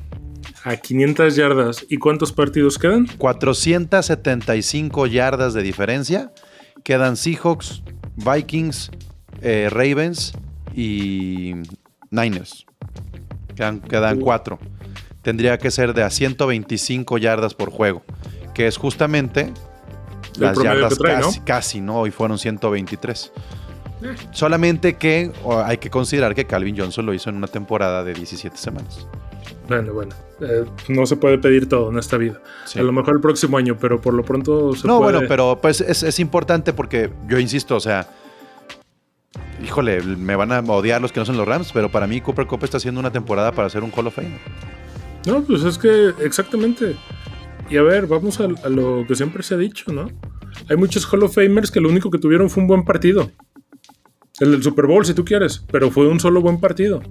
a 0.63 0.75
500 0.77 1.35
yardas. 1.35 1.85
¿Y 1.89 1.97
cuántos 1.97 2.31
partidos 2.31 2.77
quedan? 2.77 3.07
475 3.17 5.07
yardas 5.07 5.53
de 5.53 5.63
diferencia. 5.63 6.31
Quedan 6.83 7.17
Seahawks, 7.17 7.83
Vikings, 8.15 8.91
eh, 9.41 9.67
Ravens 9.69 10.33
y 10.75 11.53
Niners. 12.13 12.65
Quedan, 13.55 13.81
quedan 13.81 14.19
cuatro. 14.19 14.59
Tendría 15.21 15.57
que 15.57 15.71
ser 15.71 15.93
de 15.93 16.03
a 16.03 16.09
125 16.09 17.17
yardas 17.17 17.53
por 17.53 17.69
juego, 17.71 18.03
que 18.53 18.67
es 18.67 18.77
justamente 18.77 19.51
las 20.37 20.57
yardas 20.61 20.97
trae, 20.97 21.17
¿no? 21.17 21.27
casi, 21.27 21.39
casi, 21.41 21.81
¿no? 21.81 21.99
Hoy 21.99 22.11
fueron 22.11 22.37
123. 22.37 23.31
Eh. 24.03 24.15
Solamente 24.31 24.95
que 24.95 25.31
hay 25.65 25.77
que 25.77 25.89
considerar 25.89 26.35
que 26.35 26.45
Calvin 26.45 26.77
Johnson 26.77 27.05
lo 27.05 27.13
hizo 27.13 27.29
en 27.29 27.37
una 27.37 27.47
temporada 27.47 28.03
de 28.03 28.13
17 28.13 28.57
semanas. 28.57 29.07
Bueno, 29.67 29.93
bueno. 29.93 30.13
eh, 30.41 30.65
no 30.89 31.05
se 31.05 31.15
puede 31.15 31.37
pedir 31.37 31.69
todo 31.69 31.89
en 31.89 31.97
esta 31.97 32.17
vida. 32.17 32.41
Sí. 32.65 32.79
A 32.79 32.83
lo 32.83 32.91
mejor 32.91 33.15
el 33.15 33.21
próximo 33.21 33.57
año, 33.57 33.77
pero 33.79 34.01
por 34.01 34.13
lo 34.13 34.23
pronto 34.23 34.75
se 34.75 34.85
No, 34.87 34.97
puede. 34.99 35.13
bueno, 35.13 35.27
pero 35.29 35.57
pues 35.61 35.79
es, 35.79 36.03
es 36.03 36.19
importante 36.19 36.73
porque 36.73 37.09
yo 37.29 37.39
insisto, 37.39 37.77
o 37.77 37.79
sea, 37.79 38.07
híjole, 39.63 40.01
me 40.01 40.35
van 40.35 40.51
a 40.51 40.59
odiar 40.59 41.01
los 41.01 41.11
que 41.11 41.19
no 41.19 41.25
son 41.25 41.37
los 41.37 41.47
Rams, 41.47 41.71
pero 41.73 41.89
para 41.89 42.07
mí 42.07 42.21
Cooper 42.21 42.47
Cup 42.47 42.63
está 42.63 42.77
haciendo 42.77 42.99
una 42.99 43.11
temporada 43.11 43.51
para 43.51 43.69
ser 43.69 43.83
un 43.83 43.91
Hall 43.91 44.07
of 44.07 44.15
Fame. 44.15 44.39
No, 45.25 45.43
pues 45.43 45.63
es 45.63 45.77
que 45.77 46.13
exactamente. 46.21 46.95
Y 47.69 47.77
a 47.77 47.83
ver, 47.83 48.07
vamos 48.07 48.39
a, 48.39 48.45
a 48.45 48.69
lo 48.69 49.05
que 49.07 49.15
siempre 49.15 49.43
se 49.43 49.55
ha 49.55 49.57
dicho, 49.57 49.91
¿no? 49.91 50.09
Hay 50.69 50.77
muchos 50.77 51.05
Hall 51.11 51.23
of 51.23 51.35
Famers 51.35 51.71
que 51.71 51.79
lo 51.79 51.89
único 51.89 52.09
que 52.09 52.19
tuvieron 52.19 52.49
fue 52.49 52.61
un 52.61 52.67
buen 52.67 52.83
partido. 52.83 53.31
El 54.39 54.51
del 54.51 54.63
Super 54.63 54.87
Bowl, 54.87 55.05
si 55.05 55.13
tú 55.13 55.23
quieres, 55.23 55.63
pero 55.71 55.91
fue 55.91 56.07
un 56.07 56.19
solo 56.19 56.41
buen 56.41 56.59
partido. 56.59 57.01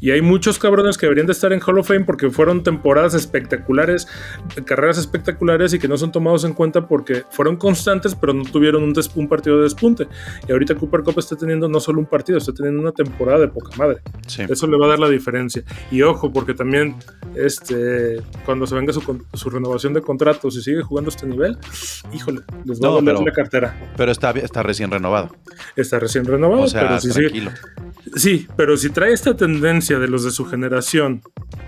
Y 0.00 0.10
hay 0.12 0.22
muchos 0.22 0.58
cabrones 0.58 0.96
que 0.96 1.06
deberían 1.06 1.26
de 1.26 1.32
estar 1.32 1.52
en 1.52 1.60
Hall 1.60 1.78
of 1.78 1.86
Fame 1.88 2.04
porque 2.04 2.30
fueron 2.30 2.62
temporadas 2.62 3.14
espectaculares, 3.14 4.08
carreras 4.64 4.98
espectaculares 4.98 5.74
y 5.74 5.78
que 5.78 5.88
no 5.88 5.96
son 5.98 6.10
tomados 6.10 6.44
en 6.44 6.54
cuenta 6.54 6.86
porque 6.88 7.24
fueron 7.30 7.56
constantes, 7.56 8.14
pero 8.14 8.32
no 8.32 8.44
tuvieron 8.44 8.82
un, 8.82 8.94
un 9.14 9.28
partido 9.28 9.58
de 9.58 9.64
despunte. 9.64 10.06
Y 10.48 10.52
ahorita 10.52 10.74
Cooper 10.74 11.02
Cup 11.02 11.18
está 11.18 11.36
teniendo 11.36 11.68
no 11.68 11.80
solo 11.80 11.98
un 12.00 12.06
partido, 12.06 12.38
está 12.38 12.52
teniendo 12.52 12.80
una 12.80 12.92
temporada 12.92 13.38
de 13.40 13.48
poca 13.48 13.76
madre. 13.76 13.98
Sí. 14.26 14.42
Eso 14.48 14.66
le 14.66 14.78
va 14.78 14.86
a 14.86 14.88
dar 14.90 14.98
la 14.98 15.08
diferencia. 15.08 15.62
Y 15.90 16.02
ojo, 16.02 16.32
porque 16.32 16.54
también 16.54 16.96
este, 17.34 18.22
cuando 18.44 18.66
se 18.66 18.74
venga 18.74 18.92
su, 18.92 19.24
su 19.34 19.50
renovación 19.50 19.92
de 19.92 20.00
contrato, 20.00 20.50
si 20.50 20.62
sigue 20.62 20.82
jugando 20.82 21.08
a 21.10 21.12
este 21.14 21.26
nivel, 21.26 21.56
híjole, 22.12 22.40
les 22.64 22.78
va 22.80 22.86
No, 22.86 22.88
a 22.88 22.94
doler 23.00 23.14
pero- 23.14 23.26
la 23.26 23.32
cartera. 23.32 23.90
Pero 23.96 24.12
está, 24.12 24.30
está 24.30 24.62
recién 24.62 24.90
renovado. 24.90 25.34
Está 25.76 25.98
recién 25.98 26.24
renovado, 26.24 26.62
O 26.62 26.68
sea, 26.68 26.82
pero 26.82 27.00
si 27.00 27.08
sigue- 27.10 27.28
tranquilo. 27.28 27.50
Sí, 28.16 28.48
pero 28.56 28.76
si 28.76 28.90
trae 28.90 29.12
esta 29.12 29.36
tendencia 29.36 29.89
de 29.98 30.08
los 30.08 30.24
de 30.24 30.30
su 30.30 30.44
generación 30.46 31.22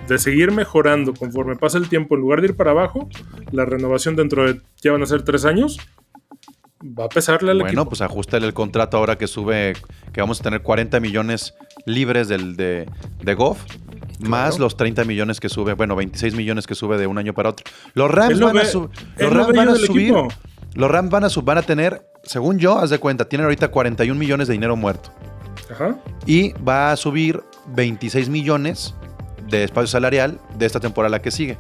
de 0.09 0.19
seguir 0.19 0.53
mejorando 0.53 1.15
conforme 1.15 1.57
pasa 1.57 1.79
el 1.79 1.89
tiempo, 1.89 2.15
en 2.15 2.21
lugar 2.21 2.41
de 2.41 2.49
ir 2.49 2.57
para 2.57 2.71
abajo, 2.73 3.09
la 3.51 3.65
renovación 3.65 4.17
dentro 4.17 4.45
de 4.47 4.61
ya 4.83 4.93
van 4.93 5.03
a 5.03 5.07
ser 5.07 5.23
tres 5.23 5.45
años, 5.45 5.79
va 6.83 7.05
a 7.05 7.09
pesarle 7.09 7.51
al 7.53 7.59
Bueno, 7.59 7.83
equipo. 7.83 7.91
pues 7.91 8.01
ajustale 8.03 8.47
el 8.47 8.55
contrato 8.55 8.97
ahora 8.97 9.17
que 9.17 9.27
sube, 9.27 9.75
que 10.13 10.21
vamos 10.21 10.41
a 10.41 10.43
tener 10.45 10.63
40 10.63 11.01
millones 11.01 11.55
libres 11.87 12.29
del, 12.29 12.57
de, 12.57 12.89
de 13.23 13.35
Goff, 13.35 13.61
más 14.21 14.59
los 14.59 14.77
30 14.77 15.05
millones 15.05 15.41
que 15.41 15.49
sube, 15.49 15.75
bueno, 15.75 15.97
26 15.97 16.35
millones 16.35 16.67
que 16.67 16.75
sube 16.75 16.99
de 16.99 17.07
un 17.07 17.19
año 17.19 17.33
para 17.35 17.51
otro. 17.51 17.65
Los 17.95 18.11
Rams 18.11 18.39
lo 18.39 18.47
van 18.47 18.59
a, 18.59 18.65
sub- 18.65 18.91
los 19.19 19.33
Rams 19.33 19.57
van 19.57 19.69
a 19.69 19.75
subir. 19.77 20.03
equipo. 20.11 20.29
Los 20.75 20.91
Rams 20.91 21.11
van 21.11 21.25
a, 21.25 21.29
sub- 21.29 21.45
van 21.45 21.59
a 21.59 21.63
tener, 21.63 22.07
según 22.25 22.59
yo, 22.59 22.79
haz 22.79 22.91
de 22.91 22.99
cuenta, 22.99 23.29
tienen 23.29 23.45
ahorita 23.45 23.69
41 23.69 24.19
millones 24.19 24.49
de 24.49 24.53
dinero 24.55 24.77
muerto. 24.77 25.11
Ajá. 25.71 25.97
y 26.27 26.53
va 26.55 26.93
a 26.93 26.97
subir 26.97 27.41
26 27.69 28.29
millones 28.29 28.95
de 29.49 29.65
espacio 29.65 29.87
salarial 29.89 30.41
de 30.59 30.67
esta 30.67 30.81
temporada 30.81 31.11
la 31.11 31.23
que 31.23 31.31
sigue. 31.31 31.59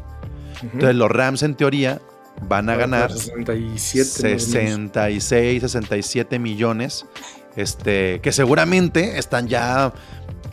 Entonces 0.62 0.94
los 0.96 1.10
Rams 1.10 1.42
en 1.42 1.54
teoría 1.54 2.00
van 2.48 2.68
a 2.70 2.76
ganar 2.76 3.12
67. 3.12 4.02
más 4.04 4.18
o 4.18 4.22
menos. 4.26 4.42
66, 4.44 5.60
67 5.62 6.38
millones, 6.38 7.06
este, 7.56 8.20
que 8.20 8.32
seguramente 8.32 9.18
están 9.18 9.48
ya 9.48 9.92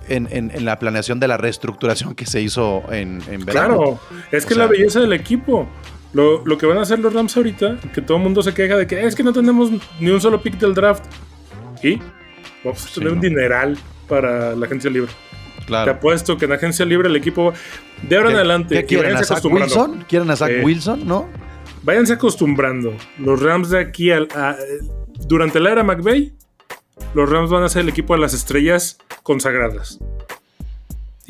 en, 0.08 0.28
en- 0.32 0.52
en 0.54 0.66
la 0.66 0.80
planeación 0.80 1.20
de 1.20 1.28
la 1.28 1.38
reestructuración 1.38 2.16
que 2.16 2.26
se 2.26 2.42
hizo 2.42 2.84
en, 2.92 3.22
en 3.30 3.46
verano. 3.46 3.76
Claro, 3.78 4.00
es 4.32 4.46
O 4.46 4.48
que 4.48 4.54
sea- 4.56 4.64
la 4.66 4.70
belleza 4.70 5.00
del 5.00 5.14
equipo. 5.14 5.68
Lo, 6.12 6.44
lo 6.44 6.58
que 6.58 6.66
van 6.66 6.80
a 6.80 6.82
hacer 6.82 6.98
los 6.98 7.14
Rams 7.14 7.38
ahorita, 7.38 7.78
que 7.94 8.02
todo 8.02 8.18
el 8.18 8.24
mundo 8.24 8.42
se 8.42 8.52
queja 8.56 8.76
de 8.76 8.88
que 8.88 9.06
es 9.06 9.14
que 9.16 9.22
no 9.22 9.32
tenemos 9.32 9.70
ni 10.00 10.10
un 10.10 10.20
solo 10.20 10.42
pick 10.42 10.58
del 10.58 10.74
draft. 10.74 11.04
Y 11.84 11.98
vamos 12.64 12.84
a 12.88 12.94
tener 12.96 13.10
Sí, 13.10 13.14
un 13.14 13.16
no. 13.16 13.22
dineral 13.22 13.78
para 14.08 14.56
la 14.56 14.66
agencia 14.66 14.90
libre. 14.90 15.12
Te 15.70 15.90
apuesto 15.92 16.38
que 16.38 16.46
en 16.46 16.52
agencia 16.54 16.86
libre 16.86 17.08
el 17.10 17.16
equipo 17.16 17.54
de 18.04 18.16
ahora 18.18 18.30
en 18.30 18.34
¿Qué- 18.36 18.40
adelante. 18.40 18.76
¿Qué 18.76 18.86
quieren? 18.86 19.16
¿A 19.16 19.24
Zach. 19.24 19.44
Wilson? 19.46 20.06
¿Quieren 20.08 20.30
a 20.32 20.36
Zach 20.36 20.50
Eh. 20.52 20.62
Wilson? 20.64 21.08
¿No? 21.08 21.28
Váyanse 21.84 22.14
acostumbrando. 22.14 22.94
Los 23.18 23.42
Rams 23.42 23.70
de 23.70 23.80
aquí 23.80 24.12
al, 24.12 24.28
a- 24.36 24.58
durante 25.28 25.60
la 25.60 25.72
era 25.72 25.84
McVay, 25.84 26.34
los 27.14 27.30
Rams 27.30 27.50
van 27.50 27.64
a 27.64 27.70
ser 27.70 27.84
el 27.84 27.90
equipo 27.90 28.14
de 28.14 28.20
las 28.20 28.34
estrellas 28.34 28.98
consagradas. 29.24 30.00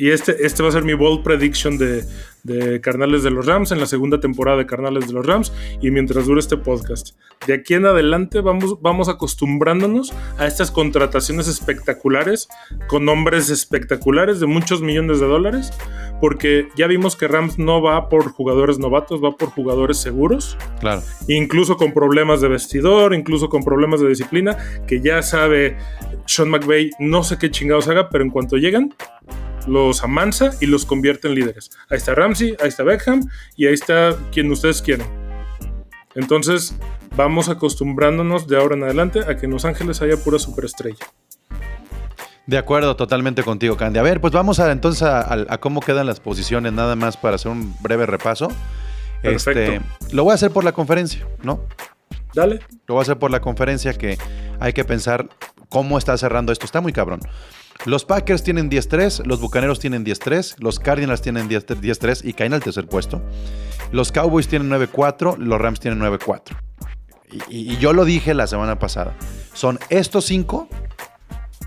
Y 0.00 0.12
este, 0.12 0.46
este 0.46 0.62
va 0.62 0.70
a 0.70 0.72
ser 0.72 0.82
mi 0.82 0.94
bold 0.94 1.22
prediction 1.22 1.76
de, 1.76 2.02
de 2.42 2.80
Carnales 2.80 3.22
de 3.22 3.30
los 3.30 3.44
Rams 3.44 3.70
en 3.70 3.80
la 3.80 3.84
segunda 3.84 4.18
temporada 4.18 4.56
de 4.56 4.64
Carnales 4.64 5.06
de 5.08 5.12
los 5.12 5.26
Rams 5.26 5.52
y 5.82 5.90
mientras 5.90 6.24
dure 6.24 6.40
este 6.40 6.56
podcast. 6.56 7.10
De 7.46 7.52
aquí 7.52 7.74
en 7.74 7.84
adelante 7.84 8.40
vamos, 8.40 8.80
vamos 8.80 9.10
acostumbrándonos 9.10 10.14
a 10.38 10.46
estas 10.46 10.70
contrataciones 10.70 11.48
espectaculares 11.48 12.48
con 12.86 13.04
nombres 13.04 13.50
espectaculares 13.50 14.40
de 14.40 14.46
muchos 14.46 14.80
millones 14.80 15.20
de 15.20 15.26
dólares 15.26 15.70
porque 16.18 16.68
ya 16.76 16.86
vimos 16.86 17.14
que 17.14 17.28
Rams 17.28 17.58
no 17.58 17.82
va 17.82 18.08
por 18.08 18.30
jugadores 18.30 18.78
novatos, 18.78 19.22
va 19.22 19.36
por 19.36 19.50
jugadores 19.50 19.98
seguros 19.98 20.56
Claro. 20.80 21.02
incluso 21.28 21.76
con 21.76 21.92
problemas 21.92 22.40
de 22.40 22.48
vestidor, 22.48 23.14
incluso 23.14 23.50
con 23.50 23.64
problemas 23.64 24.00
de 24.00 24.08
disciplina, 24.08 24.56
que 24.86 25.02
ya 25.02 25.20
sabe 25.20 25.76
Sean 26.24 26.48
McVay, 26.48 26.90
no 26.98 27.22
sé 27.22 27.36
qué 27.36 27.50
chingados 27.50 27.86
haga, 27.88 28.08
pero 28.08 28.24
en 28.24 28.30
cuanto 28.30 28.56
llegan, 28.56 28.94
los 29.66 30.02
amansa 30.02 30.50
y 30.60 30.66
los 30.66 30.84
convierte 30.86 31.28
en 31.28 31.34
líderes. 31.34 31.70
Ahí 31.90 31.98
está 31.98 32.14
Ramsey, 32.14 32.56
ahí 32.60 32.68
está 32.68 32.82
Beckham 32.82 33.28
y 33.56 33.66
ahí 33.66 33.74
está 33.74 34.16
quien 34.32 34.50
ustedes 34.50 34.82
quieran. 34.82 35.06
Entonces, 36.14 36.74
vamos 37.16 37.48
acostumbrándonos 37.48 38.46
de 38.48 38.56
ahora 38.56 38.74
en 38.76 38.84
adelante 38.84 39.20
a 39.20 39.36
que 39.36 39.46
en 39.46 39.52
Los 39.52 39.64
Ángeles 39.64 40.02
haya 40.02 40.16
pura 40.16 40.38
superestrella. 40.38 40.98
De 42.46 42.58
acuerdo, 42.58 42.96
totalmente 42.96 43.44
contigo, 43.44 43.76
Candy. 43.76 44.00
A 44.00 44.02
ver, 44.02 44.20
pues 44.20 44.32
vamos 44.32 44.58
a, 44.58 44.72
entonces 44.72 45.02
a, 45.02 45.20
a- 45.20 45.46
a 45.48 45.58
cómo 45.58 45.80
quedan 45.80 46.06
las 46.06 46.18
posiciones, 46.18 46.72
nada 46.72 46.96
más 46.96 47.16
para 47.16 47.36
hacer 47.36 47.52
un 47.52 47.74
breve 47.80 48.06
repaso. 48.06 48.48
Perfecto. 49.22 49.60
Este, 49.60 49.80
lo 50.14 50.24
voy 50.24 50.32
a 50.32 50.34
hacer 50.34 50.50
por 50.50 50.64
la 50.64 50.72
conferencia, 50.72 51.26
¿no? 51.42 51.60
Dale. 52.34 52.60
Lo 52.88 52.94
voy 52.94 53.00
a 53.00 53.02
hacer 53.02 53.18
por 53.18 53.30
la 53.30 53.40
conferencia 53.40 53.92
que 53.94 54.18
hay 54.58 54.72
que 54.72 54.84
pensar 54.84 55.28
cómo 55.68 55.96
está 55.98 56.16
cerrando 56.18 56.50
esto. 56.52 56.64
Está 56.64 56.80
muy 56.80 56.92
cabrón. 56.92 57.20
Los 57.86 58.04
Packers 58.04 58.42
tienen 58.42 58.70
10-3, 58.70 59.24
los 59.24 59.40
Bucaneros 59.40 59.78
tienen 59.80 60.04
10-3, 60.04 60.56
los 60.58 60.78
Cardinals 60.78 61.22
tienen 61.22 61.48
10 61.48 61.66
10-3 61.66 62.20
y 62.24 62.34
caen 62.34 62.52
al 62.52 62.62
tercer 62.62 62.86
puesto. 62.86 63.22
Los 63.90 64.12
Cowboys 64.12 64.48
tienen 64.48 64.68
9-4, 64.70 65.38
los 65.38 65.58
Rams 65.60 65.80
tienen 65.80 65.98
9-4. 66.00 66.42
Y, 67.48 67.76
yo 67.78 67.92
lo 67.92 68.04
dije 68.04 68.34
la 68.34 68.46
semana 68.46 68.78
pasada. 68.78 69.14
Son 69.54 69.78
estos 69.88 70.24
cinco 70.26 70.68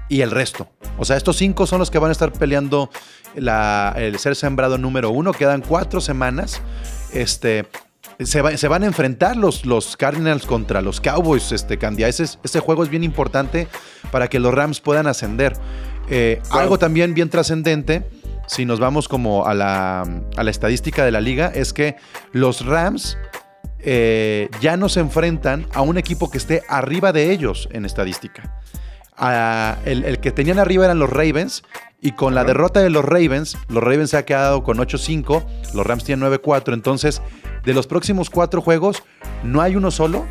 y 0.09 0.21
el 0.21 0.29
resto. 0.31 0.67
O 0.97 1.05
sea, 1.05 1.17
estos 1.17 1.37
cinco 1.37 1.65
son 1.65 1.79
los 1.79 1.89
que 1.89 1.99
van 1.99 2.09
a 2.09 2.11
estar 2.11 2.31
peleando 2.33 2.89
el 3.35 4.19
ser 4.19 4.35
sembrado 4.35 4.77
número 4.77 5.09
uno. 5.09 5.31
Quedan 5.31 5.61
cuatro 5.61 6.01
semanas. 6.01 6.61
Este, 7.13 7.65
se, 8.19 8.41
va- 8.41 8.55
se 8.57 8.67
van 8.67 8.83
a 8.83 8.87
enfrentar 8.87 9.37
los, 9.37 9.63
Cardinals 9.97 10.45
contra 10.45 10.81
los 10.81 10.99
Cowboys, 11.01 11.51
este, 11.51 11.77
Candia. 11.77 12.07
Ese, 12.07 12.23
es- 12.23 12.39
ese 12.43 12.59
juego 12.59 12.83
es 12.83 12.89
bien 12.89 13.03
importante 13.03 13.67
para 14.11 14.27
que 14.27 14.39
los 14.39 14.53
Rams 14.53 14.81
puedan 14.81 15.07
ascender. 15.07 15.53
Eh, 16.09 16.41
Algo 16.51 16.77
también 16.77 17.13
bien 17.13 17.29
trascendente, 17.29 18.07
si 18.47 18.65
nos 18.65 18.79
vamos 18.79 19.07
como 19.07 19.45
a 19.45 19.53
la, 19.53 20.01
a 20.35 20.43
la 20.43 20.51
estadística 20.51 21.05
de 21.05 21.11
la 21.11 21.21
liga, 21.21 21.51
es 21.53 21.73
que 21.73 21.95
los 22.31 22.65
Rams 22.65 23.17
eh, 23.79 24.49
ya 24.61 24.77
no 24.77 24.89
se 24.89 24.99
enfrentan 24.99 25.65
a 25.73 25.81
un 25.81 25.97
equipo 25.97 26.29
que 26.29 26.37
esté 26.37 26.63
arriba 26.67 27.11
de 27.11 27.31
ellos 27.31 27.69
en 27.71 27.85
estadística. 27.85 28.61
Ah, 29.15 29.77
el, 29.85 30.03
el 30.05 30.19
que 30.19 30.31
tenían 30.31 30.59
arriba 30.59 30.85
eran 30.85 30.99
los 30.99 31.09
Ravens. 31.09 31.63
Y 32.01 32.11
con 32.11 32.35
la 32.35 32.43
derrota 32.43 32.81
de 32.81 32.89
los 32.89 33.05
Ravens, 33.05 33.57
los 33.69 33.81
Ravens 33.81 34.09
se 34.09 34.17
ha 34.17 34.25
quedado 34.25 34.61
con 34.63 34.77
8-5, 34.77 35.41
los 35.73 35.87
Rams 35.87 36.03
tienen 36.03 36.29
9-4. 36.29 36.73
Entonces, 36.73 37.21
de 37.63 37.73
los 37.73 37.87
próximos 37.87 38.29
cuatro 38.29 38.61
juegos, 38.61 39.03
no 39.41 39.61
hay 39.61 39.77
uno 39.77 39.89
solo 39.89 40.25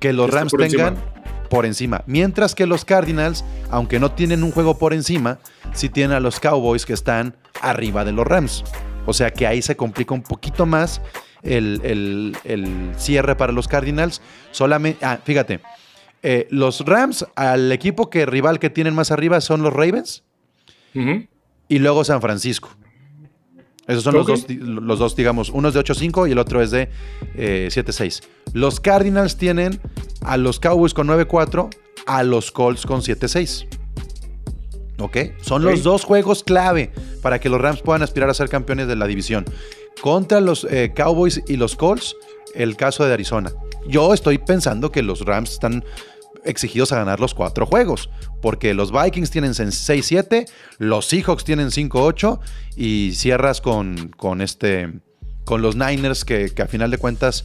que 0.00 0.14
los 0.14 0.30
Rams 0.30 0.52
tengan 0.52 0.94
encima. 0.94 1.13
Por 1.50 1.66
encima. 1.66 2.02
Mientras 2.06 2.54
que 2.54 2.66
los 2.66 2.84
Cardinals, 2.84 3.44
aunque 3.70 3.98
no 4.00 4.12
tienen 4.12 4.42
un 4.42 4.50
juego 4.52 4.78
por 4.78 4.92
encima, 4.94 5.38
sí 5.72 5.88
tienen 5.88 6.16
a 6.16 6.20
los 6.20 6.40
Cowboys 6.40 6.84
que 6.86 6.92
están 6.92 7.36
arriba 7.60 8.04
de 8.04 8.12
los 8.12 8.26
Rams. 8.26 8.64
O 9.06 9.12
sea 9.12 9.30
que 9.32 9.46
ahí 9.46 9.60
se 9.62 9.76
complica 9.76 10.14
un 10.14 10.22
poquito 10.22 10.66
más 10.66 11.00
el, 11.42 11.80
el- 11.84 12.36
el 12.44 12.92
cierre 12.96 13.36
para 13.36 13.52
los 13.52 13.68
Cardinals. 13.68 14.22
Solamente, 14.50 15.04
ah, 15.04 15.18
fíjate, 15.22 15.60
eh, 16.22 16.46
los 16.50 16.80
Rams, 16.86 17.26
al 17.36 17.70
equipo 17.70 18.08
que 18.08 18.24
rival 18.24 18.58
que 18.58 18.70
tienen 18.70 18.94
más 18.94 19.10
arriba 19.10 19.40
son 19.42 19.62
los 19.62 19.72
Ravens 19.72 20.22
y 21.68 21.78
luego 21.80 22.04
San 22.04 22.20
Francisco. 22.20 22.70
Esos 23.86 24.02
son 24.02 24.14
los, 24.14 24.26
dos, 24.26 24.46
los 24.48 24.98
dos, 24.98 25.14
digamos, 25.16 25.50
uno 25.50 25.68
es 25.68 25.74
de 25.74 25.80
8-5 25.80 26.28
y 26.28 26.32
el 26.32 26.38
otro 26.38 26.62
es 26.62 26.70
de 26.70 26.88
eh, 27.36 27.68
7-6. 27.70 28.22
Los 28.54 28.80
Cardinals 28.80 29.36
tienen 29.36 29.78
a 30.22 30.36
los 30.36 30.58
Cowboys 30.58 30.94
con 30.94 31.06
9-4, 31.08 31.68
a 32.06 32.22
los 32.22 32.50
Colts 32.50 32.86
con 32.86 33.02
7-6. 33.02 33.66
¿Ok? 35.00 35.16
Son 35.42 35.62
Ok. 35.64 35.70
los 35.70 35.82
dos 35.82 36.04
juegos 36.04 36.44
clave 36.44 36.92
para 37.20 37.40
que 37.40 37.48
los 37.48 37.60
Rams 37.60 37.82
puedan 37.82 38.02
aspirar 38.02 38.30
a 38.30 38.34
ser 38.34 38.48
campeones 38.48 38.86
de 38.86 38.96
la 38.96 39.06
división. 39.06 39.44
Contra 40.00 40.40
los 40.40 40.64
eh, 40.70 40.92
Cowboys 40.94 41.42
y 41.46 41.56
los 41.56 41.76
Colts, 41.76 42.16
el 42.54 42.76
caso 42.76 43.04
de 43.04 43.12
Arizona. 43.12 43.52
Yo 43.88 44.14
estoy 44.14 44.38
pensando 44.38 44.90
que 44.90 45.02
los 45.02 45.20
Rams 45.22 45.52
están 45.52 45.84
exigidos 46.44 46.92
a 46.92 46.96
ganar 46.96 47.20
los 47.20 47.34
cuatro 47.34 47.66
juegos, 47.66 48.10
porque 48.42 48.74
los 48.74 48.92
Vikings 48.92 49.30
tienen 49.30 49.52
6-7, 49.52 50.48
los 50.78 51.06
Seahawks 51.06 51.44
tienen 51.44 51.68
5-8 51.68 52.40
y 52.76 53.12
cierras 53.14 53.60
con, 53.60 54.08
con, 54.16 54.40
este, 54.40 54.92
con 55.44 55.62
los 55.62 55.76
Niners 55.76 56.24
que, 56.24 56.50
que 56.50 56.62
a 56.62 56.66
final 56.66 56.90
de 56.90 56.98
cuentas, 56.98 57.44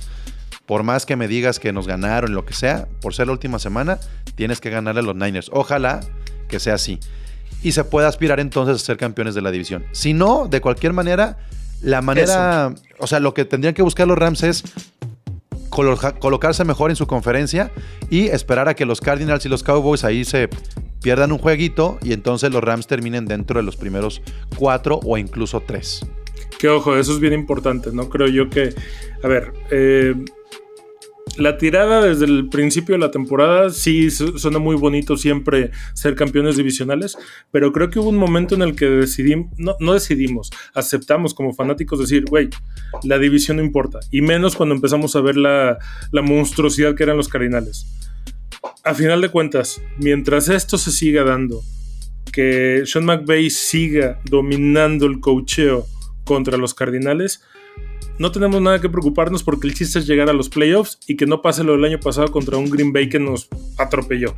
por 0.65 0.83
más 0.83 1.05
que 1.05 1.15
me 1.15 1.27
digas 1.27 1.59
que 1.59 1.73
nos 1.73 1.87
ganaron, 1.87 2.33
lo 2.33 2.45
que 2.45 2.53
sea, 2.53 2.87
por 3.01 3.13
ser 3.13 3.27
la 3.27 3.33
última 3.33 3.59
semana, 3.59 3.99
tienes 4.35 4.61
que 4.61 4.69
ganarle 4.69 5.01
a 5.01 5.03
los 5.03 5.15
Niners. 5.15 5.49
Ojalá 5.53 6.01
que 6.47 6.59
sea 6.59 6.75
así. 6.75 6.99
Y 7.61 7.71
se 7.71 7.83
pueda 7.83 8.07
aspirar 8.07 8.39
entonces 8.39 8.81
a 8.81 8.85
ser 8.85 8.97
campeones 8.97 9.35
de 9.35 9.41
la 9.41 9.51
división. 9.51 9.85
Si 9.91 10.13
no, 10.13 10.47
de 10.47 10.61
cualquier 10.61 10.93
manera, 10.93 11.37
la 11.81 12.01
manera, 12.01 12.73
o 12.97 13.07
sea, 13.07 13.19
lo 13.19 13.33
que 13.33 13.45
tendrían 13.45 13.73
que 13.73 13.81
buscar 13.81 14.07
los 14.07 14.17
Rams 14.17 14.43
es 14.43 14.63
colocarse 15.69 16.65
mejor 16.65 16.89
en 16.89 16.95
su 16.95 17.07
conferencia 17.07 17.71
y 18.09 18.27
esperar 18.27 18.67
a 18.67 18.73
que 18.73 18.85
los 18.85 19.01
Cardinals 19.01 19.45
y 19.45 19.49
los 19.49 19.63
Cowboys 19.63 20.03
ahí 20.03 20.25
se 20.25 20.49
pierdan 21.01 21.31
un 21.31 21.37
jueguito 21.37 21.97
y 22.01 22.13
entonces 22.13 22.51
los 22.51 22.63
Rams 22.63 22.87
terminen 22.87 23.25
dentro 23.25 23.59
de 23.59 23.63
los 23.63 23.77
primeros 23.77 24.21
cuatro 24.57 24.99
o 25.03 25.17
incluso 25.17 25.61
tres. 25.61 26.05
Que 26.57 26.67
ojo, 26.67 26.97
eso 26.97 27.13
es 27.13 27.19
bien 27.19 27.33
importante, 27.33 27.91
¿no? 27.93 28.09
Creo 28.09 28.27
yo 28.27 28.49
que, 28.49 28.73
a 29.23 29.27
ver, 29.27 29.53
eh, 29.71 30.13
la 31.39 31.57
tirada 31.57 32.01
desde 32.01 32.25
el 32.25 32.49
principio 32.49 32.93
de 32.95 32.99
la 32.99 33.11
temporada 33.11 33.69
sí 33.69 34.11
su- 34.11 34.37
suena 34.37 34.59
muy 34.59 34.75
bonito 34.75 35.17
siempre 35.17 35.71
ser 35.93 36.15
campeones 36.15 36.57
divisionales, 36.57 37.17
pero 37.51 37.71
creo 37.71 37.89
que 37.89 37.99
hubo 37.99 38.09
un 38.09 38.17
momento 38.17 38.55
en 38.55 38.61
el 38.61 38.75
que 38.75 38.85
decidimos, 38.85 39.47
no, 39.57 39.75
no 39.79 39.93
decidimos, 39.93 40.51
aceptamos 40.73 41.33
como 41.33 41.53
fanáticos 41.53 41.99
decir, 41.99 42.25
güey, 42.25 42.49
la 43.03 43.17
división 43.17 43.57
no 43.57 43.63
importa, 43.63 43.99
y 44.11 44.21
menos 44.21 44.55
cuando 44.55 44.75
empezamos 44.75 45.15
a 45.15 45.21
ver 45.21 45.37
la, 45.37 45.77
la 46.11 46.21
monstruosidad 46.21 46.95
que 46.95 47.03
eran 47.03 47.17
los 47.17 47.27
Cardinales. 47.29 47.87
A 48.83 48.93
final 48.93 49.21
de 49.21 49.29
cuentas, 49.29 49.81
mientras 49.97 50.49
esto 50.49 50.77
se 50.77 50.91
siga 50.91 51.23
dando, 51.23 51.61
que 52.31 52.83
Sean 52.85 53.05
McVay 53.05 53.49
siga 53.49 54.19
dominando 54.25 55.05
el 55.05 55.19
cocheo 55.19 55.85
contra 56.23 56.57
los 56.57 56.73
Cardinales, 56.73 57.41
no 58.19 58.31
tenemos 58.31 58.61
nada 58.61 58.79
que 58.79 58.89
preocuparnos 58.89 59.43
porque 59.43 59.67
el 59.67 59.73
chiste 59.73 59.99
es 59.99 60.05
llegar 60.07 60.29
a 60.29 60.33
los 60.33 60.49
playoffs 60.49 60.99
y 61.07 61.15
que 61.17 61.25
no 61.25 61.41
pase 61.41 61.63
lo 61.63 61.71
del 61.73 61.85
año 61.85 61.99
pasado 61.99 62.29
contra 62.31 62.57
un 62.57 62.69
Green 62.69 62.93
Bay 62.93 63.09
que 63.09 63.19
nos 63.19 63.47
atropelló. 63.77 64.35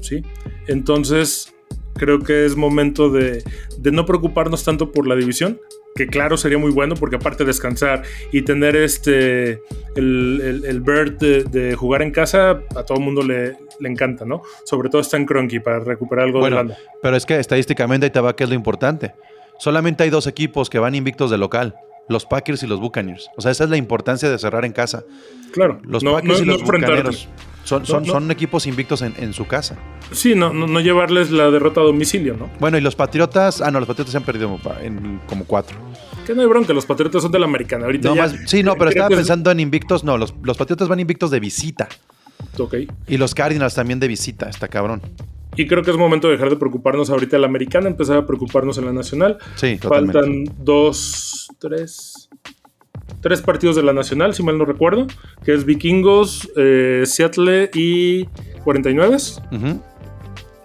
¿sí? 0.00 0.22
Entonces, 0.66 1.54
creo 1.94 2.20
que 2.20 2.44
es 2.46 2.56
momento 2.56 3.10
de, 3.10 3.42
de 3.78 3.92
no 3.92 4.06
preocuparnos 4.06 4.64
tanto 4.64 4.92
por 4.92 5.06
la 5.06 5.16
división, 5.16 5.60
que 5.94 6.06
claro 6.06 6.36
sería 6.36 6.58
muy 6.58 6.70
bueno 6.70 6.94
porque 6.94 7.16
aparte 7.16 7.42
de 7.44 7.48
descansar 7.48 8.02
y 8.32 8.42
tener 8.42 8.76
este 8.76 9.60
el, 9.96 10.40
el, 10.42 10.64
el 10.64 10.80
bird 10.80 11.18
de, 11.18 11.44
de 11.44 11.74
jugar 11.74 12.02
en 12.02 12.12
casa, 12.12 12.62
a 12.76 12.84
todo 12.84 12.98
el 12.98 13.04
mundo 13.04 13.22
le, 13.22 13.56
le 13.80 13.88
encanta, 13.88 14.24
¿no? 14.24 14.42
Sobre 14.64 14.90
todo 14.90 15.00
está 15.00 15.16
en 15.16 15.26
Cronky 15.26 15.58
para 15.60 15.80
recuperar 15.80 16.26
algo 16.26 16.38
de 16.38 16.42
Bueno, 16.42 16.56
lana. 16.56 16.76
pero 17.02 17.16
es 17.16 17.26
que 17.26 17.38
estadísticamente 17.40 18.06
ahí 18.06 18.10
te 18.10 18.20
va 18.20 18.36
que 18.36 18.44
es 18.44 18.50
lo 18.50 18.54
importante. 18.54 19.12
Solamente 19.58 20.04
hay 20.04 20.10
dos 20.10 20.28
equipos 20.28 20.70
que 20.70 20.78
van 20.78 20.94
invictos 20.94 21.32
de 21.32 21.38
local, 21.38 21.74
los 22.08 22.24
Packers 22.26 22.62
y 22.62 22.66
los 22.66 22.80
Buccaneers. 22.80 23.28
O 23.36 23.40
sea, 23.42 23.50
esa 23.50 23.64
es 23.64 23.70
la 23.70 23.76
importancia 23.76 24.28
de 24.30 24.38
cerrar 24.38 24.64
en 24.64 24.72
casa. 24.72 25.04
Claro, 25.52 25.80
Los 25.84 26.02
no, 26.02 26.12
Packers 26.12 26.38
no- 26.38 26.44
y 26.44 26.46
los. 26.46 26.62
Bucaneros 26.62 27.28
son, 27.64 27.84
son, 27.84 28.30
equipos 28.30 28.66
invictos 28.66 29.02
en, 29.02 29.14
en 29.18 29.34
su 29.34 29.46
casa. 29.46 29.76
Sí, 30.12 30.34
no, 30.34 30.52
no, 30.54 30.66
no 30.66 30.80
llevarles 30.80 31.30
la 31.30 31.50
derrota 31.50 31.80
a 31.80 31.84
domicilio, 31.84 32.34
¿no? 32.34 32.48
Bueno, 32.60 32.78
y 32.78 32.80
los 32.80 32.96
Patriotas, 32.96 33.60
ah, 33.60 33.70
no, 33.70 33.78
los 33.78 33.86
Patriotas 33.86 34.12
se 34.12 34.16
han 34.16 34.24
perdido 34.24 34.58
en 34.80 35.20
como 35.26 35.44
cuatro. 35.44 35.76
Que 36.26 36.34
no 36.34 36.40
hay 36.40 36.48
bronca, 36.48 36.72
los 36.72 36.86
Patriotas 36.86 37.22
son 37.22 37.30
de 37.32 37.38
la 37.38 37.44
americana. 37.46 37.84
Ahorita 37.86 38.14
ya- 38.14 38.22
más- 38.22 38.36
sí, 38.46 38.62
no, 38.62 38.74
pero 38.76 38.88
estaba 38.90 39.08
es- 39.10 39.16
pensando 39.16 39.50
en 39.50 39.60
invictos. 39.60 40.02
No, 40.04 40.16
los, 40.16 40.34
los 40.42 40.56
Patriotas 40.56 40.88
van 40.88 41.00
invictos 41.00 41.30
de 41.30 41.40
visita. 41.40 41.88
Ok. 42.58 42.74
Y 43.06 43.16
los 43.18 43.34
Cardinals 43.34 43.74
también 43.74 44.00
de 44.00 44.08
visita, 44.08 44.48
está 44.48 44.68
cabrón. 44.68 45.02
Y 45.58 45.66
creo 45.66 45.82
que 45.82 45.90
es 45.90 45.96
momento 45.96 46.28
de 46.28 46.34
dejar 46.34 46.50
de 46.50 46.56
preocuparnos 46.56 47.10
ahorita 47.10 47.34
en 47.34 47.42
la 47.42 47.48
americana, 47.48 47.88
empezar 47.88 48.16
a 48.16 48.24
preocuparnos 48.24 48.78
en 48.78 48.84
la 48.84 48.92
nacional. 48.92 49.38
Sí, 49.56 49.76
totalmente. 49.76 50.12
Faltan 50.16 50.44
dos, 50.64 51.48
tres, 51.58 52.28
tres 53.20 53.42
partidos 53.42 53.74
de 53.74 53.82
la 53.82 53.92
nacional, 53.92 54.34
si 54.34 54.44
mal 54.44 54.56
no 54.56 54.64
recuerdo, 54.64 55.08
que 55.44 55.52
es 55.52 55.64
Vikingos, 55.64 56.48
eh, 56.56 57.02
Seattle 57.04 57.70
y 57.74 58.26
49. 58.62 59.16
Ujú. 59.50 59.82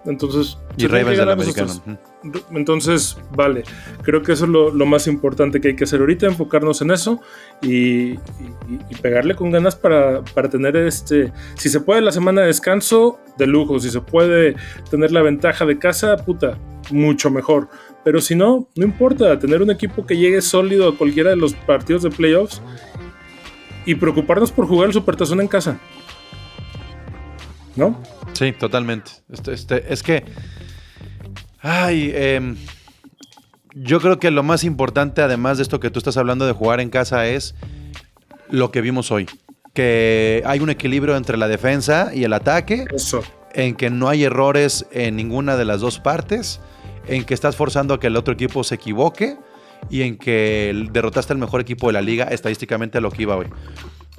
Entonces, 0.05 0.59
Y 0.77 0.85
Ravens 0.85 1.19
americano. 1.19 1.67
tres. 1.67 1.81
Ujú. 1.87 2.12
Entonces, 2.51 3.17
vale, 3.35 3.63
creo 4.01 4.21
que 4.21 4.31
eso 4.31 4.45
es 4.45 4.51
lo, 4.51 4.71
lo 4.71 4.85
más 4.85 5.07
importante 5.07 5.59
que 5.59 5.69
hay 5.69 5.75
que 5.75 5.83
hacer 5.83 5.99
ahorita, 5.99 6.25
enfocarnos 6.25 6.81
en 6.81 6.91
eso 6.91 7.19
y, 7.61 8.13
y- 8.13 8.19
pegarle 9.01 9.35
con 9.35 9.51
ganas 9.51 9.75
para, 9.75 10.23
para 10.23 10.49
tener 10.49 10.77
este, 10.77 11.33
si 11.55 11.69
se 11.69 11.81
puede 11.81 12.01
la 12.01 12.11
semana 12.13 12.41
de 12.41 12.47
descanso, 12.47 13.19
de 13.37 13.47
lujo, 13.47 13.79
si 13.79 13.89
se 13.89 13.99
puede 13.99 14.55
tener 14.89 15.11
la 15.11 15.21
ventaja 15.21 15.65
de 15.65 15.77
casa, 15.77 16.15
puta, 16.17 16.57
mucho 16.91 17.29
mejor. 17.29 17.67
Pero 18.05 18.21
si 18.21 18.35
no, 18.35 18.67
no 18.75 18.85
importa, 18.85 19.37
tener 19.39 19.61
un 19.61 19.71
equipo 19.71 20.05
que 20.05 20.15
llegue 20.17 20.41
sólido 20.41 20.89
a 20.89 20.97
cualquiera 20.97 21.29
de 21.31 21.35
los 21.37 21.53
partidos 21.53 22.03
de 22.03 22.09
playoffs 22.09 22.61
y 23.85 23.95
preocuparnos 23.95 24.51
por 24.51 24.65
jugar 24.67 24.87
el 24.87 24.93
Supertazón 24.93 25.41
en 25.41 25.47
casa. 25.47 25.77
¿No? 27.75 28.01
Sí, 28.33 28.51
totalmente. 28.51 29.11
Este, 29.29 29.53
este, 29.53 29.91
es 29.93 30.03
que. 30.03 30.23
Ay, 31.65 32.11
em, 32.13 32.57
yo 33.73 33.99
creo 34.01 34.19
que 34.19 34.29
lo 34.31 34.43
más 34.43 34.63
importante, 34.65 35.21
además 35.21 35.57
de 35.57 35.63
esto 35.63 35.79
que 35.79 35.89
tú 35.89 35.97
estás 35.99 36.17
hablando 36.17 36.45
de 36.45 36.51
jugar 36.51 36.81
en 36.81 36.89
casa, 36.89 37.25
es 37.27 37.55
lo 38.49 38.69
que 38.71 38.81
vimos 38.81 39.11
hoy. 39.11 39.27
Que 39.73 40.43
hay 40.45 40.59
un 40.59 40.69
equilibrio 40.69 41.15
entre 41.15 41.37
la 41.37 41.47
defensa 41.47 42.11
y 42.13 42.25
el 42.25 42.33
ataque, 42.33 42.85
Eso. 42.93 43.23
en 43.53 43.75
que 43.75 43.89
no 43.89 44.09
hay 44.09 44.25
errores 44.25 44.85
en 44.91 45.15
ninguna 45.15 45.55
de 45.55 45.65
las 45.65 45.79
dos 45.81 45.99
partes, 45.99 46.59
en 47.07 47.23
que 47.23 47.33
estás 47.33 47.55
forzando 47.55 47.93
a 47.95 47.99
que 47.99 48.07
el 48.07 48.17
otro 48.17 48.33
equipo 48.33 48.63
se 48.63 48.75
equivoque 48.75 49.37
y 49.89 50.01
en 50.03 50.17
que 50.17 50.87
derrotaste 50.91 51.33
al 51.33 51.39
mejor 51.39 51.61
equipo 51.61 51.87
de 51.87 51.93
la 51.93 52.01
liga, 52.01 52.25
estadísticamente 52.25 52.97
a 52.97 53.01
lo 53.01 53.09
que 53.09 53.23
iba 53.23 53.35
hoy. 53.37 53.47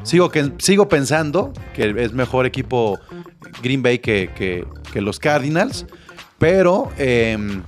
Sigo, 0.02 0.30
que, 0.30 0.52
sigo 0.58 0.88
pensando 0.88 1.52
que 1.74 1.94
es 1.98 2.12
mejor 2.12 2.44
equipo 2.46 2.98
Green 3.62 3.82
Bay 3.82 3.98
que, 4.00 4.30
que- 4.34 4.64
que 4.92 5.00
los 5.00 5.18
Cardinals, 5.18 5.86
pero 6.44 6.90
em, 6.98 7.62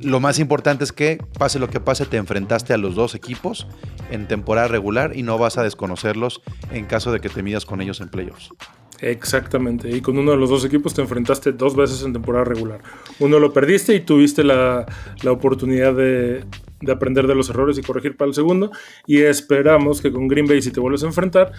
lo 0.00 0.18
más 0.18 0.38
importante 0.38 0.84
es 0.84 0.92
que 0.92 1.18
pase 1.38 1.58
lo 1.58 1.68
que 1.68 1.80
pase, 1.80 2.06
te 2.06 2.16
enfrentaste 2.16 2.72
a 2.72 2.78
los 2.78 2.94
dos 2.94 3.14
equipos 3.14 3.66
en 4.10 4.26
temporada 4.26 4.68
regular 4.68 5.14
y 5.14 5.22
no 5.22 5.36
vas 5.36 5.58
a 5.58 5.62
desconocerlos 5.62 6.40
en 6.70 6.86
caso 6.86 7.12
de 7.12 7.20
que 7.20 7.28
te 7.28 7.42
midas 7.42 7.66
con 7.66 7.82
ellos 7.82 8.00
en 8.00 8.08
playoffs. 8.08 8.48
Exactamente. 9.02 9.94
Y 9.94 10.00
con 10.00 10.16
uno 10.16 10.30
de 10.30 10.38
los 10.38 10.48
dos 10.48 10.64
equipos 10.64 10.94
te 10.94 11.02
enfrentaste 11.02 11.52
dos 11.52 11.76
veces 11.76 12.02
en 12.04 12.14
temporada 12.14 12.46
regular. 12.46 12.80
Uno 13.18 13.38
lo 13.38 13.52
perdiste 13.52 13.94
y 13.94 14.00
tuviste 14.00 14.42
la, 14.42 14.86
oportunidad 15.26 15.92
de, 15.92 16.42
de 16.80 16.92
aprender 16.92 17.26
de 17.26 17.34
los 17.34 17.50
errores 17.50 17.76
y 17.76 17.82
corregir 17.82 18.16
para 18.16 18.30
el 18.30 18.34
segundo. 18.34 18.70
Y 19.06 19.18
esperamos 19.18 20.00
que 20.00 20.10
con 20.10 20.26
Green 20.26 20.46
Bay, 20.46 20.62
si 20.62 20.70
te 20.70 20.80
vuelves 20.80 21.02
a 21.02 21.06
enfrentar, 21.06 21.52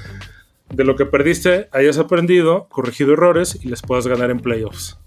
de 0.73 0.83
lo 0.83 0.95
que 0.95 1.05
perdiste 1.05 1.69
hayas 1.71 1.99
aprendido, 1.99 2.67
corregido 2.67 3.13
errores 3.13 3.59
y 3.61 3.67
les 3.67 3.83
puedas 3.83 4.07
ganar 4.07 4.31
en 4.31 4.39
playoffs. 4.39 4.97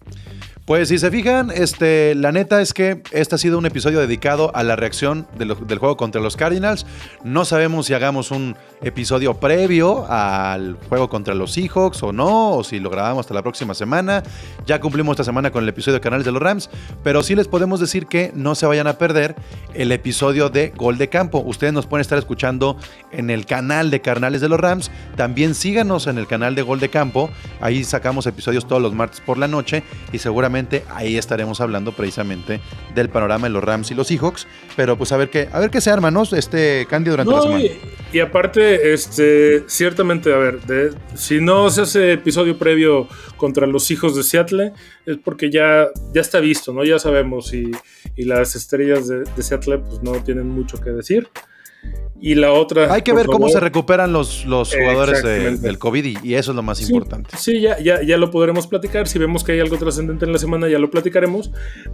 Pues 0.66 0.88
si 0.88 0.98
se 0.98 1.12
fijan, 1.12 1.52
este, 1.54 2.16
la 2.16 2.32
neta 2.32 2.60
es 2.60 2.74
que 2.74 3.00
este 3.12 3.36
ha 3.36 3.38
sido 3.38 3.56
un 3.56 3.66
episodio 3.66 4.00
dedicado 4.00 4.50
a 4.52 4.64
la 4.64 4.74
reacción 4.74 5.28
del 5.38 5.78
juego 5.78 5.96
contra 5.96 6.20
los 6.20 6.36
Cardinals. 6.36 6.86
No 7.22 7.44
sabemos 7.44 7.86
si 7.86 7.94
hagamos 7.94 8.32
un 8.32 8.56
episodio 8.82 9.34
previo 9.34 10.10
al 10.10 10.76
juego 10.88 11.08
contra 11.08 11.36
los 11.36 11.52
Seahawks 11.52 12.02
o 12.02 12.12
no, 12.12 12.56
o 12.56 12.64
si 12.64 12.80
lo 12.80 12.90
grabamos 12.90 13.20
hasta 13.20 13.34
la 13.34 13.42
próxima 13.42 13.74
semana. 13.74 14.24
Ya 14.66 14.80
cumplimos 14.80 15.12
esta 15.12 15.22
semana 15.22 15.52
con 15.52 15.62
el 15.62 15.68
episodio 15.68 15.94
de 15.94 16.00
Canales 16.00 16.26
de 16.26 16.32
los 16.32 16.42
Rams, 16.42 16.68
pero 17.04 17.22
sí 17.22 17.36
les 17.36 17.46
podemos 17.46 17.78
decir 17.78 18.06
que 18.06 18.32
no 18.34 18.56
se 18.56 18.66
vayan 18.66 18.88
a 18.88 18.98
perder 18.98 19.36
el 19.72 19.92
episodio 19.92 20.48
de 20.48 20.70
Gol 20.70 20.98
de 20.98 21.08
Campo. 21.08 21.44
Ustedes 21.46 21.74
nos 21.74 21.86
pueden 21.86 22.00
estar 22.00 22.18
escuchando 22.18 22.76
en 23.12 23.30
el 23.30 23.46
canal 23.46 23.92
de 23.92 24.00
Carnales 24.00 24.40
de 24.40 24.48
los 24.48 24.58
Rams. 24.58 24.90
También 25.14 25.54
síganos 25.54 26.08
en 26.08 26.18
el 26.18 26.26
canal 26.26 26.56
de 26.56 26.62
Gol 26.62 26.80
de 26.80 26.88
Campo. 26.88 27.30
Ahí 27.60 27.84
sacamos 27.84 28.26
episodios 28.26 28.66
todos 28.66 28.82
los 28.82 28.94
martes 28.94 29.20
por 29.20 29.38
la 29.38 29.46
noche 29.46 29.84
y 30.12 30.18
seguramente 30.18 30.55
ahí 30.90 31.16
estaremos 31.16 31.60
hablando 31.60 31.92
precisamente 31.92 32.60
del 32.94 33.08
panorama 33.08 33.46
de 33.46 33.52
los 33.52 33.62
Rams 33.62 33.90
y 33.90 33.94
los 33.94 34.06
Seahawks. 34.08 34.46
Pero 34.76 34.96
pues 34.96 35.12
a 35.12 35.16
ver 35.16 35.30
qué, 35.30 35.48
a 35.52 35.60
ver 35.60 35.70
qué 35.70 35.80
se 35.80 35.90
arma, 35.90 36.10
¿no? 36.10 36.22
Este 36.22 36.86
Candy 36.88 37.10
durante 37.10 37.30
la 37.32 37.36
No, 37.38 37.42
semana. 37.44 37.64
y, 37.64 37.80
y 38.12 38.20
aparte, 38.20 38.92
este, 38.92 39.64
ciertamente, 39.68 40.32
a 40.32 40.38
ver, 40.38 40.60
de- 40.62 40.94
si 41.14 41.40
no 41.40 41.68
se 41.70 41.82
hace 41.82 42.12
episodio 42.12 42.58
previo 42.58 43.08
contra 43.36 43.66
los 43.66 43.90
hijos 43.90 44.16
de 44.16 44.22
Seattle, 44.22 44.72
es 45.04 45.18
porque 45.18 45.50
ya, 45.50 45.86
ya 46.14 46.20
está 46.20 46.40
visto, 46.40 46.72
¿no? 46.72 46.84
Ya 46.84 46.98
sabemos 46.98 47.52
y, 47.52 47.70
y 48.16 48.24
las 48.24 48.54
estrellas 48.56 49.08
de, 49.08 49.20
de 49.24 49.42
Seattle 49.42 49.78
pues 49.78 50.02
no 50.02 50.12
tienen 50.22 50.48
mucho 50.48 50.78
que 50.80 50.90
decir. 50.90 51.28
Y 52.18 52.34
la 52.34 52.50
otra... 52.50 52.92
Hay 52.94 53.02
que 53.02 53.12
ver 53.12 53.26
cómo 53.26 53.46
se 53.50 53.60
recuperan 53.60 54.10
los, 54.10 54.46
los 54.46 54.74
jugadores 54.74 55.22
de- 55.22 55.58
del 55.58 55.78
COVID 55.78 56.02
y, 56.02 56.16
y 56.22 56.34
eso 56.34 56.52
es 56.52 56.56
lo 56.56 56.62
más 56.62 56.78
Sí, 56.78 56.84
importante. 56.90 57.36
Sí, 57.36 57.60
ya, 57.60 57.78
ya, 57.78 58.02
ya 58.02 58.16
lo 58.16 58.30
podremos 58.30 58.66
platicar. 58.66 59.06
Si 59.06 59.18
vemos 59.18 59.44
que 59.44 59.52
hay 59.52 59.60
algo 59.60 59.76
trascendente 59.76 60.24
en 60.24 60.32
la 60.32 60.38
semana, 60.38 60.66
ya 60.66 60.78
lo 60.78 60.90
platicaremos. 60.90 61.50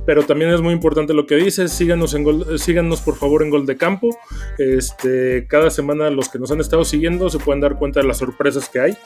Pero 0.07 0.23
también 0.23 0.53
es 0.53 0.61
muy 0.61 0.73
importante 0.73 1.13
lo 1.13 1.27
que 1.27 1.35
dices. 1.35 1.73
Síganos, 1.73 2.15
en 2.15 2.23
Gol- 2.23 2.57
síganos 2.61 3.01
por 3.01 3.17
favor 3.17 3.43
en 3.43 3.51
Gol 3.51 3.67
de 3.67 3.77
Campo. 3.77 4.17
Este, 4.59 5.45
cada 5.49 5.71
semana 5.71 6.09
los 6.09 6.29
que 6.29 6.39
nos 6.39 6.53
han 6.53 6.61
estado 6.61 6.85
siguiendo 6.85 7.29
se 7.29 7.41
pueden 7.41 7.61
dar 7.61 7.77
cuenta 7.77 8.01
de 8.01 8.07
las 8.07 8.19
sorpresas 8.19 8.69
que 8.69 8.79
hay. 8.81 8.97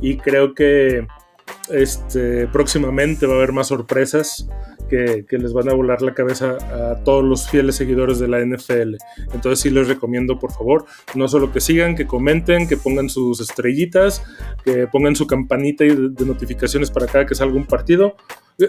Y 0.00 0.18
creo 0.18 0.54
que 0.54 1.04
este, 1.68 2.46
próximamente 2.46 3.26
va 3.26 3.34
a 3.34 3.36
haber 3.36 3.52
más 3.52 3.66
sorpresas 3.68 4.48
que, 4.90 5.38
les 5.38 5.52
van 5.52 5.68
a 5.68 5.74
volar 5.74 6.02
la 6.02 6.12
cabeza 6.12 6.58
a 6.72 7.02
todos 7.04 7.24
los 7.24 7.48
fieles 7.48 7.76
seguidores 7.76 8.18
de 8.18 8.28
la 8.28 8.44
NFL. 8.44 8.96
Entonces 9.32 9.60
sí 9.60 9.70
les 9.70 9.88
recomiendo, 9.88 10.38
por 10.38 10.52
favor, 10.52 10.84
no 11.14 11.28
solo 11.28 11.52
que 11.52 11.60
sigan, 11.60 11.94
que 11.94 12.06
comenten, 12.06 12.68
que 12.68 12.76
pongan 12.76 13.08
sus 13.08 13.40
estrellitas, 13.40 14.22
que 14.64 14.86
pongan 14.88 15.16
su 15.16 15.26
campanita 15.26 15.84
de, 15.84 16.26
notificaciones 16.26 16.90
para 16.90 17.06
cada 17.06 17.26
que 17.26 17.34
salga 17.34 17.56
un 17.56 17.66
partido, 17.66 18.16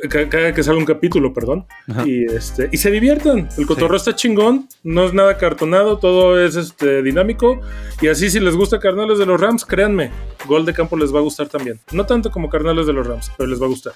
cada 0.09 0.53
que 0.53 0.63
salga 0.63 0.79
un 0.79 0.85
capítulo, 0.85 1.33
perdón, 1.33 1.65
Ajá. 1.89 2.03
y, 2.07 2.25
este, 2.25 2.69
y 2.71 2.77
se 2.77 2.91
diviertan. 2.91 3.49
El 3.57 3.65
cotorreo 3.65 3.97
está 3.97 4.15
chingón, 4.15 4.67
no 4.83 5.05
es 5.05 5.13
nada 5.13 5.37
cartonado, 5.37 5.97
todo 5.97 6.43
es 6.43 6.55
este, 6.55 7.03
dinámico. 7.03 7.61
Y 8.01 8.07
así, 8.07 8.29
si 8.29 8.39
les 8.39 8.55
gusta 8.55 8.79
Carnales 8.79 9.19
de 9.19 9.25
los 9.25 9.39
Rams, 9.39 9.65
créanme, 9.65 10.11
Gol 10.45 10.65
de 10.65 10.73
Campo 10.73 10.97
les 10.97 11.13
va 11.13 11.19
a 11.19 11.21
gustar 11.21 11.47
también. 11.47 11.79
No 11.91 12.05
tanto 12.05 12.31
como 12.31 12.49
Carnales 12.49 12.87
de 12.87 12.93
los 12.93 13.05
Rams, 13.05 13.31
pero 13.37 13.49
les 13.49 13.61
va 13.61 13.65
a 13.65 13.69
gustar. 13.69 13.93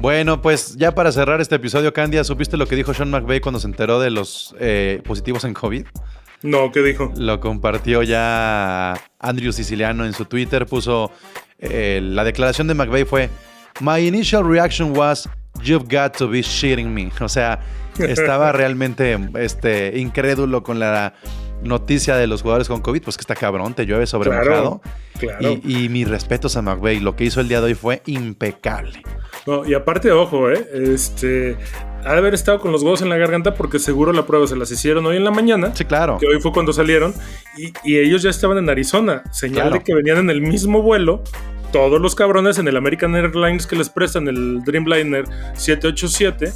Bueno, 0.00 0.42
pues 0.42 0.76
ya 0.76 0.94
para 0.94 1.12
cerrar 1.12 1.40
este 1.40 1.54
episodio, 1.56 1.92
Candia, 1.92 2.24
¿supiste 2.24 2.56
lo 2.56 2.66
que 2.66 2.76
dijo 2.76 2.94
Sean 2.94 3.10
McVay 3.10 3.40
cuando 3.40 3.60
se 3.60 3.66
enteró 3.66 4.00
de 4.00 4.10
los 4.10 4.54
eh, 4.58 5.00
positivos 5.04 5.44
en 5.44 5.54
COVID? 5.54 5.86
No, 6.42 6.70
¿qué 6.70 6.82
dijo? 6.82 7.12
Lo 7.16 7.40
compartió 7.40 8.02
ya 8.02 8.94
Andrew 9.18 9.52
Siciliano 9.52 10.04
en 10.04 10.12
su 10.12 10.26
Twitter. 10.26 10.66
Puso 10.66 11.10
eh, 11.58 12.00
la 12.02 12.24
declaración 12.24 12.68
de 12.68 12.74
McVeigh 12.74 13.06
fue: 13.06 13.30
My 13.80 13.98
initial 14.06 14.42
reaction 14.44 14.96
was, 14.96 15.28
You've 15.62 15.88
got 15.88 16.16
to 16.18 16.28
be 16.28 16.42
shitting 16.42 16.92
me. 16.92 17.10
O 17.20 17.28
sea, 17.28 17.60
estaba 17.98 18.52
realmente 18.52 19.18
este, 19.38 19.98
incrédulo 19.98 20.62
con 20.62 20.78
la 20.78 21.14
noticia 21.62 22.16
de 22.16 22.26
los 22.26 22.42
jugadores 22.42 22.68
con 22.68 22.80
COVID. 22.82 23.02
Pues 23.02 23.16
que 23.16 23.22
está 23.22 23.34
cabrón, 23.34 23.72
te 23.74 23.86
llueve 23.86 24.06
sobre 24.06 24.30
Claro, 24.30 24.82
claro. 25.18 25.40
Y, 25.64 25.84
y 25.84 25.88
mis 25.88 26.06
respetos 26.08 26.56
a 26.56 26.62
McVeigh. 26.62 27.00
Lo 27.00 27.16
que 27.16 27.24
hizo 27.24 27.40
el 27.40 27.48
día 27.48 27.60
de 27.60 27.68
hoy 27.68 27.74
fue 27.74 28.02
impecable. 28.06 29.02
No, 29.46 29.64
y 29.64 29.74
aparte, 29.74 30.10
ojo, 30.12 30.50
¿eh? 30.50 30.68
Este, 30.74 31.56
ha 32.04 32.12
de 32.12 32.18
haber 32.18 32.34
estado 32.34 32.60
con 32.60 32.72
los 32.72 32.82
huevos 32.82 33.00
en 33.02 33.08
la 33.08 33.16
garganta 33.16 33.54
porque 33.54 33.78
seguro 33.78 34.12
la 34.12 34.26
prueba 34.26 34.46
se 34.46 34.56
las 34.56 34.70
hicieron 34.70 35.06
hoy 35.06 35.16
en 35.16 35.24
la 35.24 35.30
mañana. 35.30 35.70
Sí, 35.74 35.84
claro. 35.84 36.18
que 36.18 36.26
hoy 36.26 36.40
fue 36.40 36.52
cuando 36.52 36.72
salieron, 36.72 37.14
y, 37.56 37.72
y 37.84 37.96
ellos 37.98 38.22
ya 38.22 38.30
estaban 38.30 38.58
en 38.58 38.68
Arizona, 38.68 39.22
señal 39.32 39.62
Claro. 39.68 39.70
de 39.78 39.84
que 39.84 39.94
venían 39.94 40.18
en 40.18 40.30
el 40.30 40.40
mismo 40.42 40.82
vuelo, 40.82 41.22
todos 41.72 42.00
los 42.00 42.14
cabrones 42.14 42.58
en 42.58 42.68
el 42.68 42.76
American 42.76 43.14
Airlines 43.14 43.66
que 43.66 43.76
les 43.76 43.88
prestan 43.88 44.28
el 44.28 44.62
Dreamliner 44.64 45.24
787. 45.54 46.52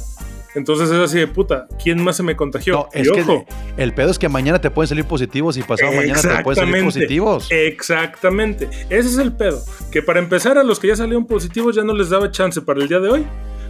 Entonces 0.53 0.89
es 0.89 0.97
así 0.97 1.17
de 1.17 1.27
puta, 1.27 1.67
¿quién 1.81 2.03
más 2.03 2.17
se 2.17 2.23
me 2.23 2.35
contagió? 2.35 2.73
No, 2.73 2.89
es 2.91 3.07
y 3.07 3.11
que 3.11 3.21
ojo, 3.21 3.45
el 3.77 3.93
pedo 3.93 4.11
es 4.11 4.19
que 4.19 4.27
mañana 4.27 4.59
te 4.59 4.69
pueden 4.69 4.89
salir 4.89 5.05
positivos 5.05 5.55
y 5.55 5.63
pasado 5.63 5.93
mañana 5.93 6.21
te 6.21 6.43
pueden 6.43 6.67
salir 6.67 6.83
positivos. 6.83 7.47
Exactamente. 7.49 8.69
Ese 8.89 9.09
es 9.09 9.17
el 9.17 9.31
pedo. 9.31 9.63
Que 9.91 10.01
para 10.01 10.19
empezar, 10.19 10.57
a 10.57 10.63
los 10.63 10.79
que 10.79 10.89
ya 10.89 10.95
salieron 10.97 11.25
positivos 11.25 11.75
ya 11.75 11.83
no 11.83 11.93
les 11.93 12.09
daba 12.09 12.31
chance 12.31 12.61
para 12.61 12.81
el 12.81 12.89
día 12.89 12.99
de 12.99 13.09
hoy 13.09 13.25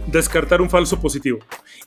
descartar 0.08 0.60
un 0.60 0.70
falso 0.70 1.00
positivo. 1.00 1.38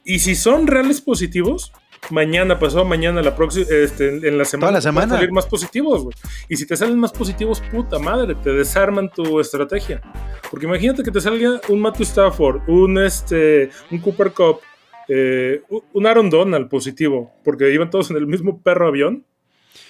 Y 0.05 0.19
si 0.19 0.35
son 0.35 0.67
reales 0.67 1.01
positivos, 1.01 1.73
mañana, 2.09 2.59
pasado 2.59 2.85
mañana, 2.85 3.21
la 3.21 3.35
próxima, 3.35 3.65
este, 3.69 4.27
en 4.27 4.37
la 4.37 4.45
semana, 4.45 4.67
la 4.67 4.71
van 4.71 4.77
a 4.77 4.81
semana. 4.81 5.15
salir 5.15 5.31
más 5.31 5.45
positivos, 5.45 6.03
güey. 6.03 6.15
Y 6.49 6.55
si 6.57 6.65
te 6.65 6.75
salen 6.75 6.99
más 6.99 7.11
positivos, 7.11 7.61
puta 7.71 7.99
madre, 7.99 8.35
te 8.35 8.51
desarman 8.51 9.09
tu 9.09 9.39
estrategia. 9.39 10.01
Porque 10.49 10.65
imagínate 10.65 11.03
que 11.03 11.11
te 11.11 11.21
salga 11.21 11.59
un 11.69 11.79
Matthew 11.79 12.03
Stafford, 12.03 12.69
un, 12.69 12.97
este, 12.97 13.69
un 13.91 13.99
Cooper 13.99 14.31
Cup, 14.31 14.59
eh, 15.07 15.61
un 15.93 16.07
Aaron 16.07 16.29
Donald 16.29 16.69
positivo, 16.69 17.33
porque 17.43 17.71
iban 17.73 17.89
todos 17.89 18.11
en 18.11 18.17
el 18.17 18.27
mismo 18.27 18.61
perro 18.61 18.87
avión. 18.87 19.25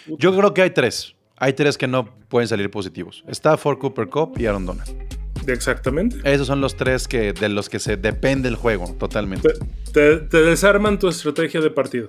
Yo 0.07 0.35
creo 0.35 0.53
que 0.53 0.61
hay 0.61 0.69
tres. 0.71 1.15
Hay 1.37 1.53
tres 1.53 1.77
que 1.77 1.87
no 1.87 2.05
pueden 2.29 2.47
salir 2.47 2.71
positivos. 2.71 3.23
Stafford, 3.27 3.77
Cooper 3.77 4.07
Cup 4.07 4.35
y 4.37 4.45
Aaron 4.45 4.65
Donald. 4.65 5.14
Exactamente. 5.47 6.17
Esos 6.23 6.47
son 6.47 6.61
los 6.61 6.75
tres 6.75 7.07
que, 7.07 7.33
de 7.33 7.49
los 7.49 7.69
que 7.69 7.79
se 7.79 7.97
depende 7.97 8.49
el 8.49 8.55
juego 8.55 8.95
totalmente. 8.99 9.49
Te, 9.93 10.17
te- 10.17 10.17
te 10.17 10.37
desarman 10.41 10.97
tu 10.99 11.07
estrategia 11.07 11.61
de 11.61 11.69
partido. 11.69 12.07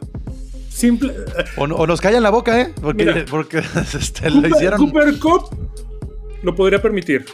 Simple. 0.68 1.14
O, 1.56 1.64
o 1.64 1.86
nos 1.86 2.00
callan 2.00 2.22
la 2.22 2.30
boca, 2.30 2.60
¿eh? 2.60 2.72
Porque, 2.80 3.04
Mira. 3.06 3.24
porque 3.30 3.58
este, 3.98 4.30
lo 4.30 4.46
hicieron. 4.48 4.78
Cooper 4.78 5.18
Cup 5.18 5.56
lo 6.42 6.54
podría 6.54 6.80
permitir. 6.82 7.24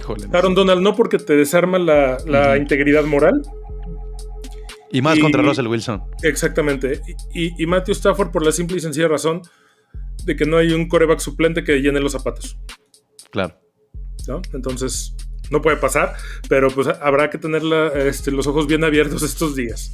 Híjole. 0.00 0.26
Aaron 0.32 0.54
Donald 0.54 0.80
no, 0.82 0.94
porque 0.96 1.18
te 1.18 1.34
desarma 1.36 1.78
la, 1.78 2.18
la 2.26 2.56
integridad 2.56 3.04
moral. 3.04 3.42
Y 4.90 5.02
más 5.02 5.18
y- 5.18 5.20
contra 5.20 5.42
Russell 5.42 5.66
Wilson. 5.66 6.02
Exactamente. 6.22 7.00
Y, 7.34 7.46
y- 7.48 7.62
y 7.62 7.66
Matthew 7.66 7.92
Stafford 7.92 8.30
por 8.30 8.44
la 8.44 8.52
simple 8.52 8.78
y 8.78 8.80
sencilla 8.80 9.06
razón 9.08 9.42
de 10.24 10.34
que 10.36 10.44
no 10.44 10.56
hay 10.56 10.72
un 10.72 10.88
coreback 10.88 11.20
suplente 11.20 11.62
que 11.62 11.80
llene 11.80 12.00
los 12.00 12.12
zapatos. 12.12 12.58
Claro. 13.30 13.54
¿No? 14.28 14.42
Entonces, 14.52 15.14
no 15.50 15.60
puede 15.62 15.78
pasar, 15.78 16.14
pero 16.48 16.70
pues 16.70 16.86
habrá 17.00 17.30
que 17.30 17.38
tener 17.38 17.62
este, 17.96 18.30
los 18.30 18.46
ojos 18.46 18.66
bien 18.66 18.84
abiertos 18.84 19.22
estos 19.22 19.56
días. 19.56 19.90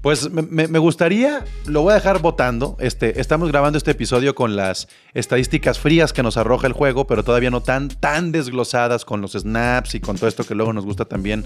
Pues 0.00 0.30
me, 0.30 0.42
me- 0.42 0.68
me 0.68 0.78
gustaría, 0.78 1.44
lo 1.66 1.80
voy 1.82 1.92
a 1.92 1.94
dejar 1.94 2.20
votando. 2.20 2.76
Este, 2.78 3.20
estamos 3.20 3.48
grabando 3.48 3.78
este 3.78 3.92
episodio 3.92 4.34
con 4.34 4.54
las 4.54 4.86
estadísticas 5.14 5.78
frías 5.78 6.12
que 6.12 6.22
nos 6.22 6.36
arroja 6.36 6.66
el 6.66 6.74
juego, 6.74 7.06
pero 7.06 7.24
todavía 7.24 7.50
no 7.50 7.62
tan, 7.62 7.88
tan 7.88 8.30
desglosadas 8.30 9.04
con 9.06 9.20
los 9.22 9.32
snaps 9.32 9.94
y 9.94 10.00
con 10.00 10.16
todo 10.16 10.28
esto 10.28 10.44
que 10.44 10.54
luego 10.54 10.72
nos 10.74 10.84
gusta 10.84 11.06
también 11.06 11.44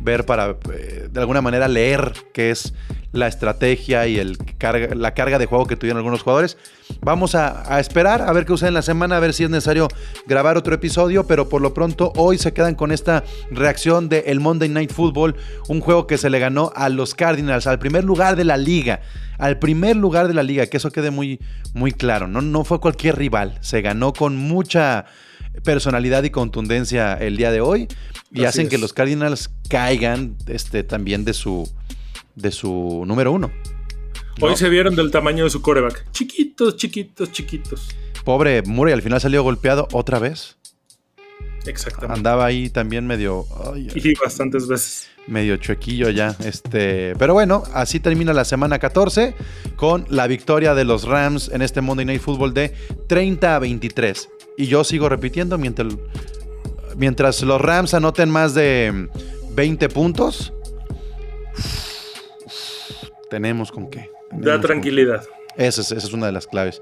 ver 0.00 0.26
para, 0.26 0.56
eh, 0.72 1.08
de 1.10 1.20
alguna 1.20 1.40
manera, 1.40 1.66
leer 1.66 2.12
qué 2.34 2.50
es 2.50 2.74
la 3.14 3.28
estrategia 3.28 4.06
y 4.06 4.18
el 4.18 4.36
carga, 4.58 4.94
la 4.94 5.14
carga 5.14 5.38
de 5.38 5.46
juego 5.46 5.66
que 5.66 5.76
tuvieron 5.76 5.98
algunos 5.98 6.22
jugadores. 6.22 6.58
Vamos 7.00 7.34
a, 7.34 7.72
a 7.72 7.80
esperar 7.80 8.22
a 8.22 8.32
ver 8.32 8.44
qué 8.44 8.48
sucede 8.48 8.68
en 8.68 8.74
la 8.74 8.82
semana, 8.82 9.16
a 9.16 9.20
ver 9.20 9.32
si 9.32 9.44
es 9.44 9.50
necesario 9.50 9.88
grabar 10.26 10.56
otro 10.56 10.74
episodio, 10.74 11.26
pero 11.26 11.48
por 11.48 11.62
lo 11.62 11.72
pronto 11.72 12.12
hoy 12.16 12.38
se 12.38 12.52
quedan 12.52 12.74
con 12.74 12.92
esta 12.92 13.24
reacción 13.50 14.08
del 14.08 14.24
el 14.26 14.40
Monday 14.40 14.68
Night 14.68 14.92
Football, 14.92 15.36
un 15.68 15.80
juego 15.80 16.06
que 16.06 16.18
se 16.18 16.28
le 16.28 16.38
ganó 16.40 16.72
a 16.74 16.88
los 16.88 17.14
Cardinals, 17.14 17.66
al 17.66 17.78
primer 17.78 18.04
lugar 18.04 18.36
de 18.36 18.44
la 18.44 18.56
liga, 18.56 19.00
al 19.38 19.58
primer 19.58 19.96
lugar 19.96 20.28
de 20.28 20.34
la 20.34 20.42
liga, 20.42 20.66
que 20.66 20.76
eso 20.76 20.90
quede 20.90 21.10
muy, 21.10 21.40
muy 21.72 21.92
claro, 21.92 22.26
no, 22.26 22.42
no 22.42 22.64
fue 22.64 22.80
cualquier 22.80 23.16
rival, 23.16 23.58
se 23.60 23.80
ganó 23.80 24.12
con 24.12 24.36
mucha 24.36 25.06
personalidad 25.62 26.24
y 26.24 26.30
contundencia 26.30 27.14
el 27.14 27.36
día 27.36 27.52
de 27.52 27.60
hoy 27.60 27.86
y 28.32 28.40
Así 28.40 28.46
hacen 28.46 28.68
que 28.68 28.78
los 28.78 28.92
Cardinals 28.92 29.50
caigan 29.68 30.36
este, 30.46 30.82
también 30.82 31.24
de 31.24 31.32
su, 31.32 31.70
de 32.34 32.50
su 32.50 33.04
número 33.06 33.32
uno. 33.32 33.50
Hoy 34.40 34.50
No. 34.50 34.56
se 34.56 34.68
vieron 34.68 34.96
del 34.96 35.10
tamaño 35.10 35.44
de 35.44 35.50
su 35.50 35.62
coreback. 35.62 36.10
Chiquitos, 36.12 36.76
chiquitos, 36.76 37.30
chiquitos. 37.32 37.88
Pobre 38.24 38.62
Murray 38.62 38.92
al 38.94 39.02
final 39.02 39.20
salió 39.20 39.42
golpeado 39.42 39.86
otra 39.92 40.18
vez. 40.18 40.56
Exactamente. 41.66 42.14
Andaba 42.18 42.44
ahí 42.44 42.68
también 42.68 43.06
medio, 43.06 43.46
ay, 43.72 43.88
Y 43.94 44.14
bastantes 44.16 44.66
veces. 44.68 45.08
medio 45.26 45.56
chuequillo 45.56 46.10
ya. 46.10 46.36
Este, 46.44 47.14
pero 47.16 47.32
bueno, 47.32 47.62
así 47.72 48.00
termina 48.00 48.32
la 48.34 48.44
semana 48.44 48.78
14 48.78 49.34
con 49.76 50.04
la 50.10 50.26
victoria 50.26 50.74
de 50.74 50.84
los 50.84 51.04
Rams 51.04 51.48
en 51.52 51.62
este 51.62 51.80
Monday 51.80 52.04
Night 52.04 52.20
Football 52.20 52.52
de 52.52 52.74
30 53.08 53.56
a 53.56 53.58
23. 53.60 54.28
Y 54.58 54.66
yo 54.66 54.84
sigo 54.84 55.08
repitiendo 55.08 55.56
mientras, 55.56 55.94
mientras 56.96 57.40
los 57.42 57.60
Rams 57.60 57.94
anoten 57.94 58.28
más 58.30 58.54
de 58.54 59.08
20 59.52 59.88
puntos. 59.88 60.52
Tenemos 63.30 63.70
con 63.72 63.88
qué. 63.90 64.10
Da 64.30 64.38
Tenemos 64.38 64.52
con 64.52 64.60
tranquilidad. 64.62 65.24
esa 65.56 65.80
es, 65.80 65.92
esa 65.92 66.06
es 66.06 66.12
una 66.12 66.26
de 66.26 66.32
las 66.32 66.46
claves. 66.46 66.80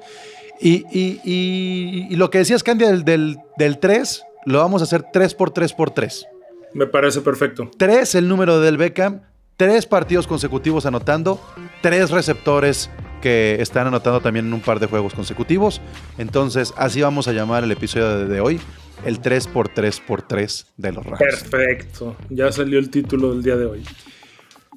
Y, 0.60 0.84
y- 0.92 1.20
y- 1.24 2.06
y 2.10 2.16
lo 2.16 2.30
que 2.30 2.38
decías, 2.38 2.62
Candy, 2.62 2.84
del, 2.84 3.04
del, 3.04 3.38
del 3.58 3.78
3, 3.78 4.22
lo 4.46 4.58
vamos 4.58 4.80
a 4.80 4.84
hacer 4.84 5.04
3 5.12 5.34
por 5.34 5.50
3 5.50 5.72
por 5.72 5.90
3. 5.90 6.26
Me 6.74 6.86
parece 6.86 7.20
perfecto. 7.20 7.70
3 7.76 8.14
el 8.14 8.28
número 8.28 8.60
del 8.60 8.76
Beckham, 8.76 9.22
3 9.56 9.86
partidos 9.86 10.26
consecutivos 10.26 10.86
anotando, 10.86 11.40
3 11.82 12.10
receptores 12.10 12.90
que 13.20 13.56
están 13.60 13.86
anotando 13.86 14.20
también 14.20 14.46
en 14.46 14.52
un 14.54 14.60
par 14.60 14.80
de 14.80 14.86
juegos 14.86 15.14
consecutivos. 15.14 15.80
Entonces, 16.18 16.72
así 16.76 17.00
vamos 17.02 17.28
a 17.28 17.32
llamar 17.32 17.62
el 17.64 17.70
episodio 17.72 18.18
de, 18.18 18.24
de 18.26 18.40
hoy, 18.40 18.60
el 19.04 19.20
3 19.20 19.48
por 19.48 19.68
3 19.68 20.00
por 20.00 20.22
3 20.22 20.66
de 20.76 20.92
los 20.92 21.04
Rams. 21.04 21.18
Perfecto. 21.18 22.16
Ya 22.30 22.50
salió 22.52 22.78
el 22.78 22.88
título 22.90 23.32
del 23.32 23.42
día 23.42 23.56
de 23.56 23.66
hoy. 23.66 23.84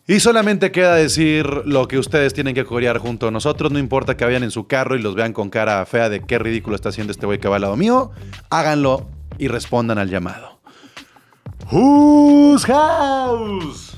Y 0.08 0.20
solamente 0.20 0.72
queda 0.72 0.94
decir 0.94 1.48
lo 1.66 1.88
que 1.88 1.98
ustedes 1.98 2.36
tienen 2.36 2.54
que 2.54 2.64
corear 2.64 3.00
junto 3.00 3.28
a 3.28 3.32
nosotros. 3.32 3.72
No 3.72 3.80
importa 3.80 4.16
que 4.16 4.24
vayan 4.24 4.44
en 4.44 4.52
su 4.52 4.68
carro 4.68 4.96
y 4.96 5.02
los 5.02 5.16
vean 5.16 5.34
con 5.34 5.50
cara 5.50 5.84
fea 5.88 6.10
de 6.10 6.22
qué 6.22 6.38
ridículo 6.38 6.76
está 6.76 6.90
haciendo 6.90 7.12
este 7.12 7.26
güey 7.26 7.40
que 7.40 7.48
va 7.48 7.56
al 7.56 7.64
lado 7.64 7.76
mío. 7.76 8.12
Háganlo 8.52 9.08
y 9.40 9.48
respondan 9.48 9.98
al 9.98 10.12
llamado. 10.12 10.60
Whose 11.72 12.68
house? 12.68 13.98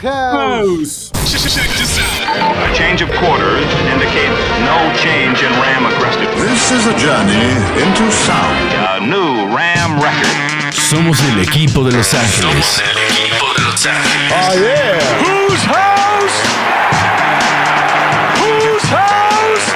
House. 0.00 1.12
A 1.12 2.74
change 2.74 3.02
of 3.02 3.10
quarters 3.18 3.66
indicates 3.92 4.38
no 4.64 4.92
change 4.96 5.42
in 5.42 5.52
Ram 5.52 5.84
aggressiveness. 5.84 6.40
This 6.50 6.70
is 6.72 6.86
a 6.86 6.96
journey 6.96 7.52
into 7.82 8.10
sound. 8.10 8.72
A 8.72 9.00
new 9.00 9.54
Ram 9.54 10.00
record. 10.00 10.48
Somos 10.72 11.20
el 11.20 11.40
equipo 11.40 11.84
de 11.84 11.92
Los 11.92 12.14
Ángeles. 12.14 12.82
Whose 13.78 15.64
house? 15.64 16.36
Whose 18.40 18.88
house? 18.90 19.66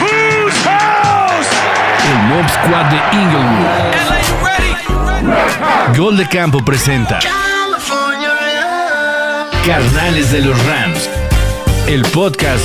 Whose 0.00 0.58
house? 0.64 1.50
El 2.08 2.18
Mob 2.30 2.48
Squad 2.48 2.86
de 2.86 2.98
Inglewood. 3.18 3.68
Gol 5.98 6.16
de 6.16 6.26
Campo 6.26 6.64
presenta 6.64 7.18
Carnales 9.66 10.32
de 10.32 10.40
los 10.40 10.56
Rams. 10.64 11.10
El 11.86 12.02
podcast 12.06 12.64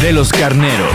de 0.00 0.12
los 0.12 0.30
carneros. 0.30 0.92